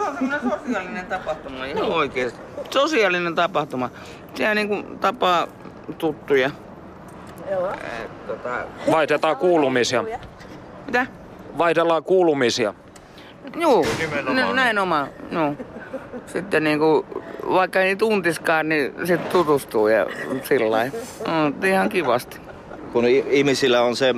on 0.00 0.14
semmoinen 0.16 0.40
sosiaalinen 0.50 1.06
tapahtuma, 1.06 1.64
ihan 1.64 1.92
oikeesti. 1.92 2.40
Sosiaalinen 2.70 3.34
tapahtuma. 3.34 3.90
Siellä 4.34 4.54
niinku 4.54 4.96
tapaa 5.00 5.46
tuttuja. 5.98 6.50
Joo. 7.50 7.70
Et, 7.72 8.26
tota, 8.26 8.50
Vaihdetaan 8.90 9.36
kuulumisia. 9.36 10.04
mitä? 10.86 11.06
Vaihdellaan 11.58 12.04
kuulumisia. 12.04 12.74
Juu, 13.60 13.86
n- 14.32 14.56
näin 14.56 14.78
oma. 14.78 15.06
No. 15.30 15.54
Sitten 16.26 16.64
niinku 16.64 17.06
vaikka 17.52 17.80
ei 17.80 17.96
tuntiskaan, 17.96 18.68
niin 18.68 18.94
sitten 19.04 19.32
tutustuu 19.32 19.88
ja 19.88 20.06
sillä 20.44 20.70
lailla. 20.70 20.92
Mm, 21.26 21.64
ihan 21.68 21.88
kivasti. 21.88 22.36
Kun 22.92 23.04
i- 23.08 23.24
ihmisillä 23.30 23.82
on 23.82 23.96
se 23.96 24.14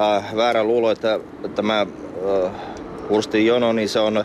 äh, 0.00 0.36
väärä 0.36 0.64
luulo, 0.64 0.90
että 0.90 1.20
tämä 1.54 1.80
äh, 1.80 2.50
Hurstin 3.08 3.46
jono, 3.46 3.72
niin 3.72 3.88
se 3.88 3.98
on, 4.00 4.24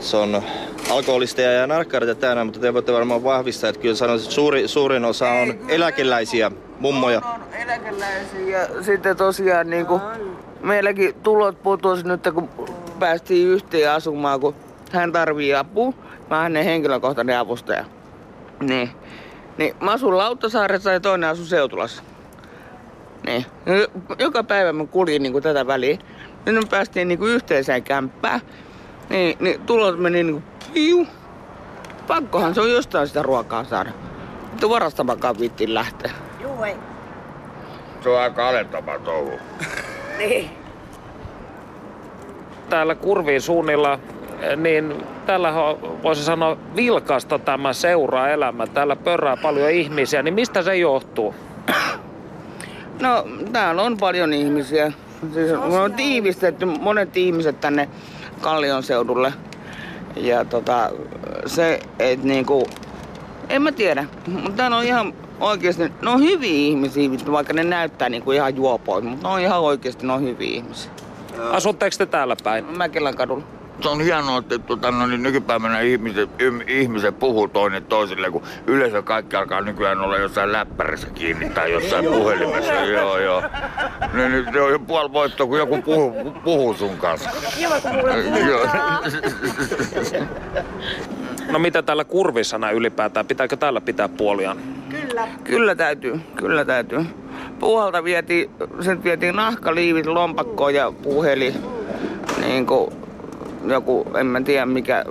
se 0.00 0.16
on 0.16 0.42
alkoholisteja 0.90 1.52
ja 1.52 1.66
narkkareita 1.66 2.14
täynnä, 2.14 2.44
mutta 2.44 2.60
te 2.60 2.74
voitte 2.74 2.92
varmaan 2.92 3.24
vahvistaa, 3.24 3.70
että 3.70 3.82
kyllä 3.82 3.94
sanoisin, 3.94 4.24
että 4.26 4.34
suuri, 4.34 4.68
suurin 4.68 5.04
osa 5.04 5.30
on 5.30 5.54
eläkeläisiä, 5.68 6.50
mummoja. 6.80 7.18
On, 7.24 7.24
on 7.34 7.40
eläkeläisiä 7.62 8.58
ja 8.58 8.82
sitten 8.82 9.16
tosiaan 9.16 9.70
niin 9.70 9.86
kuin, 9.86 10.00
meilläkin 10.62 11.14
tulot 11.14 11.62
putosi 11.62 12.06
nyt, 12.06 12.28
kun 12.34 12.48
päästiin 12.98 13.48
yhteen 13.48 13.92
asumaan, 13.92 14.40
kun 14.40 14.54
hän 14.92 15.12
tarvii 15.12 15.54
apua. 15.54 15.92
Mä 16.30 16.36
oon 16.36 16.42
hänen 16.42 16.64
henkilökohtainen 16.64 17.38
avustaja. 17.38 17.84
Niin. 18.60 18.90
Niin 19.58 19.74
mä 19.80 19.90
asun 19.92 20.18
Lauttasaaressa 20.18 20.92
ja 20.92 21.00
toinen 21.00 21.30
asu 21.30 21.44
Seutulassa. 21.44 22.02
Niin. 23.26 23.46
Joka 24.18 24.44
päivä 24.44 24.72
mä 24.72 24.86
kuljin 24.86 25.22
niin 25.22 25.32
kuin 25.32 25.42
tätä 25.42 25.66
väliä. 25.66 25.98
Nyt 26.46 26.54
me 26.54 26.62
päästiin 26.70 27.08
niin 27.08 27.18
kuin 27.18 27.32
yhteiseen 27.32 27.82
kämppään. 27.82 28.40
Niin, 29.10 29.36
niin 29.40 29.60
tulot 29.60 29.98
meni 29.98 30.22
niin 30.22 30.32
kuin 30.32 30.44
piu. 30.74 31.06
Pakkohan 32.06 32.54
se 32.54 32.60
on 32.60 32.72
jostain 32.72 33.08
sitä 33.08 33.22
ruokaa 33.22 33.64
saada. 33.64 33.90
Mutta 34.50 34.68
varastamakaan 34.68 35.38
viittiin 35.38 35.74
lähteä. 35.74 36.12
Juu, 36.42 36.62
ei. 36.62 36.76
Se 38.02 38.08
on 38.08 38.20
aika 38.20 38.48
alentava 38.48 38.98
touhu. 38.98 39.32
Niin. 40.18 40.50
Täällä 42.68 42.94
kurviin 42.94 43.40
suunnilla, 43.40 43.98
niin 44.56 44.94
täällä 45.26 45.52
on, 45.52 46.02
voisi 46.02 46.24
sanoa 46.24 46.56
vilkasta 46.76 47.38
tämä 47.38 47.72
seuraa 47.72 48.28
elämä. 48.28 48.66
Täällä 48.66 48.96
pörrää 48.96 49.36
paljon 49.36 49.70
ihmisiä, 49.70 50.22
niin 50.22 50.34
mistä 50.34 50.62
se 50.62 50.76
johtuu? 50.76 51.34
No, 53.00 53.24
täällä 53.52 53.82
on 53.82 53.96
paljon 53.96 54.32
ihmisiä. 54.32 54.92
Siis 55.34 55.52
on 55.52 55.92
tiivistetty 55.92 56.64
monet 56.64 57.16
ihmiset 57.16 57.60
tänne 57.60 57.88
Kallion 58.40 58.82
seudulle. 58.82 59.32
Ja 60.16 60.44
tota, 60.44 60.90
se, 61.46 61.80
että 61.98 62.26
niinku, 62.26 62.66
en 63.48 63.62
mä 63.62 63.72
tiedä, 63.72 64.04
mutta 64.26 64.50
täällä 64.56 64.76
on 64.76 64.84
ihan 64.84 65.14
oikeasti, 65.40 65.82
ne 66.02 66.10
on 66.10 66.20
hyviä 66.20 66.50
ihmisiä, 66.50 67.10
vaikka 67.30 67.52
ne 67.52 67.64
näyttää 67.64 68.08
niinku 68.08 68.32
ihan 68.32 68.56
juopoilta, 68.56 69.08
mutta 69.08 69.28
ne 69.28 69.34
on 69.34 69.40
ihan 69.40 69.60
oikeasti, 69.60 70.06
ne 70.06 70.12
on 70.12 70.22
hyviä 70.22 70.54
ihmisiä. 70.54 70.90
Asutteko 71.50 71.96
te 71.98 72.06
täällä 72.06 72.36
päin? 72.44 72.64
Mäkelän 72.76 73.16
kadulla. 73.16 73.44
Se 73.82 73.88
on 73.88 74.00
hienoa, 74.00 74.38
että 74.38 74.58
tota, 74.58 74.90
no, 74.90 75.06
niin 75.06 75.22
nykypäivänä 75.22 75.80
ihmiset, 75.80 76.30
ym- 76.40 76.64
ihmiset 76.68 77.18
puhuu 77.18 77.48
toinen 77.48 77.84
toisille, 77.84 78.30
kun 78.30 78.42
yleensä 78.66 79.02
kaikki 79.02 79.36
alkaa 79.36 79.60
nykyään 79.60 80.00
olla 80.00 80.16
jossain 80.16 80.52
läppärissä 80.52 81.10
kiinni 81.10 81.50
tai 81.50 81.72
jossain 81.72 82.04
puhelimessa. 82.04 82.72
Joo, 82.72 83.18
joo. 83.18 83.42
Niin, 84.12 84.32
niin, 84.32 84.46
se 84.52 84.60
on 84.60 84.72
jo 84.72 84.78
puoli 84.78 85.12
voittoa, 85.12 85.46
kun 85.46 85.58
joku 85.58 85.82
puhuu, 85.82 86.30
puhuu 86.44 86.74
sun 86.74 86.96
kanssa. 86.96 87.30
Kiva, 87.58 87.80
kun. 87.80 87.90
No 91.52 91.58
mitä 91.58 91.82
täällä 91.82 92.04
kurvissa 92.04 92.58
näin 92.58 92.76
ylipäätään? 92.76 93.26
Pitääkö 93.26 93.56
täällä 93.56 93.80
pitää 93.80 94.08
puoliaan? 94.08 94.58
Kyllä. 94.90 95.28
Kyllä 95.44 95.74
täytyy, 95.74 96.20
kyllä 96.36 96.64
täytyy. 96.64 97.00
Puolta 97.58 98.04
vietiin, 98.04 98.50
sen 98.80 99.04
vietiin 99.04 99.36
nahkaliivit 99.36 100.06
lompakkoon 100.06 100.74
ja 100.74 100.92
puheli. 101.02 101.54
Niin 102.40 102.66
kuin 102.66 102.90
joku, 103.66 104.06
en 104.18 104.26
mä 104.26 104.40
tiedä 104.40 104.66
mikä, 104.66 105.04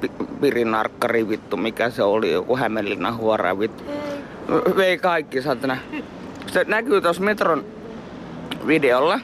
pi- 0.00 0.10
pirinarkkari 0.40 1.28
vittu, 1.28 1.56
mikä 1.56 1.90
se 1.90 2.02
oli, 2.02 2.32
joku 2.32 2.56
Hämeenlinnan 2.56 3.16
huora 3.16 3.58
vittu. 3.58 3.84
Vei 4.76 4.98
kaikki, 4.98 5.42
saatana. 5.42 5.76
Se 6.46 6.64
näkyy 6.68 7.00
tuossa 7.00 7.22
metron 7.22 7.64
videolla. 8.66 9.20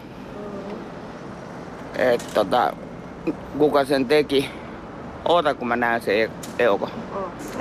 Että 1.98 2.34
tota, 2.34 2.72
kuka 3.58 3.84
sen 3.84 4.06
teki. 4.06 4.50
Oota 5.24 5.54
kun 5.54 5.68
mä 5.68 5.76
näen 5.76 6.00
sen 6.00 6.30
Euko. 6.58 6.90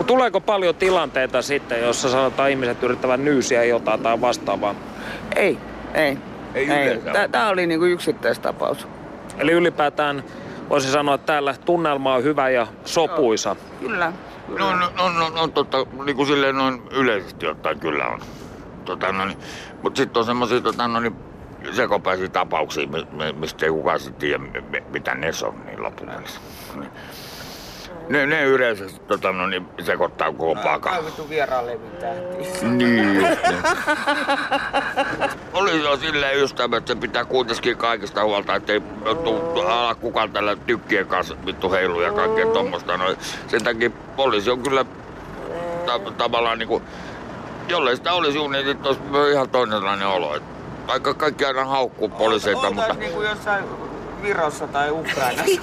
Tuleeko 0.07 0.41
paljon 0.41 0.75
tilanteita 0.75 1.41
sitten, 1.41 1.81
jossa 1.81 2.09
sanotaan 2.09 2.49
ihmiset 2.49 2.83
yrittävät 2.83 3.21
nyysiä 3.21 3.63
jotain 3.63 3.99
tai 3.99 4.21
vastaavaa? 4.21 4.75
Ei, 5.35 5.57
ei. 5.93 6.17
Ei 6.55 6.69
ole. 6.69 7.29
tää 7.31 7.49
oli 7.49 7.67
niinku 7.67 7.85
yksittäistapaus. 7.85 8.87
Eli 9.37 9.51
ylipäätään 9.51 10.23
voisi 10.69 10.91
sanoa, 10.91 11.15
että 11.15 11.25
täällä 11.25 11.55
tunnelma 11.65 12.13
on 12.15 12.23
hyvä 12.23 12.49
ja 12.49 12.67
sopuisa. 12.85 13.55
Kyllä. 13.79 14.13
No, 14.47 14.75
no, 14.75 14.89
no, 14.97 15.09
no, 15.09 15.29
no 15.29 15.47
totta, 15.47 15.85
niin 16.05 16.15
kuin 16.15 16.27
silleen 16.27 16.55
noin 16.55 16.81
yleisesti 16.91 17.47
ottaen 17.47 17.79
kyllä 17.79 18.07
on. 18.07 18.19
Tota, 18.85 19.11
no, 19.11 19.25
niin, 19.25 19.37
mutta 19.83 19.97
sitten 19.97 20.19
on 20.19 20.25
semmoisia 20.25 20.61
tota, 20.61 20.87
no, 20.87 20.99
niin, 20.99 21.15
sekopäisiä 21.71 22.27
tapauksia, 22.29 22.87
mi- 22.87 23.07
mi- 23.11 23.33
mistä 23.33 23.65
ei 23.65 23.71
kukaan 23.71 23.99
sitten 23.99 24.19
tiedä, 24.19 24.37
mi- 24.37 24.63
mi- 24.71 24.83
mitä 24.91 25.15
ne 25.15 25.31
on 25.47 25.65
niin 25.65 25.83
loppupeleissä. 25.83 26.39
Ne, 28.09 28.25
ne 28.25 28.43
yleensä 28.43 28.85
tota, 29.07 29.31
no, 29.31 29.47
niin, 29.47 29.65
sekoittaa 29.81 30.31
koko 30.31 30.55
pakan. 30.55 30.93
Kaivittu 30.93 31.29
vieraan 31.29 31.65
levittää. 31.65 32.13
Niin 32.61 32.77
niin. 32.77 33.27
Oli 35.53 35.83
jo 35.83 35.97
silleen 35.97 36.39
ystävä, 36.39 36.77
että 36.77 36.93
se 36.93 36.99
pitää 36.99 37.25
kuitenkin 37.25 37.77
kaikista 37.77 38.23
huolta, 38.23 38.55
ettei 38.55 38.81
tuu 39.23 39.61
ala 39.61 39.95
kukaan 39.95 40.31
tällä 40.31 40.55
tykkien 40.55 41.07
kanssa 41.07 41.35
vittu 41.45 41.71
heilu 41.71 42.01
ja 42.01 42.11
kaikkea 42.11 42.45
tommosta. 42.45 42.97
No, 42.97 43.15
sen 43.47 43.63
takia 43.63 43.89
poliisi 44.15 44.51
on 44.51 44.63
kyllä 44.63 44.85
ta- 45.85 46.11
tavallaan 46.17 46.59
niinku, 46.59 46.81
jollei 47.67 47.95
sitä 47.95 48.13
olisi 48.13 48.47
niin 48.47 48.65
sitten 48.65 48.87
olisi 48.87 49.31
ihan 49.31 49.49
toinenlainen 49.49 50.07
olo. 50.07 50.35
Et 50.35 50.43
Vaikka 50.87 51.13
kaikki 51.13 51.45
aina 51.45 51.65
haukkuu 51.65 52.09
poliiseita, 52.09 52.71
mutta... 52.71 52.93
niinku 52.93 53.21
jossain 53.21 53.63
Virossa 54.23 54.67
tai 54.67 54.91
Ukrainassa. 54.91 55.61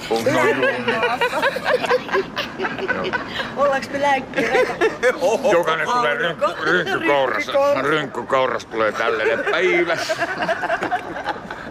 Ollaanko 3.57 3.87
me 3.93 4.01
länkkireitä? 4.01 4.73
Jokainen 5.51 5.87
tulee 5.87 6.15
rynkky, 6.15 6.45
rynkkykourassa. 6.63 7.51
Rynkkykourassa 7.81 8.67
tulee 8.67 8.91
tällainen 8.91 9.39
päivä. 9.51 9.97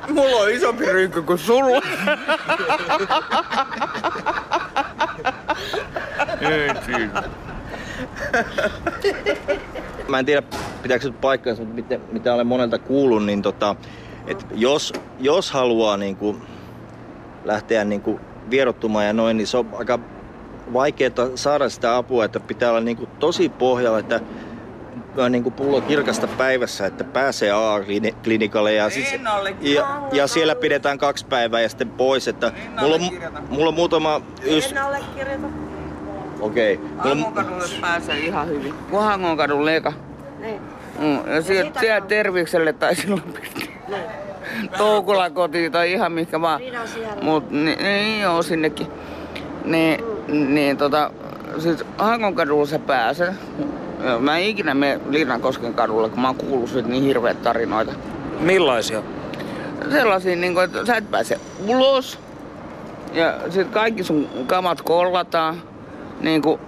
Mulla 0.08 0.36
on 0.36 0.50
isompi 0.50 0.86
rynkky 0.86 1.22
kuin 1.22 1.38
sulla. 1.38 1.82
Ei 6.40 6.70
siinä. 6.86 7.22
Mä 10.08 10.18
en 10.18 10.26
tiedä, 10.26 10.42
pitääkö 10.82 11.04
se 11.04 11.12
paikkaansa, 11.20 11.62
mutta 11.62 11.74
mitä, 11.74 11.98
mitä 12.12 12.34
olen 12.34 12.46
monelta 12.46 12.78
kuullut, 12.78 13.24
niin 13.24 13.42
tota, 13.42 13.76
että 14.26 14.44
jos, 14.54 14.92
jos 15.18 15.50
haluaa 15.50 15.96
niin 15.96 16.16
kuin 16.16 16.42
lähteä 17.44 17.84
niin 17.84 18.00
kuin 18.00 18.20
vierottumaan 18.50 19.06
ja 19.06 19.12
noin, 19.12 19.36
niin 19.36 19.46
se 19.46 19.56
on 19.56 19.68
aika 19.72 19.98
vaikeaa 20.72 21.10
saada 21.34 21.68
sitä 21.68 21.96
apua, 21.96 22.24
että 22.24 22.40
pitää 22.40 22.70
olla 22.70 22.80
niin 22.80 22.96
kuin 22.96 23.10
tosi 23.18 23.48
pohjalla, 23.48 23.98
että 23.98 24.20
niin 25.30 25.42
kuin 25.42 25.52
pullo 25.52 25.80
kirkasta 25.80 26.26
päivässä, 26.26 26.86
että 26.86 27.04
pääsee 27.04 27.50
AA-klinikalle 27.50 28.72
ja, 28.72 28.88
allekirjoita. 29.26 29.90
ja, 29.90 30.08
ja 30.12 30.26
siellä 30.26 30.54
pidetään 30.54 30.98
kaksi 30.98 31.26
päivää 31.26 31.60
ja 31.60 31.68
sitten 31.68 31.90
pois. 31.90 32.28
Että 32.28 32.52
mulla, 32.80 32.94
on, 32.94 33.00
mulla 33.48 33.68
on 33.68 33.74
muutama 33.74 34.20
ys... 34.42 34.72
En 34.72 34.78
allekirjoita. 34.78 35.46
Okei. 36.40 36.74
Okay. 36.74 36.86
Mulla 36.86 37.02
Hangonkadulle 37.02 37.64
pääsee 37.80 38.18
ihan 38.18 38.48
hyvin. 38.48 38.74
Kun 38.90 39.02
Hangonkadulle 39.02 39.76
eka. 39.76 39.92
Niin. 40.38 40.60
Mm, 40.98 41.32
ja 41.34 41.42
sieltä, 41.42 41.80
sieltä 41.80 42.06
Tervikselle 42.06 42.72
tai 42.72 42.94
silloin 42.94 43.22
piti. 43.22 43.70
Toukulan 44.78 45.34
kotiin 45.34 45.72
tai 45.72 45.92
ihan 45.92 46.12
mihinkä 46.12 46.40
vaan. 46.40 46.60
Niin. 46.60 46.74
Mut 47.22 47.50
niin, 47.50 47.78
niin 47.78 48.20
joo, 48.20 48.42
sinnekin. 48.42 48.86
Niin, 49.64 50.04
niin 50.28 50.76
tota, 50.76 51.10
siis 51.58 51.84
Hangonkadulla 51.98 52.66
sä 52.66 52.78
pääset. 52.78 53.34
Joo, 54.04 54.20
Mä 54.20 54.38
en 54.38 54.44
ikinä 54.44 54.74
mene 54.74 55.00
Linnakosken 55.10 55.74
kadulla, 55.74 56.08
kun 56.08 56.20
mä 56.20 56.28
oon 56.28 56.36
kuullut 56.36 56.70
siitä 56.70 56.88
niin 56.88 57.02
hirveät 57.02 57.42
tarinoita. 57.42 57.92
Millaisia? 58.40 59.02
Sellaisia, 59.90 60.36
niin 60.36 60.54
kuin, 60.54 60.64
että 60.64 60.86
sä 60.86 60.96
et 60.96 61.10
pääse 61.10 61.40
ulos. 61.66 62.18
Ja 63.12 63.38
sit 63.50 63.68
kaikki 63.68 64.04
sun 64.04 64.28
kamat 64.46 64.82
kollataan. 64.82 65.62
Niin 66.20 66.42
kuin, 66.42 66.60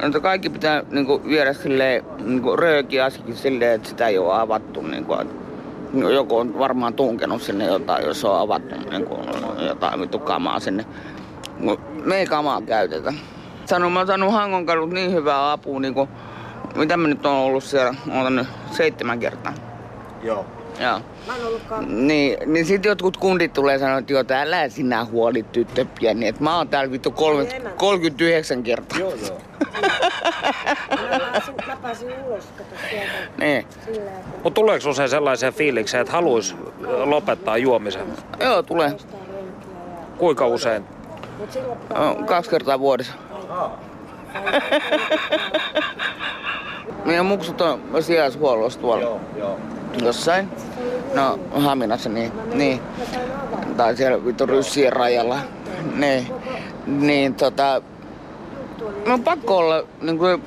että 0.00 0.20
kaikki 0.20 0.50
pitää 0.50 0.82
niin 0.90 1.06
kuin, 1.06 1.24
viedä 1.24 1.52
silleen, 1.52 2.04
niin 2.18 2.42
kuin 2.42 2.58
röökiasikin 2.58 3.36
silleen, 3.36 3.74
että 3.74 3.88
sitä 3.88 4.08
ei 4.08 4.18
ole 4.18 4.34
avattu. 4.34 4.82
Niin 4.82 5.04
kuin, 5.04 5.20
että 5.94 6.10
joku 6.14 6.36
on 6.36 6.58
varmaan 6.58 6.94
tunkenut 6.94 7.42
sinne 7.42 7.64
jotain, 7.64 8.06
jos 8.06 8.24
on 8.24 8.40
avattu 8.40 8.74
niin 8.90 9.06
kuin, 9.06 9.20
jotain 9.66 10.00
vittu 10.00 10.18
kamaa 10.18 10.60
sinne. 10.60 10.84
Mut 11.58 11.80
Me 12.06 12.16
ei 12.16 12.26
kamaa 12.26 12.62
käytetä. 12.62 13.12
Sanon, 13.64 13.92
mä 13.92 13.98
oon 13.98 14.06
saanut 14.06 14.32
Hangonkadut 14.32 14.90
niin 14.90 15.12
hyvää 15.12 15.52
apua, 15.52 15.80
niin 15.80 15.94
kuin, 15.94 16.08
mitä 16.74 16.96
mä 16.96 17.08
nyt 17.08 17.26
on 17.26 17.32
ollut 17.32 17.64
siellä, 17.64 17.94
oon 18.14 18.36
nyt 18.36 18.46
seitsemän 18.70 19.18
kertaa. 19.18 19.52
joo. 20.22 20.46
Joo. 20.80 21.00
Niin, 21.86 22.38
niin 22.46 22.66
sit 22.66 22.84
jotkut 22.84 23.16
kundit 23.16 23.52
tulee 23.52 23.78
sanoa, 23.78 23.98
että 23.98 24.12
joo, 24.12 24.24
älä 24.30 24.68
sinä 24.68 25.04
huoli 25.04 25.42
tyttö 25.42 25.86
pieni. 26.00 26.26
Että 26.26 26.42
mä 26.42 26.56
oon 26.56 26.68
täällä 26.68 26.92
vittu 26.92 27.10
kolme, 27.10 27.46
39 27.76 28.62
kertaa. 28.62 28.98
Joo, 28.98 29.14
joo. 29.26 29.40
Mä 31.66 31.76
pääsin 31.82 32.08
ulos, 32.26 32.44
kato 32.44 32.74
sieltä. 32.90 33.12
Niin. 33.38 33.66
Mutta 34.42 34.50
tuleeko 34.50 34.90
usein 34.90 35.08
sellaiseen 35.08 35.52
fiilikseen, 35.52 36.00
että 36.00 36.12
haluaisi 36.12 36.54
lopettaa 37.04 37.56
juomisen? 37.56 38.06
Joo, 38.40 38.62
tulee. 38.62 38.92
Kuinka 40.18 40.46
usein? 40.46 40.84
No, 41.94 42.14
kaksi 42.14 42.50
kertaa 42.50 42.80
vuodessa. 42.80 43.12
Meidän 47.04 47.26
muksut 47.26 47.60
on 47.60 47.80
sijaishuollossa 48.00 48.80
tuolla 48.80 49.20
jossain. 50.02 50.48
No, 51.14 51.38
Haminassa, 51.52 52.08
niin. 52.08 52.32
niin. 52.54 52.80
Tai 53.76 53.96
siellä 53.96 54.24
vittu 54.24 54.46
ryssien 54.46 54.92
rajalla. 54.92 55.38
Niin. 55.96 56.26
Niin 56.86 57.34
tota... 57.34 57.82
No 59.06 59.14
on 59.14 59.24
pakko 59.24 59.56
olla 59.56 59.84
niin 60.00 60.18
kuin, 60.18 60.42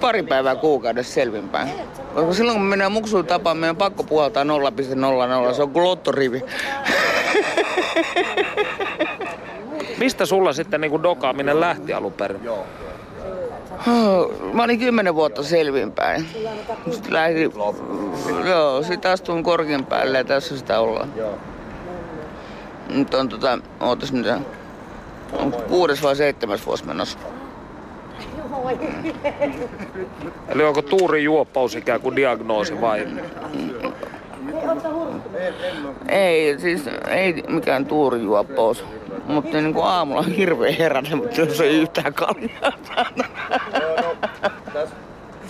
pari 0.00 0.22
päivää 0.22 0.56
kuukaudessa 0.56 1.14
selvinpäin. 1.14 1.68
Koska 2.14 2.34
silloin 2.34 2.58
kun 2.58 2.66
mennään 2.66 2.92
muksuun 2.92 3.26
tapaan, 3.26 3.56
meidän 3.56 3.74
on 3.74 3.76
pakko 3.76 4.04
puhaltaa 4.04 4.44
0,00. 4.44 5.54
Se 5.54 5.62
on 5.62 5.70
kuin 5.70 5.84
lottorivi. 5.84 6.42
Mistä 9.98 10.26
sulla 10.26 10.52
sitten 10.52 10.80
niin 10.80 11.02
dokaaminen 11.02 11.60
lähti 11.60 11.92
alun 11.92 12.12
perin? 12.12 12.40
Mä 14.52 14.62
olin 14.64 14.78
kymmenen 14.78 15.14
vuotta 15.14 15.42
selvinpäin. 15.42 16.28
Sitten 16.90 17.12
lähdin, 17.12 17.52
joo, 18.48 18.82
sit 18.82 19.06
astuin 19.06 19.44
korkean 19.44 19.86
päälle 19.86 20.18
ja 20.18 20.24
tässä 20.24 20.58
sitä 20.58 20.80
ollaan. 20.80 21.12
Nyt 22.88 23.14
on 23.14 23.28
tota, 23.28 23.58
ootas 23.80 24.12
nyt, 24.12 24.26
on 25.32 25.52
kuudes 25.68 26.02
vai 26.02 26.16
seitsemäs 26.16 26.66
vuosi 26.66 26.86
menossa. 26.86 27.18
Eli 30.48 30.64
onko 30.64 30.82
tuuri 30.82 31.24
juoppaus 31.24 31.74
ikään 31.74 32.00
kuin 32.00 32.16
diagnoosi 32.16 32.80
vai? 32.80 33.06
Ei, 36.08 36.58
siis 36.58 36.82
ei 37.08 37.44
mikään 37.48 37.86
tuurijuoppous. 37.86 38.84
Mutta 39.26 39.60
niin 39.60 39.74
kuin 39.74 39.86
aamulla 39.86 40.20
on 40.20 40.32
hirveä 40.32 40.74
herätä, 40.78 41.16
mutta 41.16 41.40
jos 41.40 41.60
ei 41.60 41.80
yhtään 41.80 42.14
kaljaa. 42.14 42.72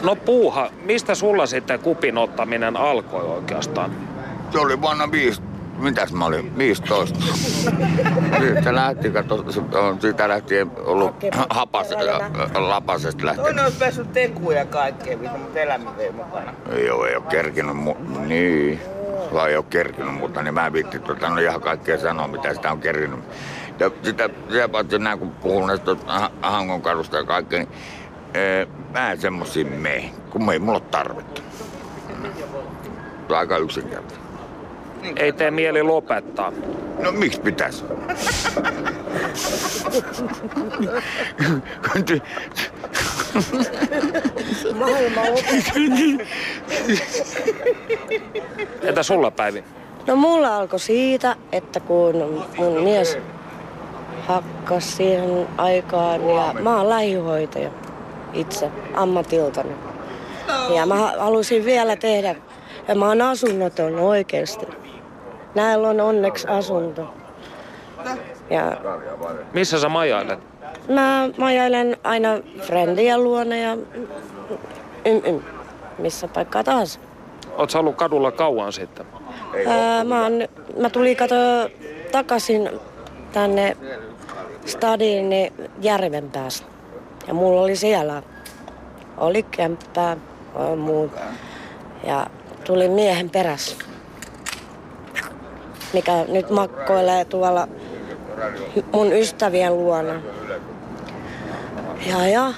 No 0.02 0.16
puuha, 0.16 0.70
mistä 0.84 1.14
sulla 1.14 1.46
sitten 1.46 1.80
kupin 1.80 2.18
ottaminen 2.18 2.76
alkoi 2.76 3.22
oikeastaan? 3.24 3.90
Se 4.52 4.58
oli 4.58 4.80
vuonna 4.80 5.10
5, 5.10 5.42
mitäs 5.78 6.12
mä 6.12 6.26
olin, 6.26 6.58
15. 6.58 7.18
Siitä 8.40 8.74
lähti, 8.74 9.10
kato, 9.10 9.44
on 9.74 10.00
siitä 10.00 10.28
lähtien 10.28 10.70
ollut 10.84 11.14
hapas, 11.50 11.86
lapasesta 12.54 13.26
lähtien. 13.26 13.44
Toinen 13.44 13.64
olisi 13.64 13.78
päässyt 13.78 14.12
tekuun 14.12 14.54
ja 14.54 14.64
kaikkea, 14.64 15.16
mutta 15.18 15.58
elämä 15.60 15.96
vei 15.96 16.12
mukana. 16.12 16.54
Ei 16.72 16.90
ole, 16.90 17.08
ei 17.08 17.16
ole 17.16 17.24
kerkinyt, 17.30 17.76
mu- 17.76 18.18
niin. 18.18 18.80
Vai 19.32 19.50
ei 19.50 19.56
ole 19.56 19.64
kerkinyt, 19.70 20.14
mutta 20.14 20.42
niin 20.42 20.54
mä 20.54 20.66
en 20.66 20.72
viitti 20.72 20.98
tota, 20.98 21.28
no 21.28 21.38
ihan 21.38 21.60
kaikkea 21.60 21.98
sanoa, 21.98 22.28
mitä 22.28 22.54
sitä 22.54 22.72
on 22.72 22.80
kerkinyt. 22.80 23.20
Ja 23.78 23.90
sitä, 24.02 24.30
sitä 24.50 24.68
paitsi 24.68 24.98
näin, 24.98 25.18
kun 25.18 25.30
puhun 25.30 25.66
näistä 25.66 25.96
Ha- 26.06 26.30
Hangon 26.42 26.82
kadusta 26.82 27.16
ja 27.16 27.24
kaikkea, 27.24 27.58
niin 27.58 27.68
ee, 28.34 28.66
mä 28.92 29.12
en 29.12 29.20
semmosia 29.20 29.64
mene, 29.64 30.10
kun 30.30 30.52
ei 30.52 30.58
mulla 30.58 30.78
ole 30.78 30.86
tarvetta. 30.90 31.40
On 33.30 33.36
aika 33.36 33.56
yksinkertainen. 33.56 34.24
Ei 35.16 35.32
tee 35.32 35.50
mieli 35.50 35.82
lopettaa. 35.82 36.52
No 37.02 37.12
miksi 37.12 37.40
pitäisi? 37.40 37.84
Entä 48.82 49.02
sulla 49.02 49.30
Päivi? 49.30 49.64
No 50.06 50.16
mulla 50.16 50.56
alkoi 50.56 50.80
siitä, 50.80 51.36
että 51.52 51.80
kun 51.80 52.44
mun 52.58 52.82
mies 52.82 53.18
hakkas 54.26 54.96
siihen 54.96 55.48
aikaan 55.56 56.28
ja 56.28 56.54
mä 56.60 56.76
oon 56.76 56.88
lähihoitaja 56.88 57.70
itse 58.32 58.70
ammatiltani. 58.94 59.72
Ja 60.74 60.86
mä 60.86 60.94
halusin 61.18 61.64
vielä 61.64 61.96
tehdä, 61.96 62.34
ja 62.88 62.94
mä 62.94 63.08
oon 63.08 63.22
asunnoton 63.22 63.98
oikeesti. 63.98 64.66
Näillä 65.54 65.88
on 65.88 66.00
onneksi 66.00 66.48
asunto. 66.48 67.14
Ja 68.50 68.72
Missä 69.52 69.78
sä 69.80 69.88
majailet? 69.88 70.38
mä 70.88 71.28
majailen 71.38 71.96
aina 72.04 72.28
friendien 72.62 73.24
luona 73.24 73.56
ja 73.56 73.72
ym, 75.06 75.22
ym, 75.26 75.40
missä 75.98 76.28
paikkaa 76.28 76.64
tahansa. 76.64 77.00
Oot 77.56 77.70
sä 77.70 77.78
ollut 77.78 77.96
kadulla 77.96 78.32
kauan 78.32 78.72
sitten? 78.72 79.06
Ää, 79.66 80.04
mä, 80.04 80.22
oon, 80.22 80.32
mä 80.80 80.90
tulin 80.90 81.16
kato 81.16 81.34
takaisin 82.12 82.70
tänne 83.34 83.76
stadiin 84.66 85.30
niin 85.30 85.52
järven 85.80 86.30
päästä. 86.30 86.66
Ja 87.26 87.34
mulla 87.34 87.60
oli 87.60 87.76
siellä, 87.76 88.22
oli 89.16 89.42
kämppää 89.42 90.16
ja 90.70 90.76
muut. 90.76 91.12
Ja 92.06 92.26
tuli 92.64 92.88
miehen 92.88 93.30
perässä, 93.30 93.76
mikä 95.92 96.24
nyt 96.28 96.50
makkoilee 96.50 97.24
tuolla 97.24 97.68
mun 98.92 99.12
ystävien 99.12 99.76
luona. 99.76 100.20
Ja 102.06 102.28
ja. 102.28 102.52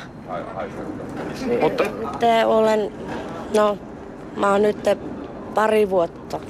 Mutta 1.60 1.84
Te 2.18 2.44
olen, 2.44 2.92
no 3.54 3.78
mä 4.36 4.52
oon 4.52 4.62
nyt 4.62 4.88
pari 5.54 5.90
vuotta 5.90 6.40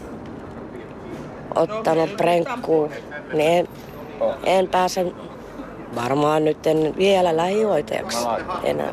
ottanut 1.55 2.17
prenkkuun, 2.17 2.91
niin 3.33 3.69
en, 4.21 4.35
en 4.45 4.69
pääse 4.69 5.07
varmaan 5.95 6.45
nyt 6.45 6.67
en 6.67 6.95
vielä 6.97 7.37
lähihoitajaksi 7.37 8.19
enää. 8.65 8.93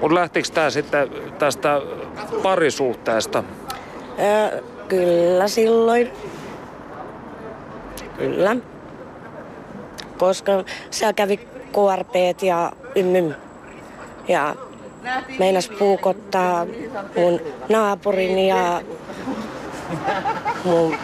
mut 0.00 0.12
lähtikö 0.12 0.48
tää 0.54 0.70
sitten 0.70 1.08
tästä 1.38 1.80
parisuhteesta? 2.42 3.44
Ö, 4.18 4.62
kyllä 4.88 5.48
silloin. 5.48 6.10
Kyllä. 8.18 8.56
Koska 10.18 10.52
siellä 10.90 11.12
kävi 11.12 11.36
KRPt 11.72 12.42
ja 12.42 12.72
ymmym. 12.94 13.34
Ja 14.28 14.56
meinas 15.38 15.68
puukottaa 15.78 16.66
mun 17.16 17.40
naapurin 17.68 18.38
ja 18.38 18.80
mun 20.64 20.96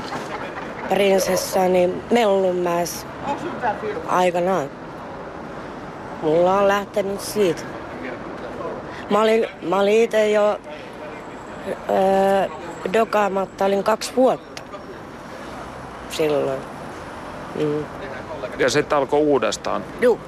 prinsessani 0.89 1.95
Mellunmäessä 2.11 3.07
aikanaan. 4.09 4.71
Mulla 6.23 6.59
on 6.59 6.69
lähtenyt 6.69 7.21
siitä. 7.21 7.63
Mä 9.11 9.23
olin, 9.23 9.47
mä 9.63 9.81
olin 9.81 10.03
itse 10.03 10.31
jo 10.31 10.59
öö, 11.91 12.49
dokaamatta, 12.93 13.65
olin 13.65 13.85
kaksi 13.85 14.13
vuotta 14.17 14.63
silloin. 16.11 16.61
Mm. 17.55 17.85
Ja 18.59 18.71
sitten 18.71 18.99
alkoi 18.99 19.21
uudestaan. 19.21 19.85
Juu. 20.01 20.21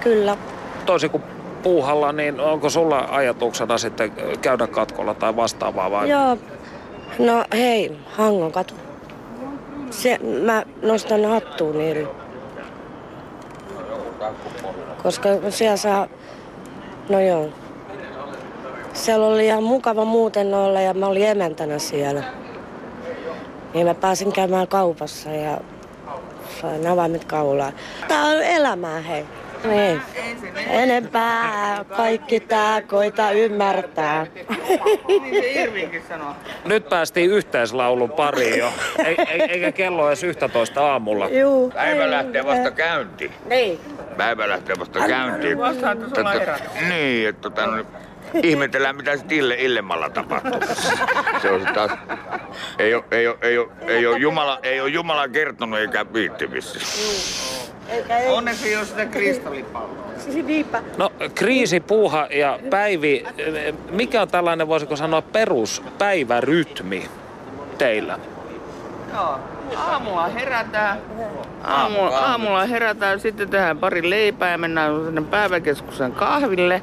Kyllä. 0.00 0.36
Toisin 0.86 1.10
kuin 1.10 1.22
puuhalla, 1.62 2.12
niin 2.12 2.40
onko 2.40 2.70
sulla 2.70 3.08
ajatuksena 3.10 3.78
sitten 3.78 4.12
käydä 4.40 4.66
katkolla 4.66 5.14
tai 5.14 5.36
vastaavaa 5.36 5.90
vai? 5.90 6.08
Joo. 6.08 6.38
No 7.18 7.44
hei, 7.52 7.96
Hangon 8.16 8.52
katu. 8.52 8.74
Se, 9.90 10.18
mä 10.44 10.62
nostan 10.82 11.24
hattuun 11.24 11.78
niille. 11.78 12.08
Koska 15.02 15.28
siellä 15.50 15.76
saa... 15.76 16.08
No 17.08 17.20
joo. 17.20 17.48
Siellä 18.92 19.26
oli 19.26 19.46
ihan 19.46 19.62
mukava 19.62 20.04
muuten 20.04 20.54
olla 20.54 20.80
ja 20.80 20.94
mä 20.94 21.06
olin 21.06 21.26
emäntänä 21.26 21.78
siellä. 21.78 22.22
Niin 23.74 23.86
mä 23.86 23.94
pääsin 23.94 24.32
käymään 24.32 24.68
kaupassa 24.68 25.30
ja 25.30 25.60
sain 26.60 26.86
avaimet 26.86 27.24
kaulaan. 27.24 27.72
Tää 28.08 28.24
on 28.24 28.42
elämää 28.42 29.00
hei. 29.00 29.26
Niin. 29.64 30.02
Enempää 30.68 31.84
kaikki 31.96 32.40
tää 32.40 32.82
koita 32.82 33.30
ymmärtää. 33.30 34.26
Niin 35.08 35.42
se 35.42 35.62
Irvinkin 35.62 36.02
sanoo. 36.08 36.34
Nyt 36.64 36.88
päästiin 36.88 37.30
yhteislaulun 37.30 38.10
pariin 38.10 38.58
jo, 38.58 38.72
e- 38.98 39.14
e- 39.22 39.44
eikä 39.48 39.72
kello 39.72 40.08
edes 40.08 40.24
11 40.24 40.86
aamulla. 40.86 41.28
Juu. 41.28 41.70
Päivä 41.70 42.10
lähtee 42.10 42.44
vasta 42.44 42.70
käyntiin. 42.70 43.32
Niin. 43.48 43.80
Päivä 44.16 44.48
lähtee 44.48 44.76
vasta 44.78 45.06
käyntiin. 45.06 45.58
Vastaan, 45.58 46.02
että 46.02 46.16
sulla. 46.16 46.58
Niin, 46.88 47.28
että 47.28 47.42
tota, 47.42 47.66
no, 47.66 47.84
ihmetellään 48.42 48.96
mitä 48.96 49.16
sitten 49.16 49.38
Ille, 49.38 49.56
Illemalla 49.58 50.10
tapahtuu. 50.10 50.60
Se 51.42 51.50
on 51.50 51.66
taas, 51.74 51.90
ei 52.78 52.94
ole, 52.94 53.04
ei 53.10 53.28
ole, 53.28 53.36
ei 53.42 53.58
ole, 53.58 53.68
ei 53.86 54.06
ole, 54.06 54.18
Jumala, 54.18 54.58
ei 54.62 54.80
ole 54.80 54.90
Jumala 54.90 55.28
kertonut 55.28 55.78
eikä 55.78 56.06
viittimistä. 57.90 58.30
Onneksi 58.32 58.68
ei 58.68 58.76
ole 58.76 58.84
sitä 58.84 59.06
kristallipalloa. 59.06 60.10
Niinpä. 60.46 60.82
No 60.96 61.12
kriisi, 61.34 61.80
puuha 61.80 62.26
ja 62.30 62.58
päivi, 62.70 63.24
mikä 63.90 64.22
on 64.22 64.28
tällainen 64.28 64.68
voisiko 64.68 64.96
sanoa 64.96 65.22
peruspäivärytmi 65.22 67.08
teillä? 67.78 68.18
Joo. 69.14 69.38
Aamulla 69.76 70.28
herätään. 70.28 70.98
Aamulla, 71.64 72.18
aamulla 72.18 72.66
herätään, 72.66 73.20
sitten 73.20 73.48
tehdään 73.50 73.78
pari 73.78 74.10
leipää 74.10 74.50
ja 74.50 74.58
mennään 74.58 75.04
sinne 75.04 75.22
päiväkeskuksen 75.22 76.12
kahville. 76.12 76.82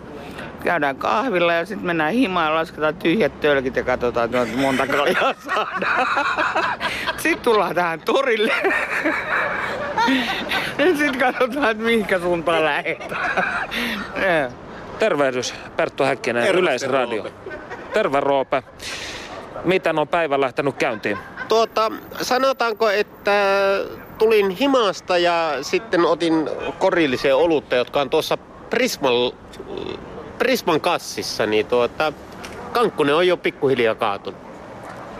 Käydään 0.63 0.95
kahvilla 0.95 1.53
ja 1.53 1.65
sitten 1.65 1.87
mennään 1.87 2.13
himaan 2.13 2.47
ja 2.47 2.55
lasketaan 2.55 2.95
tyhjät 2.95 3.39
tölkit 3.39 3.75
ja 3.75 3.83
katsotaan, 3.83 4.25
että 4.35 4.57
monta 4.57 4.87
kaljaa 4.87 5.33
saadaan. 5.33 6.07
Sitten 7.17 7.43
tullaan 7.43 7.75
tähän 7.75 8.01
torille. 8.01 8.53
Sitten 10.77 11.19
katsotaan, 11.19 11.71
että 11.71 11.83
mihinkä 11.83 12.19
suuntaan 12.19 12.65
lähdetään. 12.65 14.51
Tervehdys, 14.99 15.53
Perttu 15.75 16.03
Häkkinen, 16.03 16.43
Terve, 16.43 16.59
Yleisradio. 16.59 17.23
Roope. 17.23 17.57
Terve 17.93 18.19
Roope. 18.19 18.63
Miten 19.63 19.99
on 19.99 20.07
päivä 20.07 20.41
lähtenyt 20.41 20.75
käyntiin? 20.75 21.17
Tuota, 21.47 21.91
sanotaanko, 22.21 22.89
että 22.89 23.31
tulin 24.17 24.49
himasta 24.49 25.17
ja 25.17 25.57
sitten 25.61 26.05
otin 26.05 26.49
korillisen 26.79 27.35
olutta, 27.35 27.75
jotka 27.75 28.01
on 28.01 28.09
tuossa 28.09 28.37
Prisman, 28.69 29.13
Prisman 30.37 30.81
kassissa, 30.81 31.45
niin 31.45 31.65
tuota, 31.65 32.13
kankkunen 32.71 33.15
on 33.15 33.27
jo 33.27 33.37
pikkuhiljaa 33.37 33.95
kaatunut. 33.95 34.47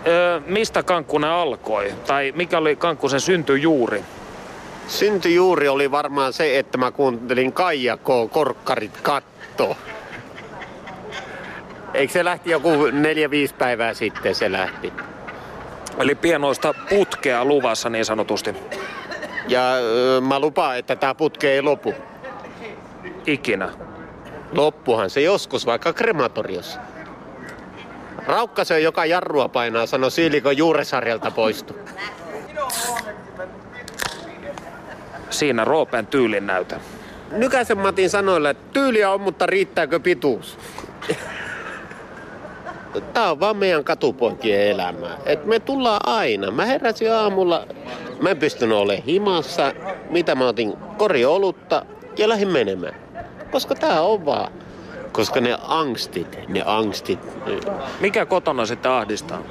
Öö, 0.07 0.39
mistä 0.45 0.84
Kankkunen 0.84 1.30
alkoi? 1.30 1.93
Tai 2.07 2.34
mikä 2.36 2.57
oli 2.57 2.76
Kankkusen 2.76 3.20
syntyjuuri? 3.20 4.03
Syntyjuuri 4.88 5.68
oli 5.68 5.91
varmaan 5.91 6.34
se, 6.34 6.59
että 6.59 6.78
mä 6.78 6.91
kuuntelin 6.91 7.53
Kaija 7.53 7.97
K. 7.97 8.32
Korkkarit 8.32 8.97
katto. 9.01 9.78
Eikö 11.93 12.13
se 12.13 12.26
lähti 12.26 12.51
joku 12.51 12.86
neljä, 12.91 13.30
viisi 13.30 13.53
päivää 13.53 13.93
sitten 13.93 14.36
se 14.36 14.51
lähti? 14.51 14.93
Eli 15.97 16.15
pienoista 16.15 16.74
putkea 16.89 17.45
luvassa 17.45 17.89
niin 17.89 18.05
sanotusti. 18.05 18.55
Ja 19.47 19.76
ö, 19.76 20.22
mä 20.22 20.39
lupaan, 20.39 20.78
että 20.78 20.95
tämä 20.95 21.15
putke 21.15 21.51
ei 21.51 21.61
lopu. 21.61 21.93
Ikinä. 23.26 23.70
Loppuhan 24.52 25.10
se 25.10 25.22
joskus 25.22 25.66
vaikka 25.66 25.93
krematoriossa. 25.93 26.80
Raukkasö, 28.28 28.80
joka 28.80 29.06
jarrua 29.06 29.48
painaa, 29.50 29.86
sanoi 29.86 30.12
Siilikon 30.12 30.58
juuresarjalta 30.58 31.32
poistu. 31.32 31.76
Siinä 35.30 35.66
Roopen 35.66 36.08
tyylin 36.08 36.48
näytä. 36.48 36.80
Nykäsen 37.32 37.78
Matin 37.78 38.10
sanoilla, 38.10 38.50
että 38.50 38.74
tyyliä 38.74 39.12
on, 39.12 39.22
mutta 39.22 39.45
riittääkö 39.45 40.00
pituus? 40.00 40.58
Tää 43.14 43.32
on 43.32 43.39
vaan 43.39 43.58
meidän 43.58 43.84
katupoikien 43.84 44.62
elämää. 44.62 45.18
Et 45.26 45.45
me 45.45 45.60
tullaan 45.60 46.02
aina. 46.06 46.52
Mä 46.52 46.66
heräsin 46.66 47.14
aamulla, 47.14 47.68
mä 48.22 48.30
en 48.30 48.38
pystynyt 48.38 48.78
olemaan 48.78 49.04
himassa. 49.04 49.74
Mitä 50.10 50.36
mä 50.36 50.48
otin 50.48 50.74
kori 50.98 51.26
olutta 51.26 51.86
ja 52.18 52.30
lähdin 52.30 52.48
menemään. 52.48 53.07
Koska 53.52 53.76
tää 53.76 54.02
on 54.02 54.26
vaan. 54.26 54.52
Koska 55.12 55.41
ne 55.41 55.58
angstit, 55.68 56.39
ne 56.48 56.64
angstit, 56.66 57.20
Mikä 58.00 58.26
kotona 58.26 58.66
sitten 58.66 58.91
ahdistaa? 58.91 59.43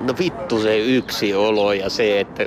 No 0.00 0.14
vittu 0.18 0.62
se 0.62 0.78
yksi 0.78 1.34
olo 1.34 1.72
ja 1.72 1.90
se, 1.90 2.20
että 2.20 2.46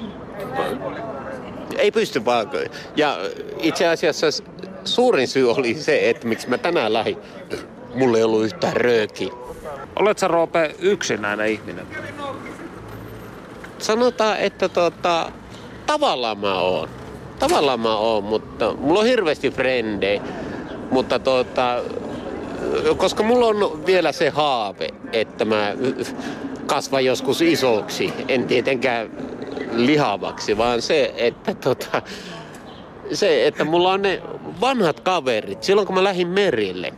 ei 1.77 1.91
pysty 1.91 2.25
vaan. 2.25 2.47
Ja 2.95 3.17
itse 3.59 3.87
asiassa 3.87 4.43
suurin 4.85 5.27
syy 5.27 5.51
oli 5.51 5.73
se, 5.73 6.09
että 6.09 6.27
miksi 6.27 6.49
mä 6.49 6.57
tänään 6.57 6.93
lähdin. 6.93 7.17
Mulla 7.95 8.17
ei 8.17 8.23
ollut 8.23 8.43
yhtään 8.43 8.75
röökiä. 8.75 9.33
Olet 9.99 10.19
sä 10.19 10.27
Roope 10.27 10.75
yksinäinen 10.79 11.47
ihminen? 11.47 11.87
Sanotaan, 13.77 14.37
että 14.37 14.69
tota, 14.69 15.31
tavallaan 15.85 16.37
mä 16.37 16.59
oon. 16.59 16.89
Tavallaan 17.39 17.79
mä 17.79 17.95
oon, 17.95 18.23
mutta 18.23 18.73
mulla 18.73 18.99
on 18.99 19.05
hirveästi 19.05 19.51
frendejä. 19.51 20.21
Mutta 20.91 21.19
tota, 21.19 21.81
koska 22.97 23.23
mulla 23.23 23.45
on 23.45 23.85
vielä 23.85 24.11
se 24.11 24.29
haave, 24.29 24.87
että 25.13 25.45
mä 25.45 25.73
kasvan 26.65 27.05
joskus 27.05 27.41
isoksi. 27.41 28.13
En 28.27 28.47
tietenkään 28.47 29.09
lihavaksi, 29.71 30.57
vaan 30.57 30.81
se, 30.81 31.13
että 31.17 31.53
tota, 31.55 32.01
se, 33.11 33.47
että 33.47 33.63
mulla 33.63 33.91
on 33.91 34.01
ne 34.01 34.21
vanhat 34.61 34.99
kaverit. 34.99 35.63
Silloin 35.63 35.87
kun 35.87 35.95
mä 35.95 36.03
lähdin 36.03 36.27
merille, 36.27 36.93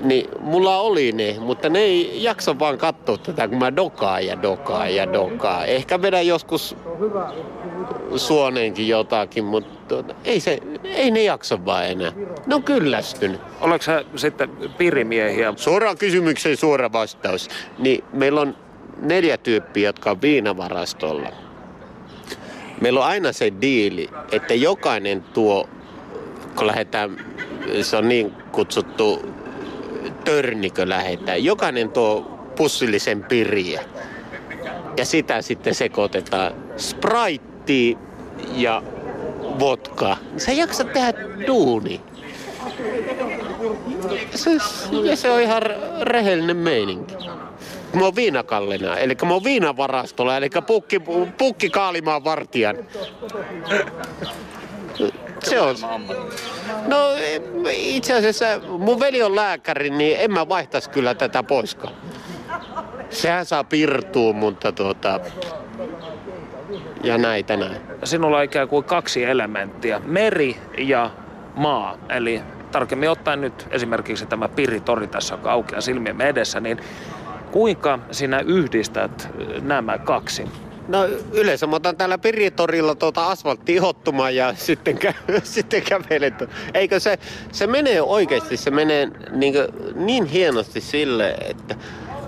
niin 0.00 0.28
mulla 0.40 0.80
oli 0.80 1.12
ne, 1.12 1.36
mutta 1.40 1.68
ne 1.68 1.78
ei 1.78 2.22
jaksa 2.22 2.58
vaan 2.58 2.78
katsoa 2.78 3.18
tätä, 3.18 3.48
kun 3.48 3.58
mä 3.58 3.76
dokaan 3.76 4.26
ja 4.26 4.42
dokaan 4.42 4.94
ja 4.94 5.12
dokaan. 5.12 5.66
Ehkä 5.66 6.02
vedän 6.02 6.26
joskus 6.26 6.76
suoneenkin 8.16 8.88
jotakin, 8.88 9.44
mutta 9.44 9.78
tuota, 9.88 10.14
ei, 10.24 10.40
se, 10.40 10.58
ei 10.84 11.10
ne 11.10 11.22
jaksa 11.22 11.64
vaan 11.64 11.86
enää. 11.86 12.12
Ne 12.46 12.54
on 12.54 12.62
kyllästynyt. 12.62 13.40
Oletko 13.60 13.84
sä 13.84 14.04
sitten 14.16 14.50
pirimiehiä? 14.78 15.52
Suoraan 15.56 15.98
kysymykseen 15.98 16.56
suora 16.56 16.92
vastaus. 16.92 17.48
Niin 17.78 18.04
meillä 18.12 18.40
on 18.40 18.56
neljä 19.02 19.36
tyyppiä, 19.36 19.88
jotka 19.88 20.10
on 20.10 20.22
viinavarastolla. 20.22 21.28
Meillä 22.80 23.00
on 23.00 23.06
aina 23.06 23.32
se 23.32 23.52
diili, 23.60 24.10
että 24.32 24.54
jokainen 24.54 25.22
tuo, 25.22 25.68
kun 26.56 26.66
lähdetään, 26.66 27.16
se 27.82 27.96
on 27.96 28.08
niin 28.08 28.32
kutsuttu 28.52 29.22
törnikö 30.24 30.88
lähdetään, 30.88 31.44
jokainen 31.44 31.90
tuo 31.90 32.20
pussillisen 32.56 33.22
piriä. 33.22 33.80
Ja 34.96 35.04
sitä 35.04 35.42
sitten 35.42 35.74
sekoitetaan 35.74 36.52
Sprite 36.76 37.49
ja 38.54 38.82
vodka. 39.60 40.16
Sä 40.36 40.52
jaksat 40.52 40.92
tehdä 40.92 41.12
duuni. 41.46 42.00
Se, 44.34 44.50
ja 45.02 45.16
se 45.16 45.30
on 45.30 45.40
ihan 45.40 45.62
rehellinen 46.00 46.56
meininki. 46.56 47.14
Mä 47.94 48.04
oon 48.04 48.16
viinakallina, 48.16 48.96
eli 48.96 49.16
mä 49.24 49.32
oon 49.32 49.44
viinavarastolla, 49.44 50.36
eli 50.36 50.50
pukki, 50.66 51.00
pukki 51.38 51.70
kaalimaan 51.70 52.24
vartijan. 52.24 52.76
Se 55.42 55.60
on. 55.60 55.76
No 56.86 56.96
itse 57.70 58.14
asiassa 58.14 58.46
mun 58.78 59.00
veli 59.00 59.22
on 59.22 59.36
lääkäri, 59.36 59.90
niin 59.90 60.16
en 60.20 60.32
mä 60.32 60.48
vaihtais 60.48 60.88
kyllä 60.88 61.14
tätä 61.14 61.42
poiskaan. 61.42 61.94
Sehän 63.10 63.46
saa 63.46 63.64
pirtua, 63.64 64.32
mutta 64.32 64.72
tuota... 64.72 65.20
Ja 67.04 67.18
näitä 67.18 67.56
näin. 67.56 67.76
Sinulla 68.04 68.36
on 68.38 68.44
ikään 68.44 68.68
kuin 68.68 68.84
kaksi 68.84 69.24
elementtiä, 69.24 70.00
meri 70.04 70.56
ja 70.78 71.10
maa. 71.56 71.98
Eli 72.08 72.42
tarkemmin 72.72 73.10
ottaen 73.10 73.40
nyt 73.40 73.66
esimerkiksi 73.70 74.26
tämä 74.26 74.48
Piritori 74.48 75.06
tässä 75.06 75.34
joka 75.34 75.52
aukeaa 75.52 75.80
silmiemme 75.80 76.28
edessä, 76.28 76.60
niin 76.60 76.78
kuinka 77.50 77.98
sinä 78.10 78.40
yhdistät 78.40 79.28
nämä 79.62 79.98
kaksi? 79.98 80.44
No 80.88 81.06
yleensä 81.32 81.66
mä 81.66 81.76
otan 81.76 81.96
täällä 81.96 82.18
Piritorilla 82.18 82.94
tuota 82.94 83.26
asfalttia 83.26 83.74
ihottumaan 83.74 84.36
ja 84.36 84.54
sitten, 84.66 84.98
kä- 84.98 85.40
sitten 85.42 85.82
kävelen. 85.82 86.36
Eikö 86.74 87.00
se, 87.00 87.18
se 87.52 87.66
menee 87.66 88.02
oikeasti, 88.02 88.56
se 88.56 88.70
menee 88.70 89.08
niin, 89.30 89.54
niin 89.94 90.24
hienosti 90.24 90.80
sille, 90.80 91.30
että 91.30 91.74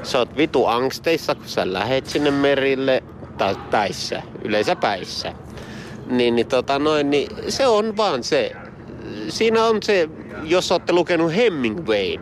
sä 0.02 0.18
oot 0.18 0.36
vitu 0.36 0.66
angsteissa, 0.66 1.34
kun 1.34 1.48
sä 1.48 1.72
lähet 1.72 2.06
sinne 2.06 2.30
merille 2.30 3.02
tai 3.42 3.56
päissä, 3.70 4.22
yleensä 4.44 4.76
päissä. 4.76 5.32
Niin, 6.06 6.36
niin, 6.36 6.46
tota 6.46 6.78
noin, 6.78 7.10
niin 7.10 7.28
se 7.48 7.66
on 7.66 7.96
vaan 7.96 8.24
se. 8.24 8.52
Siinä 9.28 9.64
on 9.64 9.82
se, 9.82 10.08
jos 10.42 10.72
olette 10.72 10.92
lukenut 10.92 11.36
Hemingwayn 11.36 12.20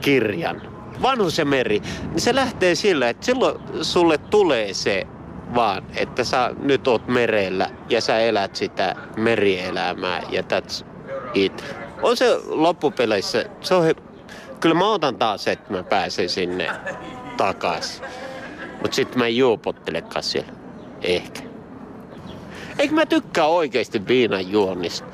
kirjan, 0.00 0.62
Vanhus 1.02 1.38
ja 1.38 1.44
meri, 1.44 1.82
niin 2.10 2.20
se 2.20 2.34
lähtee 2.34 2.74
sillä, 2.74 3.08
että 3.08 3.26
silloin 3.26 3.58
sulle 3.82 4.18
tulee 4.18 4.74
se 4.74 5.06
vaan, 5.54 5.82
että 5.96 6.24
sä 6.24 6.50
nyt 6.58 6.88
oot 6.88 7.08
merellä 7.08 7.70
ja 7.88 8.00
sä 8.00 8.18
elät 8.18 8.56
sitä 8.56 8.96
merielämää 9.16 10.22
ja 10.30 10.42
that's 10.42 10.84
it. 11.34 11.64
On 12.02 12.16
se 12.16 12.36
loppupeleissä, 12.46 13.44
se 13.60 13.74
on, 13.74 13.94
kyllä 14.60 14.74
mä 14.74 14.92
otan 14.92 15.16
taas, 15.16 15.48
että 15.48 15.72
mä 15.72 15.82
pääsen 15.82 16.28
sinne 16.28 16.70
takas. 17.36 18.02
Mut 18.82 18.92
sit 18.92 19.16
mä 19.16 19.26
en 19.26 19.36
juopottelekaan 19.36 20.22
siellä. 20.22 20.52
Ehkä. 21.02 21.40
Eikö 22.78 22.94
mä 22.94 23.06
tykkää 23.06 23.46
oikeasti 23.46 24.08
viinan 24.08 24.50
juonnista? 24.50 25.06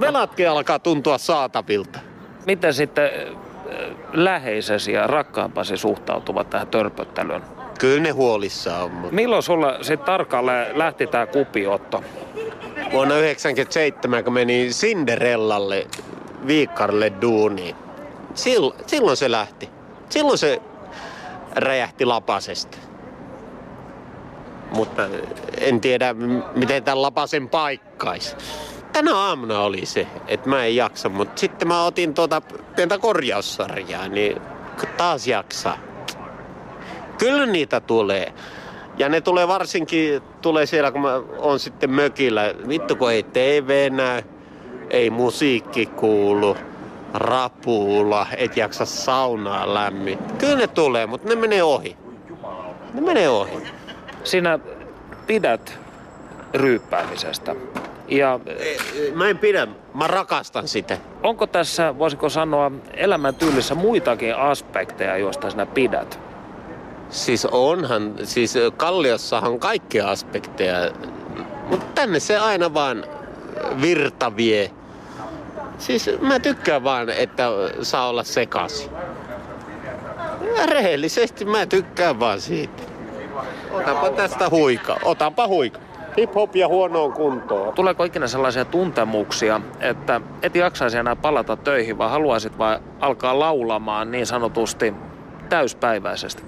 Velatkin 0.00 0.50
alkaa 0.50 0.78
tuntua 0.78 1.18
saatavilta. 1.18 1.98
Miten 2.46 2.74
sitten 2.74 3.10
läheisesi 4.12 4.92
ja 4.92 5.06
rakkaampasi 5.06 5.76
suhtautuvat 5.76 6.50
tähän 6.50 6.68
törpöttelyyn? 6.68 7.42
Kyllä 7.80 8.02
ne 8.02 8.10
huolissaan 8.10 8.84
on. 8.84 8.90
Mutta... 8.90 9.14
Milloin 9.14 9.42
sulla 9.42 9.82
sitten 9.82 10.06
tarkalleen 10.06 10.78
lähti 10.78 11.06
tämä 11.06 11.26
kupiotto? 11.26 12.04
Vuonna 12.92 13.14
1997, 13.14 14.24
kun 14.24 14.32
meni 14.32 14.68
Cinderellalle 14.68 15.86
viikkarille 16.46 17.12
duuniin. 17.20 17.76
Silloin, 18.34 18.74
silloin 18.86 19.16
se 19.16 19.30
lähti. 19.30 19.68
Silloin 20.08 20.38
se 20.38 20.62
räjähti 21.56 22.04
lapasesta. 22.04 22.78
Mutta 24.72 25.02
en 25.60 25.80
tiedä, 25.80 26.14
miten 26.54 26.84
tämän 26.84 27.02
lapasen 27.02 27.48
paikkaisi. 27.48 28.36
Tänä 28.92 29.16
aamuna 29.16 29.60
oli 29.60 29.86
se, 29.86 30.06
että 30.26 30.48
mä 30.48 30.64
en 30.64 30.76
jaksa, 30.76 31.08
mutta 31.08 31.40
sitten 31.40 31.68
mä 31.68 31.84
otin 31.84 32.14
tuota 32.14 32.42
pientä 32.76 32.98
korjaussarjaa, 32.98 34.08
niin 34.08 34.42
taas 34.96 35.26
jaksaa. 35.26 35.78
Kyllä 37.18 37.46
niitä 37.46 37.80
tulee. 37.80 38.32
Ja 38.98 39.08
ne 39.08 39.20
tulee 39.20 39.48
varsinkin, 39.48 40.22
tulee 40.42 40.66
siellä 40.66 40.92
kun 40.92 41.00
mä 41.00 41.22
oon 41.38 41.58
sitten 41.58 41.90
mökillä. 41.90 42.54
Vittu 42.68 42.96
kun 42.96 43.12
ei 43.12 43.22
TV 43.22 43.92
näy, 43.92 44.22
ei 44.90 45.10
musiikki 45.10 45.86
kuulu, 45.86 46.56
rapuula, 47.18 48.26
et 48.36 48.56
jaksa 48.56 48.84
saunaa 48.84 49.74
lämmin. 49.74 50.18
Kyllä 50.38 50.56
ne 50.56 50.66
tulee, 50.66 51.06
mutta 51.06 51.28
ne 51.28 51.34
menee 51.34 51.62
ohi. 51.62 51.96
Ne 52.94 53.00
menee 53.00 53.28
ohi. 53.28 53.52
Sinä 54.24 54.58
pidät 55.26 55.78
ryyppäämisestä. 56.54 57.54
Ja 58.08 58.40
Mä 59.14 59.28
en 59.28 59.38
pidä, 59.38 59.66
mä 59.94 60.06
rakastan 60.06 60.68
sitä. 60.68 60.98
onko 61.22 61.46
tässä, 61.46 61.98
voisiko 61.98 62.28
sanoa, 62.28 62.70
elämäntyylissä 62.94 63.74
muitakin 63.74 64.36
aspekteja, 64.36 65.16
joista 65.16 65.50
sinä 65.50 65.66
pidät? 65.66 66.20
Siis 67.10 67.46
onhan, 67.46 68.14
siis 68.24 68.54
Kalliossahan 68.76 69.58
kaikkia 69.60 70.08
aspekteja, 70.10 70.76
mutta 71.70 71.86
tänne 71.94 72.20
se 72.20 72.38
aina 72.38 72.74
vaan 72.74 73.04
virta 73.82 74.36
vie. 74.36 74.70
Siis 75.78 76.10
mä 76.20 76.40
tykkään 76.40 76.84
vaan, 76.84 77.10
että 77.10 77.44
saa 77.82 78.08
olla 78.08 78.24
sekaisin. 78.24 78.90
Ja 80.56 80.66
Rehellisesti 80.66 81.44
mä 81.44 81.66
tykkään 81.66 82.20
vaan 82.20 82.40
siitä. 82.40 82.82
Otapa 83.70 84.10
tästä 84.10 84.50
huika, 84.50 84.96
otapa 85.04 85.46
huika. 85.48 85.80
Hip-hop 86.16 86.56
ja 86.56 86.68
huonoon 86.68 87.12
kuntoon. 87.12 87.74
Tuleeko 87.74 88.04
ikinä 88.04 88.26
sellaisia 88.26 88.64
tuntemuksia, 88.64 89.60
että 89.80 90.20
et 90.42 90.54
jaksaisi 90.54 90.98
enää 90.98 91.16
palata 91.16 91.56
töihin, 91.56 91.98
vaan 91.98 92.10
haluaisit 92.10 92.58
vain 92.58 92.80
alkaa 93.00 93.38
laulamaan 93.38 94.10
niin 94.10 94.26
sanotusti 94.26 94.94
täyspäiväisesti? 95.48 96.42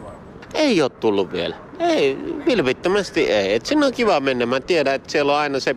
Ei 0.55 0.83
ole 0.83 0.91
tullut 0.91 1.33
vielä. 1.33 1.57
Ei, 1.79 2.19
vilpittömästi 2.47 3.31
ei. 3.31 3.55
Et 3.55 3.67
sinne 3.67 3.87
on 3.87 3.93
kiva 3.93 4.21
mennä. 4.21 4.47
Mä 4.47 4.61
tiedän, 4.61 4.95
että 4.95 5.11
siellä 5.11 5.33
on 5.33 5.39
aina 5.39 5.61
se 5.61 5.77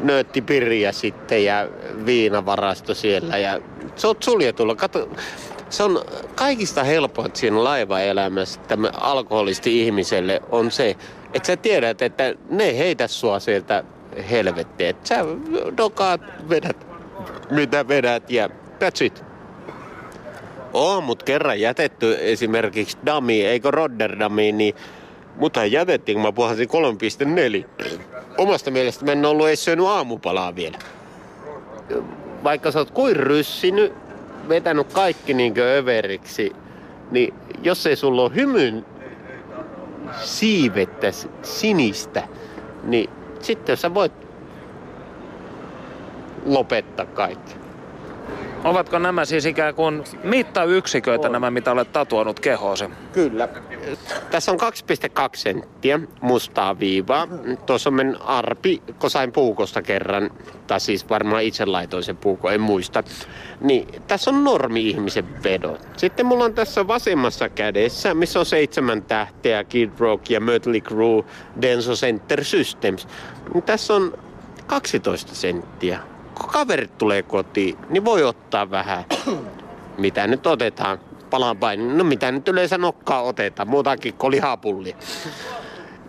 nööttipirja 0.00 0.92
sitten 0.92 1.44
ja 1.44 1.68
viinavarasto 2.06 2.94
siellä. 2.94 3.38
Ja 3.38 3.60
se 3.96 4.06
on 4.06 4.16
suljetulla. 4.20 4.74
Kato, 4.74 5.08
se 5.70 5.82
on 5.82 6.04
kaikista 6.34 6.84
helpointa 6.84 7.38
siinä 7.38 7.64
laivaelämässä 7.64 8.60
alkoholisti 9.00 9.82
ihmiselle 9.82 10.42
on 10.50 10.70
se, 10.70 10.96
että 11.34 11.46
sä 11.46 11.56
tiedät, 11.56 12.02
että 12.02 12.34
ne 12.50 12.64
ei 12.64 12.78
heitä 12.78 13.08
sua 13.08 13.40
sieltä 13.40 13.84
helvettiä. 14.30 14.88
Että 14.88 15.08
sä 15.08 15.24
dokaat, 15.76 16.20
vedät 16.48 16.94
mitä 17.50 17.88
vedät 17.88 18.30
ja 18.30 18.48
that's 18.48 19.04
it. 19.04 19.24
On, 20.72 21.04
mutta 21.04 21.24
kerran 21.24 21.60
jätetty 21.60 22.16
esimerkiksi 22.20 22.98
Dami, 23.06 23.46
eikö 23.46 23.70
Rotterdamiin, 23.70 24.58
niin 24.58 24.74
mutta 25.36 25.64
jätettiin, 25.64 26.16
kun 26.16 26.22
mä 26.22 26.32
puhasin 26.32 26.68
3.4. 26.68 27.86
Omasta 28.38 28.70
mielestä 28.70 29.04
mä 29.04 29.12
en 29.12 29.24
ollut 29.24 29.48
edes 29.48 29.64
syönyt 29.64 29.86
aamupalaa 29.86 30.54
vielä. 30.54 30.78
Vaikka 32.44 32.70
sä 32.70 32.78
oot 32.78 32.90
kuin 32.90 33.16
ryssinyt, 33.16 33.92
vetänyt 34.48 34.92
kaikki 34.92 35.34
niinkö 35.34 35.78
överiksi, 35.78 36.52
niin 37.10 37.34
jos 37.62 37.86
ei 37.86 37.96
sulla 37.96 38.22
ole 38.22 38.34
hymyn 38.34 38.86
siivettä 40.20 41.06
sinistä, 41.42 42.28
niin 42.84 43.10
sitten 43.40 43.76
sä 43.76 43.94
voit 43.94 44.12
lopettaa 46.46 47.06
kaikki. 47.06 47.63
Ovatko 48.64 48.98
nämä 48.98 49.24
siis 49.24 49.46
ikään 49.46 49.74
kuin 49.74 50.04
mittayksiköitä 50.24 51.28
nämä, 51.28 51.50
mitä 51.50 51.72
olet 51.72 51.92
tatuoinut 51.92 52.40
kehoosi? 52.40 52.84
Kyllä. 53.12 53.48
Tässä 54.30 54.52
on 54.52 54.58
2,2 54.60 54.68
senttiä 55.34 56.00
mustaa 56.20 56.78
viivaa. 56.78 57.28
Tuossa 57.66 57.90
on 57.90 57.94
men 57.94 58.22
arpi, 58.22 58.82
kun 58.98 59.10
sain 59.10 59.32
puukosta 59.32 59.82
kerran, 59.82 60.30
tai 60.66 60.80
siis 60.80 61.08
varmaan 61.10 61.42
itse 61.42 61.66
laitoin 61.66 62.02
sen 62.02 62.16
puuko, 62.16 62.50
en 62.50 62.60
muista. 62.60 63.02
Niin 63.60 63.88
tässä 64.08 64.30
on 64.30 64.44
normi-ihmisen 64.44 65.42
vedot. 65.42 65.88
Sitten 65.96 66.26
mulla 66.26 66.44
on 66.44 66.54
tässä 66.54 66.86
vasemmassa 66.86 67.48
kädessä, 67.48 68.14
missä 68.14 68.38
on 68.38 68.46
seitsemän 68.46 69.02
tähteä, 69.02 69.64
Kid 69.64 69.90
Rock 69.98 70.30
ja 70.30 70.40
Mötley 70.40 70.80
Crüe, 70.80 71.24
Denso 71.62 71.92
Center 71.92 72.44
Systems. 72.44 73.08
Tässä 73.66 73.94
on 73.94 74.18
12 74.66 75.34
senttiä. 75.34 76.13
Kun 76.34 76.48
kaverit 76.48 76.98
tulee 76.98 77.22
kotiin, 77.22 77.78
niin 77.88 78.04
voi 78.04 78.24
ottaa 78.24 78.70
vähän. 78.70 79.04
Mitä 79.98 80.26
nyt 80.26 80.46
otetaan? 80.46 81.00
Palanpainin. 81.30 81.98
No 81.98 82.04
mitä 82.04 82.32
nyt 82.32 82.48
yleensä 82.48 82.78
nokkaa 82.78 83.22
otetaan, 83.22 83.68
muutakin 83.68 84.14
kuin 84.14 84.30
lihapullia. 84.30 84.96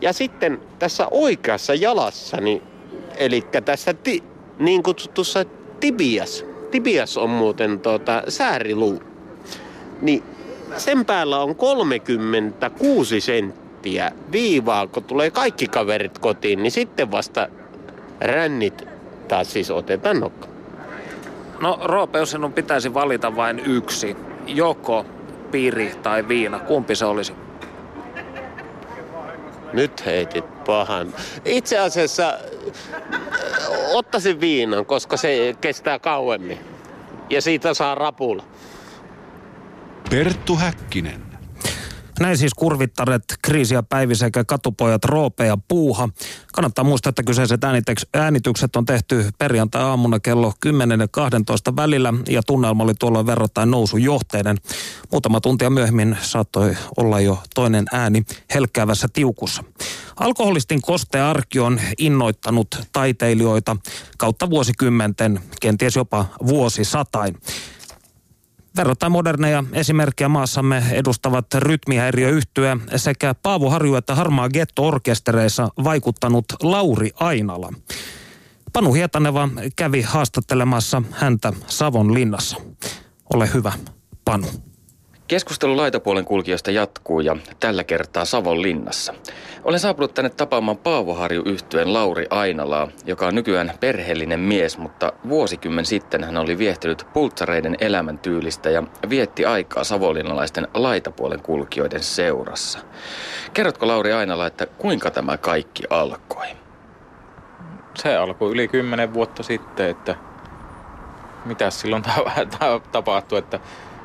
Ja 0.02 0.14
sitten 0.14 0.62
tässä 0.80 1.08
oikeassa 1.12 1.74
jalassa, 1.74 2.38
niin, 2.38 2.62
eli 3.18 3.44
tässä 3.66 3.94
ti, 3.94 4.24
niin 4.60 4.84
kutsutussa 4.84 5.46
tibias, 5.80 6.46
tibias 6.72 7.18
on 7.18 7.30
muuten 7.30 7.80
tota, 7.80 8.24
sääriluu, 8.28 9.04
niin 10.02 10.24
sen 10.78 11.06
päällä 11.06 11.40
on 11.40 11.56
36 11.56 13.22
senttiä 13.22 14.12
viivaa, 14.32 14.88
kun 14.88 15.04
tulee 15.04 15.32
kaikki 15.32 15.68
kaverit 15.68 16.20
kotiin, 16.20 16.64
niin 16.64 16.72
sitten 16.72 17.12
vasta 17.12 17.48
rännit 18.22 18.95
taas 19.28 19.54
siis 19.54 19.72
otetaan 19.72 20.20
nokka. 20.20 20.48
No 21.62 21.80
Roope, 21.84 22.20
jos 22.20 22.32
sinun 22.32 22.54
pitäisi 22.54 22.94
valita 22.94 23.36
vain 23.36 23.60
yksi, 23.60 24.18
joko 24.48 25.06
piiri 25.52 25.96
tai 26.04 26.28
viina, 26.28 26.60
kumpi 26.60 26.96
se 26.96 27.06
olisi? 27.06 27.34
Nyt 29.74 30.06
heitit 30.06 30.64
pahan. 30.66 31.14
Itse 31.46 31.80
asiassa 31.80 32.34
ottaisin 33.94 34.42
viinan, 34.42 34.86
koska 34.86 35.18
se 35.18 35.56
kestää 35.62 36.00
kauemmin. 36.00 36.60
Ja 37.30 37.42
siitä 37.42 37.74
saa 37.74 37.96
rapula. 37.96 38.44
Perttu 40.10 40.56
Häkkinen. 40.56 41.35
Näin 42.20 42.38
siis 42.38 42.54
kurvittaret, 42.54 43.24
kriisi 43.42 43.74
ja 43.74 43.84
Päivi 43.84 44.16
sekä 44.16 44.44
katupojat 44.44 45.06
Roope 45.06 45.46
ja 45.46 45.58
Puuha. 45.68 46.10
Kannattaa 46.54 46.86
muistaa, 46.86 47.10
että 47.10 47.24
kyseiset 47.24 47.62
äänitykset 48.14 48.76
on 48.76 48.86
tehty 48.86 49.26
perjantai-aamuna 49.38 50.20
kello 50.20 50.54
10 50.60 51.00
ja 51.00 51.08
12 51.08 51.76
välillä 51.76 52.14
ja 52.30 52.44
tunnelma 52.44 52.84
oli 52.84 52.94
tuolloin 53.00 53.26
verrattain 53.26 53.72
nousujohteinen. 53.72 54.58
Muutama 55.12 55.42
tuntia 55.42 55.70
myöhemmin 55.70 56.18
saattoi 56.22 56.78
olla 56.98 57.20
jo 57.20 57.40
toinen 57.56 57.86
ääni 57.92 58.24
helkkäävässä 58.54 59.08
tiukussa. 59.14 59.64
Alkoholistin 60.20 60.82
koste 60.82 61.22
arki 61.22 61.60
on 61.60 61.82
innoittanut 61.98 62.68
taiteilijoita 62.92 63.78
kautta 64.18 64.50
vuosikymmenten, 64.50 65.40
kenties 65.62 65.96
jopa 65.96 66.26
vuosisatain. 66.48 67.38
Verrattain 68.78 69.12
moderneja 69.12 69.64
esimerkkejä 69.74 70.30
maassamme 70.30 70.84
edustavat 70.92 71.54
rytmihäiriöyhtyä 71.54 72.78
sekä 72.96 73.36
Paavo 73.44 73.70
Harju 73.70 73.96
että 73.96 74.16
Harmaa 74.16 74.50
Getto-orkestereissa 74.50 75.70
vaikuttanut 75.84 76.46
Lauri 76.64 77.10
Ainala. 77.20 77.74
Panu 78.74 78.94
Hietaneva 78.94 79.50
kävi 79.76 80.02
haastattelemassa 80.02 81.02
häntä 81.12 81.54
Savon 81.68 82.14
linnassa. 82.14 82.58
Ole 83.34 83.50
hyvä, 83.54 83.72
Panu. 84.26 84.48
Keskustelu 85.28 85.78
laitapuolen 85.78 86.26
kulkijoista 86.26 86.72
jatkuu 86.72 87.20
ja 87.20 87.38
tällä 87.60 87.84
kertaa 87.84 88.26
Savon 88.26 88.62
linnassa. 88.62 89.14
Olen 89.66 89.80
saapunut 89.80 90.14
tänne 90.14 90.30
tapaamaan 90.30 90.78
Paavoharju 90.78 91.42
yhtyeen 91.46 91.94
Lauri 91.94 92.26
Ainalaa, 92.30 92.88
joka 93.06 93.28
on 93.28 93.36
nykyään 93.36 93.74
perheellinen 93.80 94.40
mies, 94.40 94.78
mutta 94.78 95.14
vuosikymmen 95.30 95.86
sitten 95.86 96.24
hän 96.24 96.38
oli 96.38 96.58
viehtynyt 96.58 97.08
pultsareiden 97.14 97.76
elämäntyylistä 97.80 98.70
ja 98.70 98.84
vietti 99.10 99.46
aikaa 99.46 99.84
savonlinnalaisten 99.84 100.68
laitapuolen 100.74 101.42
kulkijoiden 101.42 102.04
seurassa. 102.04 102.80
Kerrotko 103.54 103.88
Lauri 103.88 104.14
Ainala, 104.14 104.48
että 104.48 104.66
kuinka 104.66 105.12
tämä 105.12 105.38
kaikki 105.38 105.84
alkoi? 105.90 106.48
se 107.96 108.16
alkoi 108.16 108.52
yli 108.52 108.68
kymmenen 108.68 109.14
vuotta 109.14 109.44
sitten, 109.44 109.90
että 109.90 110.16
mitä 111.46 111.70
silloin 111.70 112.04
ta- 112.26 112.46
ta- 112.60 112.82
tapahtui, 112.92 113.40
että 113.40 113.60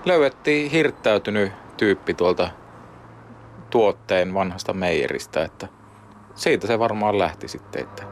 löydettiin 0.05 0.71
hirttäytynyt 0.71 1.53
tyyppi 1.77 2.15
tuolta 2.15 2.49
tuotteen 3.71 4.35
vanhasta 4.35 4.73
meijeristä, 4.73 5.45
että 5.45 5.69
siitä 6.35 6.67
se 6.67 6.79
varmaan 6.79 7.19
lähti 7.19 7.49
sitten, 7.49 7.83
että 7.83 8.03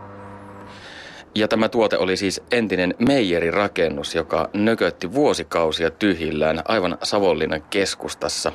Ja 1.34 1.48
tämä 1.48 1.68
tuote 1.68 1.98
oli 1.98 2.16
siis 2.16 2.42
entinen 2.52 2.94
meijerirakennus, 2.98 4.14
joka 4.14 4.50
nökötti 4.52 5.12
vuosikausia 5.12 5.90
tyhjillään 5.90 6.62
aivan 6.68 6.98
Savonlinnan 7.02 7.62
keskustassa. 7.62 8.52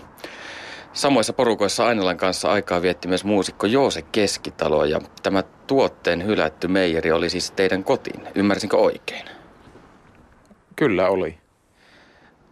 Samoissa 0.93 1.33
porukoissa 1.33 1.85
Ainelan 1.85 2.17
kanssa 2.17 2.51
aikaa 2.51 2.81
vietti 2.81 3.07
myös 3.07 3.23
muusikko 3.23 3.67
Joose 3.67 4.01
Keskitalo 4.01 4.85
ja 4.85 4.99
tämä 5.23 5.43
tuotteen 5.67 6.25
hylätty 6.25 6.67
meijeri 6.67 7.11
oli 7.11 7.29
siis 7.29 7.51
teidän 7.51 7.83
kotiin. 7.83 8.27
Ymmärsinkö 8.35 8.77
oikein? 8.77 9.25
kyllä 10.75 11.09
oli. 11.09 11.42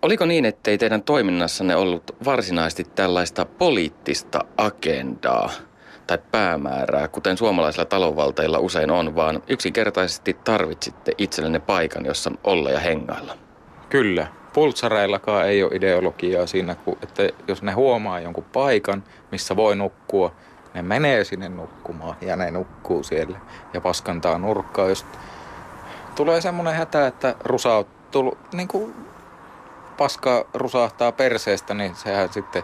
Oliko 0.02 0.26
niin, 0.26 0.46
ettei 0.46 0.78
teidän 0.78 1.04
toiminnassanne 1.04 1.76
ollut 1.76 2.16
varsinaisesti 2.26 2.84
tällaista 2.84 3.46
poliittista 3.46 4.40
agendaa 4.58 5.50
tai 6.08 6.18
päämäärää, 6.32 7.08
kuten 7.08 7.38
suomalaisilla 7.38 7.86
talonvalteilla 7.86 8.60
usein 8.60 8.92
on, 8.92 9.16
vaan 9.16 9.44
yksinkertaisesti 9.48 10.34
tarvitsitte 10.44 11.12
itsellenne 11.18 11.60
paikan, 11.60 12.06
jossa 12.06 12.32
olla 12.44 12.70
ja 12.70 12.80
hengailla? 12.80 13.38
Kyllä. 13.90 14.28
Pultsareillakaan 14.54 15.48
ei 15.48 15.64
ole 15.64 15.76
ideologiaa 15.76 16.48
siinä, 16.48 16.76
että 17.04 17.30
jos 17.48 17.62
ne 17.62 17.72
huomaa 17.72 18.20
jonkun 18.20 18.46
paikan, 18.54 19.04
missä 19.32 19.56
voi 19.56 19.76
nukkua, 19.76 20.32
ne 20.74 20.82
menee 20.82 21.24
sinne 21.24 21.50
nukkumaan 21.50 22.16
ja 22.22 22.36
ne 22.36 22.52
nukkuu 22.52 23.04
siellä 23.04 23.40
ja 23.74 23.82
paskantaa 23.82 24.38
nurkkaa. 24.38 24.90
Jos 24.90 25.06
tulee 26.16 26.42
semmoinen 26.42 26.74
hätä, 26.74 27.08
että 27.08 27.36
rusauttuu, 27.44 28.38
niin 28.54 28.68
kuin 28.68 28.94
paska 30.02 30.50
rusahtaa 30.54 31.12
perseestä, 31.12 31.74
niin 31.74 31.96
sehän 31.96 32.34
sitten 32.34 32.64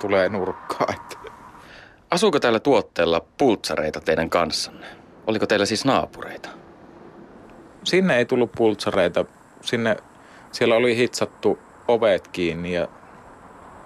tulee 0.00 0.28
nurkkaa. 0.28 0.86
Että. 0.90 1.32
Asuuko 2.10 2.40
täällä 2.40 2.60
tuotteella 2.60 3.20
pultsareita 3.38 4.00
teidän 4.00 4.30
kanssanne? 4.30 4.86
Oliko 5.26 5.46
teillä 5.46 5.66
siis 5.66 5.84
naapureita? 5.84 6.48
Sinne 7.84 8.16
ei 8.16 8.24
tullut 8.24 8.52
pultsareita. 8.52 9.24
Sinne, 9.60 9.96
siellä 10.52 10.74
oli 10.74 10.96
hitsattu 10.96 11.58
ovet 11.88 12.28
kiinni 12.28 12.72
ja, 12.72 12.88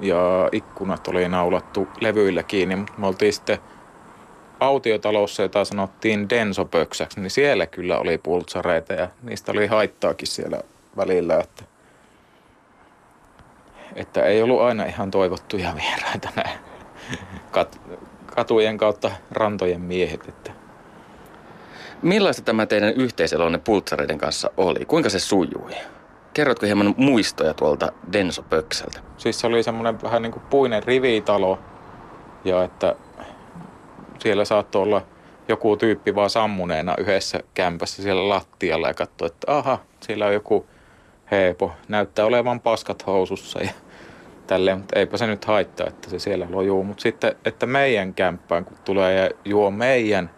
ja 0.01 0.49
ikkunat 0.53 1.09
oli 1.09 1.28
naulattu 1.28 1.88
levyillä 2.01 2.43
kiinni, 2.43 2.76
mutta 2.76 2.95
me 2.97 3.07
oltiin 3.07 3.32
sitten 3.32 3.59
autiotalossa, 4.61 5.43
jota 5.43 5.64
sanottiin 5.64 6.28
Densopöksäksi, 6.28 7.20
niin 7.20 7.30
siellä 7.30 7.66
kyllä 7.66 7.99
oli 7.99 8.18
pultsareita 8.18 8.93
ja 8.93 9.09
niistä 9.22 9.53
oli 9.53 9.66
haittaakin 9.66 10.28
siellä 10.28 10.61
välillä, 10.97 11.41
että, 11.41 11.64
että 13.95 14.24
ei 14.24 14.43
ollut 14.43 14.61
aina 14.61 14.84
ihan 14.84 15.11
toivottuja 15.11 15.74
vieraita 15.74 16.28
näin 16.36 16.59
kat, 17.51 17.80
katujen 18.26 18.78
kautta 18.78 19.11
rantojen 19.30 19.80
miehet. 19.80 20.28
Että. 20.28 20.53
Millaista 22.03 22.43
tämä 22.43 22.66
teidän 22.66 22.95
yhteiselonne 22.95 23.59
pultsareiden 23.59 24.18
kanssa 24.18 24.51
oli? 24.57 24.84
Kuinka 24.84 25.11
se 25.11 25.18
sujui? 25.18 25.72
Kerrotko 26.34 26.66
hieman 26.66 26.95
muistoja 26.97 27.55
tuolta 27.55 27.93
Densopöksältä? 28.12 29.01
Siis 29.16 29.41
se 29.41 29.47
oli 29.47 29.62
semmoinen 29.62 30.03
vähän 30.03 30.22
niin 30.22 30.32
kuin 30.32 30.43
puinen 30.51 30.82
rivitalo 30.82 31.59
ja 32.45 32.64
että 32.64 32.95
siellä 34.18 34.45
saattoi 34.45 34.82
olla 34.82 35.03
joku 35.49 35.76
tyyppi 35.76 36.14
vaan 36.14 36.30
sammuneena 36.30 36.95
yhdessä 36.99 37.41
kämpässä 37.55 38.03
siellä 38.03 38.28
lattialla 38.28 38.88
ja 38.88 38.95
katsoi, 38.95 39.26
että 39.26 39.57
aha, 39.57 39.78
siellä 40.01 40.26
on 40.26 40.34
joku 40.34 40.66
heepo, 41.30 41.72
näyttää 41.88 42.26
olevan 42.26 42.60
paskat 42.60 43.06
housussa 43.06 43.60
ja 43.62 43.70
tälleen, 44.46 44.78
mutta 44.78 44.98
eipä 44.98 45.16
se 45.16 45.26
nyt 45.26 45.44
haittaa, 45.44 45.86
että 45.86 46.10
se 46.10 46.18
siellä 46.18 46.46
lojuu. 46.50 46.84
Mutta 46.84 47.02
sitten, 47.02 47.36
että 47.44 47.66
meidän 47.66 48.14
kämppään 48.14 48.64
kun 48.64 48.76
tulee 48.84 49.14
ja 49.14 49.30
juo 49.44 49.70
meidän 49.70 50.30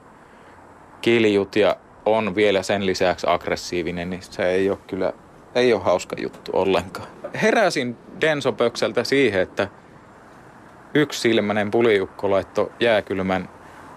kiljut 1.01 1.57
ja 1.57 1.77
on 2.07 2.35
vielä 2.35 2.63
sen 2.63 2.87
lisäksi 2.87 3.27
aggressiivinen, 3.31 4.11
niin 4.11 4.23
se 4.23 4.51
ei 4.51 4.71
ole 4.71 4.79
kyllä, 4.87 5.13
ei 5.55 5.73
ole 5.73 5.83
hauska 5.83 6.17
juttu 6.21 6.51
ollenkaan. 6.55 7.09
Heräsin 7.43 7.97
Densopökseltä 8.21 9.05
siihen, 9.05 9.41
että 9.41 9.69
yksi 10.95 11.21
silmäinen 11.21 11.71
puliukko 11.71 12.31
laittoi 12.31 12.73
jääkylmän 12.81 13.49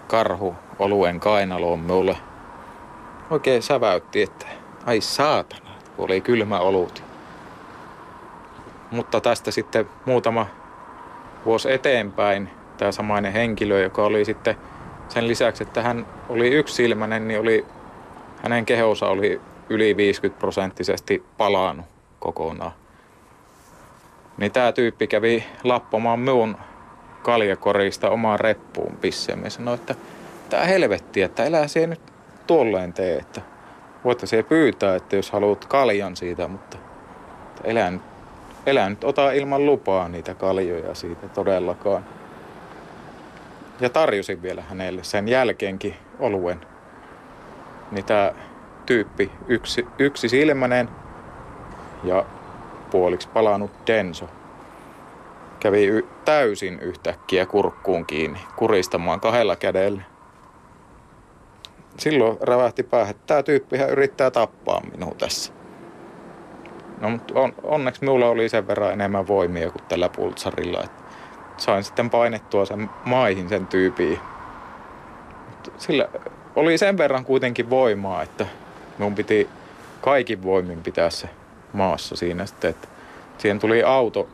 karhu 0.06 0.54
oluen 0.78 1.20
kainaloon 1.20 1.78
mulle. 1.78 2.16
Oikein 3.30 3.62
säväytti, 3.62 4.22
että 4.22 4.46
ai 4.86 5.00
saatana, 5.00 5.65
kun 5.96 6.04
oli 6.04 6.20
kylmä 6.20 6.60
olut. 6.60 7.02
Mutta 8.90 9.20
tästä 9.20 9.50
sitten 9.50 9.88
muutama 10.04 10.46
vuosi 11.44 11.72
eteenpäin 11.72 12.50
tämä 12.76 12.92
samainen 12.92 13.32
henkilö, 13.32 13.82
joka 13.82 14.04
oli 14.04 14.24
sitten 14.24 14.56
sen 15.08 15.28
lisäksi, 15.28 15.62
että 15.62 15.82
hän 15.82 16.06
oli 16.28 16.48
yksisilmäinen, 16.48 17.28
niin 17.28 17.40
oli, 17.40 17.66
hänen 18.42 18.66
kehonsa 18.66 19.08
oli 19.08 19.40
yli 19.68 19.96
50 19.96 20.40
prosenttisesti 20.40 21.24
palannut 21.36 21.86
kokonaan. 22.20 22.72
Niin 24.38 24.52
tämä 24.52 24.72
tyyppi 24.72 25.06
kävi 25.06 25.44
lappomaan 25.64 26.20
minun 26.20 26.56
kaljakorista 27.22 28.10
omaan 28.10 28.40
reppuun 28.40 28.96
pisseen. 28.96 29.44
Ja 29.44 29.50
sanoi, 29.50 29.74
että 29.74 29.94
tämä 30.50 30.64
helvetti, 30.64 31.22
että 31.22 31.44
elää 31.44 31.68
se 31.68 31.86
nyt 31.86 32.00
tuolleen 32.46 32.92
tee, 32.92 33.16
että 33.16 33.40
voitte 34.04 34.26
se 34.26 34.42
pyytää, 34.42 34.96
että 34.96 35.16
jos 35.16 35.30
haluat 35.30 35.64
kaljan 35.64 36.16
siitä, 36.16 36.48
mutta 36.48 36.78
elää 37.64 37.90
nyt, 37.90 38.02
elää 38.66 38.88
nyt 38.88 39.04
ota 39.04 39.32
ilman 39.32 39.66
lupaa 39.66 40.08
niitä 40.08 40.34
kaljoja 40.34 40.94
siitä 40.94 41.28
todellakaan. 41.28 42.04
Ja 43.80 43.88
tarjosin 43.90 44.42
vielä 44.42 44.62
hänelle 44.62 45.04
sen 45.04 45.28
jälkeenkin 45.28 45.94
oluen. 46.18 46.60
Tämä 48.06 48.32
tyyppi, 48.86 49.32
yksi, 49.48 49.86
yksi 49.98 50.28
silmänen 50.28 50.88
ja 52.04 52.24
puoliksi 52.90 53.28
palannut 53.28 53.70
Denso, 53.86 54.28
kävi 55.60 55.86
y- 55.86 56.06
täysin 56.24 56.80
yhtäkkiä 56.80 57.46
kurkkuun 57.46 58.06
kiinni, 58.06 58.38
kuristamaan 58.56 59.20
kahdella 59.20 59.56
kädellä. 59.56 60.15
Silloin 61.98 62.38
rävähti 62.40 62.82
päähän, 62.82 63.10
että 63.10 63.22
tämä 63.26 63.42
tyyppihän 63.42 63.90
yrittää 63.90 64.30
tappaa 64.30 64.80
minua 64.80 65.14
tässä. 65.18 65.52
No, 67.00 67.10
mutta 67.10 67.40
on, 67.40 67.52
onneksi 67.62 68.00
minulla 68.00 68.28
oli 68.28 68.48
sen 68.48 68.68
verran 68.68 68.92
enemmän 68.92 69.28
voimia 69.28 69.70
kuin 69.70 69.82
tällä 69.88 70.08
pultsarilla, 70.08 70.84
että 70.84 71.02
sain 71.56 71.84
sitten 71.84 72.10
painettua 72.10 72.64
sen 72.64 72.90
maihin 73.04 73.48
sen 73.48 73.66
tyypiin. 73.66 74.18
Sillä 75.78 76.08
oli 76.56 76.78
sen 76.78 76.98
verran 76.98 77.24
kuitenkin 77.24 77.70
voimaa, 77.70 78.22
että 78.22 78.46
minun 78.98 79.14
piti 79.14 79.48
kaikin 80.00 80.42
voimin 80.42 80.82
pitää 80.82 81.10
se 81.10 81.28
maassa 81.72 82.16
siinä 82.16 82.46
sitten, 82.46 82.70
että 82.70 82.88
siihen 83.38 83.58
tuli 83.58 83.82
auto, 83.82 84.28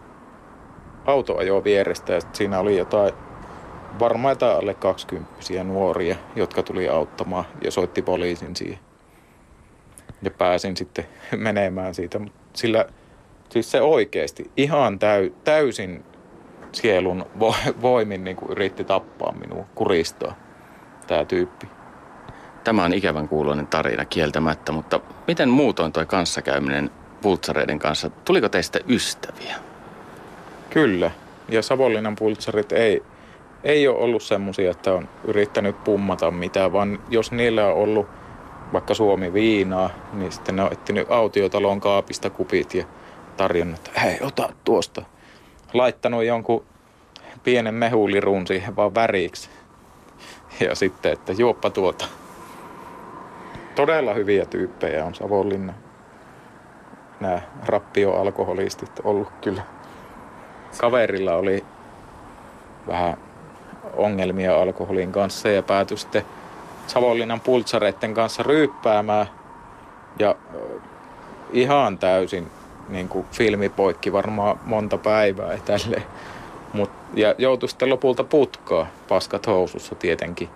auto 1.06 1.36
ajoi 1.36 1.64
vierestä 1.64 2.12
ja 2.12 2.20
siinä 2.32 2.58
oli 2.58 2.78
jotain 2.78 3.12
varmaan 3.98 4.32
jotain 4.32 4.56
alle 4.56 4.74
20 4.74 5.64
nuoria, 5.64 6.16
jotka 6.36 6.62
tuli 6.62 6.88
auttamaan 6.88 7.44
ja 7.64 7.70
soitti 7.70 8.02
poliisin 8.02 8.56
siihen. 8.56 8.78
Ja 10.22 10.30
pääsin 10.30 10.76
sitten 10.76 11.06
menemään 11.36 11.94
siitä, 11.94 12.18
mutta 12.18 12.38
sillä 12.54 12.86
siis 13.50 13.70
se 13.70 13.80
oikeasti 13.80 14.50
ihan 14.56 14.98
täy, 14.98 15.32
täysin 15.44 16.04
sielun 16.72 17.26
vo- 17.38 17.82
voimin 17.82 18.24
niin 18.24 18.36
kuin 18.36 18.50
yritti 18.50 18.84
tappaa 18.84 19.32
minua, 19.32 19.64
kuristaa 19.74 20.34
tämä 21.06 21.24
tyyppi. 21.24 21.66
Tämä 22.64 22.84
on 22.84 22.94
ikävän 22.94 23.28
kuuloinen 23.28 23.66
tarina 23.66 24.04
kieltämättä, 24.04 24.72
mutta 24.72 25.00
miten 25.26 25.48
muutoin 25.48 25.92
toi 25.92 26.06
kanssakäyminen 26.06 26.90
pultsareiden 27.22 27.78
kanssa? 27.78 28.10
Tuliko 28.10 28.48
teistä 28.48 28.78
ystäviä? 28.88 29.56
Kyllä. 30.70 31.10
Ja 31.48 31.62
Savonlinnan 31.62 32.16
pultsarit 32.16 32.72
ei, 32.72 33.02
ei 33.64 33.88
ole 33.88 33.98
ollut 33.98 34.22
semmoisia, 34.22 34.70
että 34.70 34.92
on 34.92 35.08
yrittänyt 35.24 35.84
pummata 35.84 36.30
mitään, 36.30 36.72
vaan 36.72 36.98
jos 37.08 37.32
niillä 37.32 37.66
on 37.66 37.74
ollut 37.74 38.06
vaikka 38.72 38.94
Suomi 38.94 39.32
viinaa, 39.32 39.90
niin 40.12 40.32
sitten 40.32 40.56
ne 40.56 40.62
on 40.62 40.72
etsinyt 40.72 41.10
autiotalon 41.10 41.80
kaapista 41.80 42.30
kupit 42.30 42.74
ja 42.74 42.84
tarjonnut, 43.36 43.76
että 43.88 44.00
hei, 44.00 44.18
ota 44.20 44.52
tuosta. 44.64 45.02
Laittanut 45.72 46.24
jonkun 46.24 46.64
pienen 47.44 47.74
mehulirun 47.74 48.46
siihen 48.46 48.76
vaan 48.76 48.94
väriksi. 48.94 49.50
Ja 50.60 50.74
sitten, 50.74 51.12
että 51.12 51.32
juoppa 51.32 51.70
tuota. 51.70 52.04
Todella 53.74 54.14
hyviä 54.14 54.46
tyyppejä 54.46 55.04
on 55.04 55.14
Savonlinna. 55.14 55.74
Nämä 57.20 57.40
rappioalkoholistit 57.66 59.00
ollut 59.04 59.30
kyllä. 59.40 59.62
Kaverilla 60.78 61.34
oli 61.34 61.64
vähän 62.86 63.16
ongelmia 63.92 64.62
alkoholin 64.62 65.12
kanssa 65.12 65.48
ja 65.48 65.62
päätyi 65.62 65.96
sitten 65.96 66.22
Savonlinnan 66.86 67.40
pultsareiden 67.40 68.14
kanssa 68.14 68.42
ryyppäämään. 68.42 69.26
Ja 70.18 70.34
ihan 71.52 71.98
täysin 71.98 72.50
niin 72.88 73.08
kuin 73.08 73.26
filmipoikki 73.32 74.12
varmaan 74.12 74.60
monta 74.64 74.98
päivää 74.98 75.58
tälleen. 75.64 76.04
Mut, 76.72 76.90
ja 77.14 77.34
joutui 77.38 77.68
sitten 77.68 77.90
lopulta 77.90 78.24
putkaa, 78.24 78.86
paskat 79.08 79.46
housussa 79.46 79.94
tietenkin. 79.94 80.48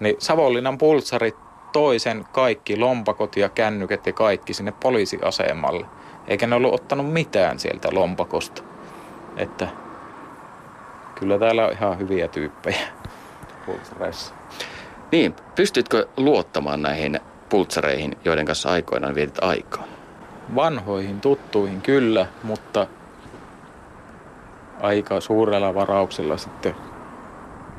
Niin 0.00 0.16
Savonlinnan 0.18 0.78
pulssarit 0.78 1.36
toisen 1.72 2.24
kaikki 2.32 2.76
lompakot 2.76 3.36
ja 3.36 3.48
kännykät 3.48 4.06
ja 4.06 4.12
kaikki 4.12 4.54
sinne 4.54 4.72
poliisiasemalle. 4.82 5.86
Eikä 6.28 6.46
ne 6.46 6.56
ollut 6.56 6.74
ottanut 6.74 7.12
mitään 7.12 7.58
sieltä 7.58 7.88
lompakosta. 7.92 8.62
Että 9.36 9.68
kyllä 11.18 11.38
täällä 11.38 11.66
on 11.66 11.72
ihan 11.72 11.98
hyviä 11.98 12.28
tyyppejä 12.28 12.88
pultsareissa. 13.66 14.34
Niin, 15.12 15.34
pystytkö 15.54 16.06
luottamaan 16.16 16.82
näihin 16.82 17.20
pultsareihin, 17.48 18.16
joiden 18.24 18.46
kanssa 18.46 18.70
aikoinaan 18.70 19.14
vietit 19.14 19.44
aikaa? 19.44 19.84
Vanhoihin 20.54 21.20
tuttuihin 21.20 21.80
kyllä, 21.82 22.26
mutta 22.42 22.86
aika 24.80 25.20
suurella 25.20 25.74
varauksella 25.74 26.36
sitten 26.36 26.74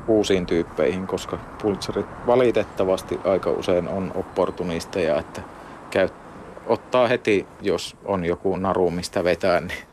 uusiin 0.08 0.46
tyyppeihin, 0.46 1.06
koska 1.06 1.38
pultsarit 1.62 2.06
valitettavasti 2.26 3.20
aika 3.24 3.50
usein 3.50 3.88
on 3.88 4.12
opportunisteja, 4.14 5.18
että 5.18 5.42
käy, 5.90 6.08
ottaa 6.66 7.08
heti, 7.08 7.46
jos 7.60 7.96
on 8.04 8.24
joku 8.24 8.56
naru, 8.56 8.90
mistä 8.90 9.24
vetää. 9.24 9.60
Niin. 9.60 9.89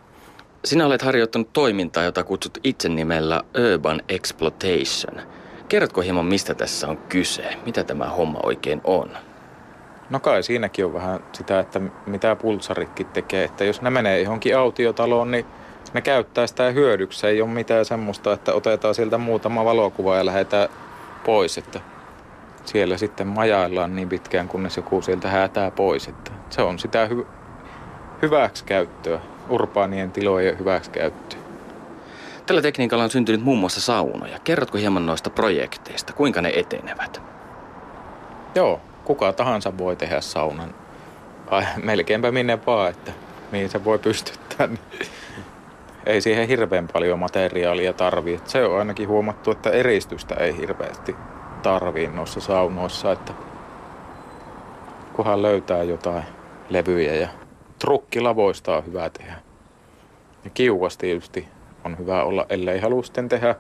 Sinä 0.66 0.86
olet 0.86 1.02
harjoittanut 1.02 1.54
toimintaa, 1.54 2.04
jota 2.04 2.24
kutsut 2.24 2.58
itse 2.64 2.90
nimellä 2.90 3.44
Urban 3.74 4.02
Exploitation. 4.10 5.28
Kerrotko 5.70 6.02
hieman, 6.02 6.26
mistä 6.26 6.54
tässä 6.54 6.88
on 6.88 6.98
kyse? 6.98 7.58
Mitä 7.66 7.84
tämä 7.84 8.06
homma 8.06 8.40
oikein 8.44 8.82
on? 8.84 9.10
No 10.10 10.20
kai 10.20 10.44
siinäkin 10.44 10.86
on 10.86 10.94
vähän 10.94 11.20
sitä, 11.34 11.60
että 11.60 11.82
mitä 12.06 12.36
pulsaritkin 12.36 13.06
tekee. 13.06 13.44
Että 13.44 13.64
jos 13.64 13.82
ne 13.82 13.90
menee 13.90 14.22
johonkin 14.22 14.58
autiotaloon, 14.58 15.32
niin 15.32 15.46
ne 15.94 16.02
käyttää 16.02 16.48
sitä 16.48 16.72
hyödyksi. 16.72 17.28
Ei 17.28 17.42
ole 17.42 17.50
mitään 17.50 17.86
semmoista, 17.86 18.34
että 18.34 18.54
otetaan 18.54 18.96
sieltä 18.96 19.18
muutama 19.18 19.66
valokuva 19.66 20.18
ja 20.18 20.26
lähdetään 20.26 20.70
pois. 21.26 21.58
Että 21.58 21.82
siellä 22.66 22.98
sitten 22.98 23.28
majaillaan 23.28 23.96
niin 23.96 24.10
pitkään, 24.10 24.48
kunnes 24.48 24.78
joku 24.78 25.02
sieltä 25.02 25.30
häätää 25.30 25.72
pois. 25.72 26.08
Että 26.08 26.32
se 26.50 26.62
on 26.62 26.80
sitä 26.80 27.08
hy- 27.12 27.28
hyväksikäyttöä, 28.22 29.20
urbaanien 29.50 30.12
tilojen 30.12 30.60
hyväksikäyttöä. 30.60 31.40
Tällä 32.46 32.62
tekniikalla 32.62 33.04
on 33.04 33.10
syntynyt 33.10 33.44
muun 33.44 33.58
muassa 33.58 33.82
saunoja. 33.82 34.40
Kerrotko 34.44 34.78
hieman 34.78 35.06
noista 35.06 35.30
projekteista? 35.30 36.14
Kuinka 36.14 36.42
ne 36.42 36.52
etenevät? 36.56 37.22
Joo, 38.56 38.82
kuka 39.06 39.34
tahansa 39.34 39.78
voi 39.78 39.96
tehdä 39.96 40.22
saunan. 40.22 40.76
Ai, 41.50 41.64
melkeinpä 41.84 42.32
minne 42.32 42.60
vaan, 42.66 42.90
että 42.90 43.12
mihin 43.52 43.70
se 43.70 43.86
voi 43.86 44.00
pystyttää. 44.00 44.68
Niin 44.68 44.80
ei 46.06 46.22
siihen 46.22 46.48
hirveän 46.48 46.88
paljon 46.94 47.20
materiaalia 47.20 47.94
tarvii. 47.94 48.40
Se 48.46 48.66
on 48.66 48.80
ainakin 48.80 49.08
huomattu, 49.08 49.52
että 49.52 49.70
eristystä 49.70 50.36
ei 50.36 50.58
hirveästi 50.58 51.16
tarvii 51.64 52.08
noissa 52.08 52.40
saunoissa, 52.40 53.12
että 53.12 53.34
kunhan 55.14 55.42
löytää 55.42 55.84
jotain 55.84 56.24
levyjä 56.70 57.16
ja 57.16 57.28
trukkilavoista 57.80 58.78
on 58.78 58.86
hyvä 58.86 59.10
tehdä. 59.10 59.36
Ja 60.44 60.50
kiuas 60.50 60.98
tietysti 60.98 61.48
on 61.84 61.98
hyvä 61.98 62.24
olla, 62.24 62.46
ellei 62.50 62.80
halua 62.80 63.04
sitten 63.04 63.30
tehdä 63.30 63.56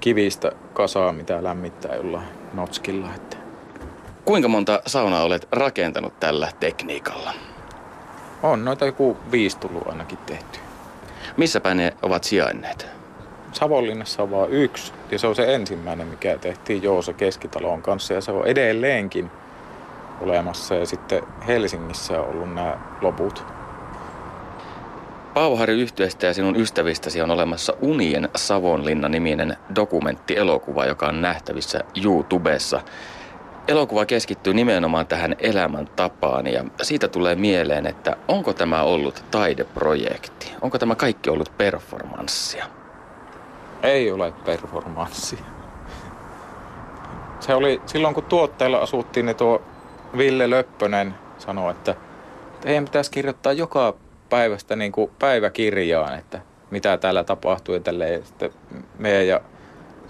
kivistä 0.00 0.52
kasaa, 0.72 1.12
mitä 1.12 1.44
lämmittää 1.44 1.94
jollain 1.96 2.28
notskilla. 2.54 3.14
Että. 3.14 3.36
Kuinka 4.24 4.48
monta 4.48 4.82
saunaa 4.86 5.22
olet 5.22 5.48
rakentanut 5.52 6.20
tällä 6.20 6.48
tekniikalla? 6.60 7.32
On 8.42 8.64
noita 8.64 8.86
joku 8.86 9.16
viisi 9.30 9.58
tullut 9.58 9.88
ainakin 9.88 10.18
tehty. 10.18 10.58
Missä 11.36 11.60
päin 11.60 11.76
ne 11.76 11.94
ovat 12.02 12.24
sijainneet? 12.24 12.86
Savonlinnassa 13.52 14.22
on 14.22 14.30
vain 14.30 14.50
yksi, 14.50 14.92
ja 15.10 15.18
se 15.18 15.26
on 15.26 15.34
se 15.34 15.54
ensimmäinen, 15.54 16.06
mikä 16.06 16.38
tehtiin 16.38 16.82
Joosa 16.82 17.12
Keskitalon 17.12 17.82
kanssa, 17.82 18.14
ja 18.14 18.20
se 18.20 18.32
on 18.32 18.46
edelleenkin 18.46 19.30
olemassa, 20.20 20.74
ja 20.74 20.86
sitten 20.86 21.22
Helsingissä 21.46 22.20
on 22.20 22.28
ollut 22.28 22.54
nämä 22.54 22.78
loput. 23.00 23.44
Paavoharju 25.34 25.76
yhtyeestä 25.76 26.26
ja 26.26 26.34
sinun 26.34 26.56
ystävistäsi 26.56 27.22
on 27.22 27.30
olemassa 27.30 27.72
Unien 27.80 28.28
Savonlinna-niminen 28.36 29.56
dokumenttielokuva, 29.74 30.86
joka 30.86 31.06
on 31.06 31.22
nähtävissä 31.22 31.80
YouTubessa. 32.04 32.80
Elokuva 33.68 34.06
keskittyy 34.06 34.54
nimenomaan 34.54 35.06
tähän 35.06 35.36
elämäntapaan 35.38 36.46
ja 36.46 36.64
siitä 36.82 37.08
tulee 37.08 37.34
mieleen, 37.34 37.86
että 37.86 38.16
onko 38.28 38.52
tämä 38.52 38.82
ollut 38.82 39.24
taideprojekti? 39.30 40.52
Onko 40.60 40.78
tämä 40.78 40.94
kaikki 40.94 41.30
ollut 41.30 41.52
performanssia? 41.58 42.66
Ei 43.82 44.12
ole 44.12 44.32
performanssia. 44.44 45.44
Se 47.40 47.54
oli 47.54 47.82
silloin, 47.86 48.14
kun 48.14 48.24
tuotteella 48.24 48.78
asuttiin, 48.78 49.26
niin 49.26 49.36
tuo 49.36 49.62
Ville 50.16 50.50
Löppönen 50.50 51.14
sanoi, 51.38 51.70
että 51.70 51.94
teidän 52.60 52.84
pitäisi 52.84 53.10
kirjoittaa 53.10 53.52
joka 53.52 53.94
päivästä 54.30 54.76
niin 54.76 54.92
kuin 54.92 55.10
päiväkirjaan, 55.18 56.18
että 56.18 56.40
mitä 56.70 56.96
täällä 56.96 57.24
tapahtui. 57.24 57.82
Ja 58.12 58.24
sitten 58.24 58.50
me 58.98 59.24
ja 59.24 59.40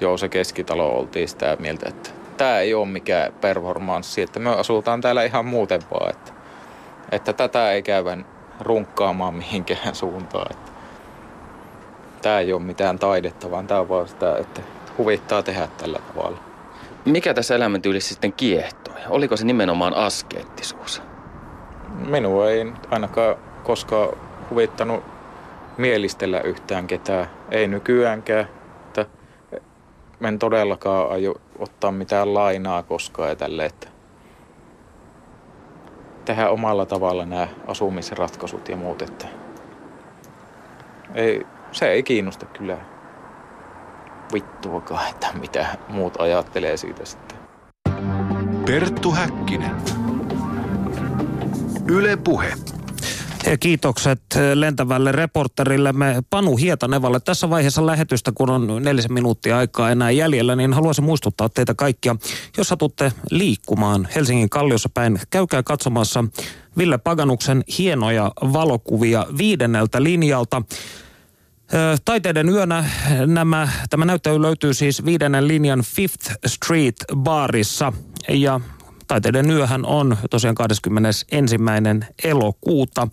Jouse 0.00 0.28
Keskitalo 0.28 0.98
oltiin 0.98 1.28
sitä 1.28 1.56
mieltä, 1.60 1.88
että 1.88 2.10
tämä 2.36 2.58
ei 2.58 2.74
ole 2.74 2.86
mikään 2.86 3.32
performanssi, 3.32 4.22
että 4.22 4.40
me 4.40 4.50
asutaan 4.50 5.00
täällä 5.00 5.24
ihan 5.24 5.46
muuten 5.46 5.80
vaan, 5.90 6.10
että, 6.10 6.32
että 7.12 7.32
tätä 7.32 7.72
ei 7.72 7.82
käyvän 7.82 8.26
runkkaamaan 8.60 9.34
mihinkään 9.34 9.94
suuntaan. 10.04 10.46
Että 10.50 10.72
tämä 12.22 12.38
ei 12.38 12.52
ole 12.52 12.62
mitään 12.62 12.98
taidetta, 12.98 13.50
vaan 13.50 13.66
tämä 13.66 13.80
on 13.80 13.88
vaan 13.88 14.08
sitä, 14.08 14.36
että 14.36 14.60
huvittaa 14.98 15.42
tehdä 15.42 15.68
tällä 15.78 15.98
tavalla. 15.98 16.38
Mikä 17.04 17.34
tässä 17.34 17.54
elämäntyylissä 17.54 18.08
sitten 18.08 18.32
kiehtoi? 18.32 18.77
Oliko 19.08 19.36
se 19.36 19.44
nimenomaan 19.44 19.94
askeettisuus? 19.94 21.02
Minua 21.88 22.50
ei 22.50 22.72
ainakaan 22.90 23.36
koskaan 23.64 24.08
huvittanut 24.50 25.04
mielistellä 25.76 26.40
yhtään 26.40 26.86
ketään. 26.86 27.30
Ei 27.50 27.66
nykyäänkään. 27.68 28.48
Että 28.86 29.06
en 30.20 30.38
todellakaan 30.38 31.10
aio 31.10 31.34
ottaa 31.58 31.92
mitään 31.92 32.34
lainaa 32.34 32.82
koskaan 32.82 33.28
ja 33.28 33.36
tälle, 33.36 33.64
että 33.64 33.88
tehdä 36.24 36.50
omalla 36.50 36.86
tavalla 36.86 37.26
nämä 37.26 37.48
asumisratkaisut 37.66 38.68
ja 38.68 38.76
muut. 38.76 39.02
Että 39.02 39.26
ei, 41.14 41.46
se 41.72 41.88
ei 41.88 42.02
kiinnosta 42.02 42.46
kyllä 42.46 42.78
vittuakaan, 44.32 45.08
että 45.10 45.26
mitä 45.40 45.66
muut 45.88 46.20
ajattelee 46.20 46.76
siitä 46.76 47.04
sitten. 47.04 47.37
Perttu 48.68 49.10
Häkkinen. 49.10 49.76
Yle 51.90 52.16
Puhe. 52.16 52.52
Ja 53.46 53.58
kiitokset 53.58 54.20
lentävälle 54.54 55.12
reporterillemme 55.12 56.22
Panu 56.30 56.56
Hietanevalle. 56.56 57.20
Tässä 57.20 57.50
vaiheessa 57.50 57.86
lähetystä, 57.86 58.32
kun 58.34 58.50
on 58.50 58.82
nelisen 58.82 59.12
minuuttia 59.12 59.58
aikaa 59.58 59.90
enää 59.90 60.10
jäljellä, 60.10 60.56
niin 60.56 60.72
haluaisin 60.72 61.04
muistuttaa 61.04 61.48
teitä 61.48 61.74
kaikkia, 61.74 62.16
jos 62.58 62.68
satutte 62.68 63.12
liikkumaan 63.30 64.08
Helsingin 64.14 64.50
Kalliossa 64.50 64.88
päin, 64.94 65.20
käykää 65.30 65.62
katsomassa 65.62 66.24
Ville 66.78 66.98
Paganuksen 66.98 67.64
hienoja 67.78 68.32
valokuvia 68.52 69.26
viidenneltä 69.38 70.02
linjalta. 70.02 70.62
Taiteiden 72.04 72.48
yönä 72.48 72.84
nämä, 73.26 73.68
tämä 73.90 74.04
näyttely 74.04 74.42
löytyy 74.42 74.74
siis 74.74 75.04
viidennen 75.04 75.48
linjan 75.48 75.80
Fifth 75.80 76.32
Street 76.46 76.96
baarissa 77.16 77.92
ja 78.28 78.60
Taiteiden 79.08 79.50
yöhän 79.50 79.86
on 79.86 80.16
tosiaan 80.30 80.54
21. 80.54 81.26
elokuuta, 82.24 83.08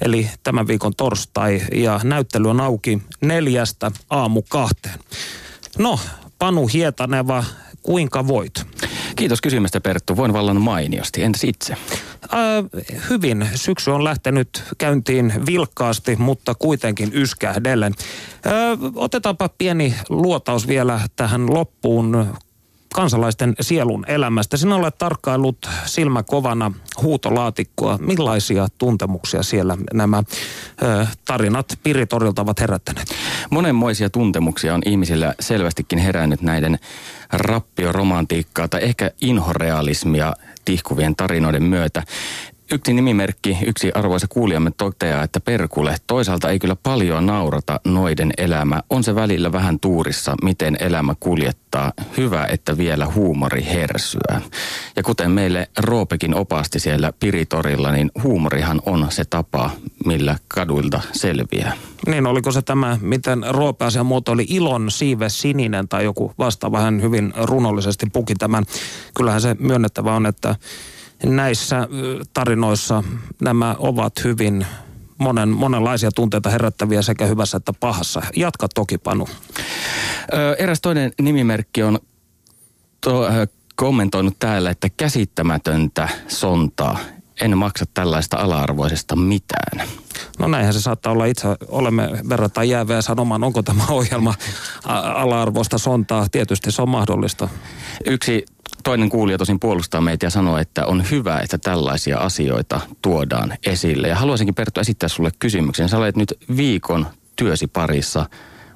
eli 0.00 0.30
tämän 0.42 0.66
viikon 0.66 0.92
torstai, 0.96 1.62
ja 1.74 2.00
näyttely 2.04 2.50
on 2.50 2.60
auki 2.60 3.02
neljästä 3.20 3.90
aamu 4.10 4.42
kahteen. 4.42 4.98
No, 5.78 5.98
Panu 6.38 6.66
Hietaneva, 6.66 7.44
kuinka 7.82 8.26
voit? 8.26 8.66
Kiitos 9.16 9.40
kysymästä 9.40 9.80
Perttu. 9.80 10.16
Voin 10.16 10.32
vallan 10.32 10.60
mainiosti. 10.60 11.22
Entäs 11.22 11.44
itse? 11.44 11.76
Äh, 12.24 12.40
hyvin. 13.10 13.48
Syksy 13.54 13.90
on 13.90 14.04
lähtenyt 14.04 14.64
käyntiin 14.78 15.32
vilkkaasti, 15.46 16.16
mutta 16.16 16.54
kuitenkin 16.54 17.10
yskähdellen. 17.12 17.94
Äh, 18.46 18.52
otetaanpa 18.94 19.48
pieni 19.58 19.94
luotaus 20.08 20.68
vielä 20.68 21.00
tähän 21.16 21.54
loppuun 21.54 22.26
kansalaisten 22.96 23.54
sielun 23.60 24.04
elämästä. 24.08 24.56
Sinä 24.56 24.76
olet 24.76 24.98
tarkkaillut 24.98 25.68
silmäkovana 25.84 26.72
huutolaatikkoa. 27.02 27.98
Millaisia 27.98 28.68
tuntemuksia 28.78 29.42
siellä 29.42 29.76
nämä 29.94 30.22
ö, 30.82 31.06
tarinat 31.24 31.78
Piritorilta 31.82 32.42
ovat 32.42 32.60
herättäneet? 32.60 33.08
Monenmoisia 33.50 34.10
tuntemuksia 34.10 34.74
on 34.74 34.82
ihmisillä 34.86 35.34
selvästikin 35.40 35.98
herännyt 35.98 36.42
näiden 36.42 36.78
rappioromantiikkaa 37.32 38.68
tai 38.68 38.84
ehkä 38.84 39.10
inhorealismia 39.20 40.32
tihkuvien 40.66 41.16
tarinoiden 41.16 41.62
myötä. 41.62 42.02
Yksi 42.72 42.92
nimimerkki, 42.92 43.58
yksi 43.66 43.92
arvoisa 43.94 44.26
kuulijamme 44.28 44.70
toteaa, 44.76 45.22
että 45.22 45.40
perkule, 45.40 45.96
toisaalta 46.06 46.50
ei 46.50 46.58
kyllä 46.58 46.76
paljon 46.82 47.26
naurata 47.26 47.80
noiden 47.84 48.32
elämä. 48.38 48.82
On 48.90 49.04
se 49.04 49.14
välillä 49.14 49.52
vähän 49.52 49.80
tuurissa, 49.80 50.34
miten 50.42 50.76
elämä 50.80 51.14
kuljettaa. 51.20 51.92
Hyvä, 52.16 52.46
että 52.46 52.78
vielä 52.78 53.06
huumori 53.14 53.64
hersyä. 53.64 54.40
Ja 54.96 55.02
kuten 55.02 55.30
meille 55.30 55.68
Roopekin 55.78 56.34
opasti 56.34 56.80
siellä 56.80 57.12
Piritorilla, 57.20 57.92
niin 57.92 58.10
huumorihan 58.22 58.82
on 58.86 59.06
se 59.10 59.24
tapa, 59.24 59.70
millä 60.06 60.38
kaduilta 60.48 61.00
selviää. 61.12 61.72
Niin, 62.06 62.26
oliko 62.26 62.52
se 62.52 62.62
tämä, 62.62 62.98
miten 63.00 63.44
Roope 63.48 63.84
asian 63.84 64.06
muoto 64.06 64.32
oli 64.32 64.46
ilon 64.48 64.90
siive 64.90 65.28
sininen 65.28 65.88
tai 65.88 66.04
joku 66.04 66.32
vastaava, 66.38 66.80
hän 66.80 67.02
hyvin 67.02 67.32
runollisesti 67.42 68.06
puki 68.12 68.34
tämän. 68.34 68.64
Kyllähän 69.16 69.40
se 69.40 69.56
myönnettävä 69.58 70.16
on, 70.16 70.26
että 70.26 70.54
näissä 71.24 71.88
tarinoissa 72.32 73.04
nämä 73.42 73.76
ovat 73.78 74.12
hyvin 74.24 74.66
monen, 75.18 75.48
monenlaisia 75.48 76.10
tunteita 76.12 76.50
herättäviä 76.50 77.02
sekä 77.02 77.26
hyvässä 77.26 77.56
että 77.56 77.72
pahassa. 77.80 78.22
Jatka 78.36 78.68
toki, 78.74 78.98
Panu. 78.98 79.28
Ö, 80.32 80.54
eräs 80.58 80.80
toinen 80.80 81.12
nimimerkki 81.20 81.82
on 81.82 81.98
to, 83.00 83.24
ö, 83.26 83.46
kommentoinut 83.76 84.38
täällä, 84.38 84.70
että 84.70 84.88
käsittämätöntä 84.96 86.08
sontaa. 86.28 86.98
En 87.40 87.58
maksa 87.58 87.84
tällaista 87.94 88.36
ala-arvoisesta 88.36 89.16
mitään. 89.16 89.88
No 90.38 90.48
näinhän 90.48 90.74
se 90.74 90.80
saattaa 90.80 91.12
olla. 91.12 91.24
Itse 91.24 91.48
olemme 91.68 92.08
verrattuna 92.28 92.64
jääveä 92.64 93.02
sanomaan, 93.02 93.44
onko 93.44 93.62
tämä 93.62 93.84
ohjelma 93.98 94.34
ala-arvoista 95.14 95.78
sontaa. 95.78 96.26
Tietysti 96.32 96.72
se 96.72 96.82
on 96.82 96.88
mahdollista. 96.88 97.48
Yksi 98.06 98.46
toinen 98.86 99.08
kuulija 99.08 99.38
tosin 99.38 99.60
puolustaa 99.60 100.00
meitä 100.00 100.26
ja 100.26 100.30
sanoo, 100.30 100.58
että 100.58 100.86
on 100.86 101.04
hyvä, 101.10 101.40
että 101.40 101.58
tällaisia 101.58 102.18
asioita 102.18 102.80
tuodaan 103.02 103.52
esille. 103.66 104.08
Ja 104.08 104.16
haluaisinkin 104.16 104.54
Perttu 104.54 104.80
esittää 104.80 105.08
sulle 105.08 105.30
kysymyksen. 105.38 105.88
Sä 105.88 105.98
olet 105.98 106.16
nyt 106.16 106.38
viikon 106.56 107.06
työsi 107.36 107.66
parissa 107.66 108.26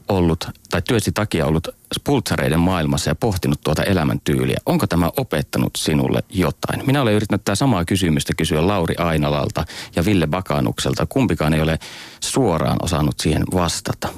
ollut, 0.09 0.49
tai 0.71 0.83
työsi 0.89 1.13
takia 1.13 1.47
ollut 1.47 1.69
pultsareiden 2.05 2.61
maailmassa 2.61 3.11
ja 3.11 3.15
pohtinut 3.15 3.61
tuota 3.65 3.83
elämäntyyliä. 3.83 4.59
Onko 4.67 4.87
tämä 4.87 5.11
opettanut 5.17 5.73
sinulle 5.77 6.23
jotain? 6.31 6.87
Minä 6.87 7.03
olen 7.03 7.15
yrittänyt 7.15 7.45
tätä 7.45 7.55
samaa 7.55 7.85
kysymystä 7.85 8.33
kysyä 8.37 8.67
Lauri 8.67 8.95
Ainalalta 8.99 9.65
ja 9.97 10.05
Ville 10.05 10.27
Bakanukselta. 10.27 11.07
Kumpikaan 11.07 11.55
ei 11.55 11.61
ole 11.61 11.79
suoraan 12.21 12.79
osannut 12.83 13.21
siihen 13.21 13.45
vastata. 13.55 14.09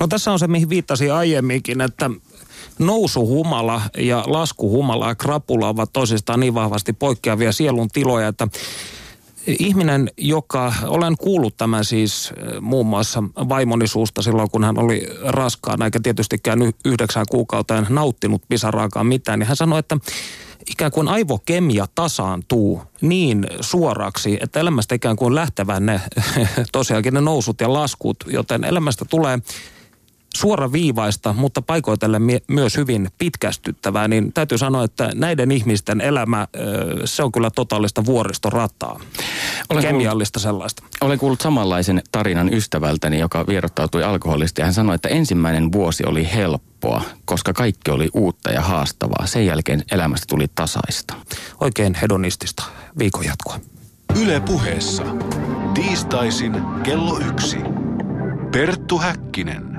No 0.00 0.08
tässä 0.08 0.32
on 0.32 0.38
se, 0.38 0.46
mihin 0.46 0.68
viittasin 0.68 1.12
aiemminkin, 1.12 1.80
että 1.80 2.10
nousuhumala 2.78 3.82
ja 3.98 4.24
laskuhumala 4.26 5.08
ja 5.08 5.14
krapula 5.14 5.68
ovat 5.68 5.92
toisistaan 5.92 6.40
niin 6.40 6.54
vahvasti 6.54 6.92
poikkeavia 6.92 7.52
sielun 7.52 7.88
tiloja, 7.88 8.28
että 8.28 8.48
ihminen, 9.46 10.10
joka, 10.16 10.74
olen 10.86 11.16
kuullut 11.16 11.56
tämän 11.56 11.84
siis 11.84 12.32
eh, 12.36 12.60
muun 12.60 12.86
muassa 12.86 13.22
vaimoni 13.36 13.86
suusta 13.86 14.22
silloin, 14.22 14.50
kun 14.50 14.64
hän 14.64 14.78
oli 14.78 15.08
raskaana, 15.22 15.84
eikä 15.84 16.00
tietystikään 16.02 16.58
yhdeksän 16.84 17.26
kuukauteen 17.30 17.86
nauttinut 17.88 18.42
pisaraakaan 18.48 19.06
mitään, 19.06 19.38
niin 19.38 19.46
hän 19.46 19.56
sanoi, 19.56 19.78
että 19.78 19.98
ikään 20.70 20.90
kuin 20.90 21.08
aivokemia 21.08 21.86
tasaantuu 21.94 22.82
niin 23.00 23.46
suoraksi, 23.60 24.38
että 24.40 24.60
elämästä 24.60 24.94
ikään 24.94 25.16
kuin 25.16 25.34
lähtevän 25.34 25.86
ne 25.86 26.00
tosiaankin 26.72 27.14
ne 27.14 27.20
nousut 27.20 27.60
ja 27.60 27.72
laskut, 27.72 28.16
joten 28.26 28.64
elämästä 28.64 29.04
tulee 29.04 29.38
suoraviivaista, 30.36 31.32
mutta 31.32 31.62
paikoitellen 31.62 32.22
mie- 32.22 32.42
myös 32.48 32.76
hyvin 32.76 33.08
pitkästyttävää, 33.18 34.08
niin 34.08 34.32
täytyy 34.32 34.58
sanoa, 34.58 34.84
että 34.84 35.10
näiden 35.14 35.50
ihmisten 35.52 36.00
elämä, 36.00 36.48
se 37.04 37.22
on 37.22 37.32
kyllä 37.32 37.50
totaalista 37.50 38.04
vuoristorataa. 38.06 39.00
Olen 39.70 39.82
Kemiallista 39.82 40.40
kuullut, 40.40 40.48
sellaista. 40.48 40.82
Olen 41.00 41.18
kuullut 41.18 41.40
samanlaisen 41.40 42.02
tarinan 42.12 42.54
ystävältäni, 42.54 43.18
joka 43.18 43.46
vierottautui 43.46 44.04
alkoholista 44.04 44.60
ja 44.60 44.64
hän 44.64 44.74
sanoi, 44.74 44.94
että 44.94 45.08
ensimmäinen 45.08 45.72
vuosi 45.72 46.04
oli 46.06 46.28
helppoa, 46.34 47.02
koska 47.24 47.52
kaikki 47.52 47.90
oli 47.90 48.10
uutta 48.14 48.50
ja 48.50 48.60
haastavaa. 48.60 49.26
Sen 49.26 49.46
jälkeen 49.46 49.84
elämästä 49.90 50.26
tuli 50.28 50.46
tasaista. 50.54 51.14
Oikein 51.60 51.94
hedonistista 51.94 52.62
viikon 52.98 53.24
jatkoa. 53.24 53.60
Yle 54.22 54.40
puheessa. 54.40 55.02
Tiistaisin 55.74 56.56
kello 56.82 57.18
yksi. 57.18 57.56
Perttu 58.52 58.98
Häkkinen. 58.98 59.75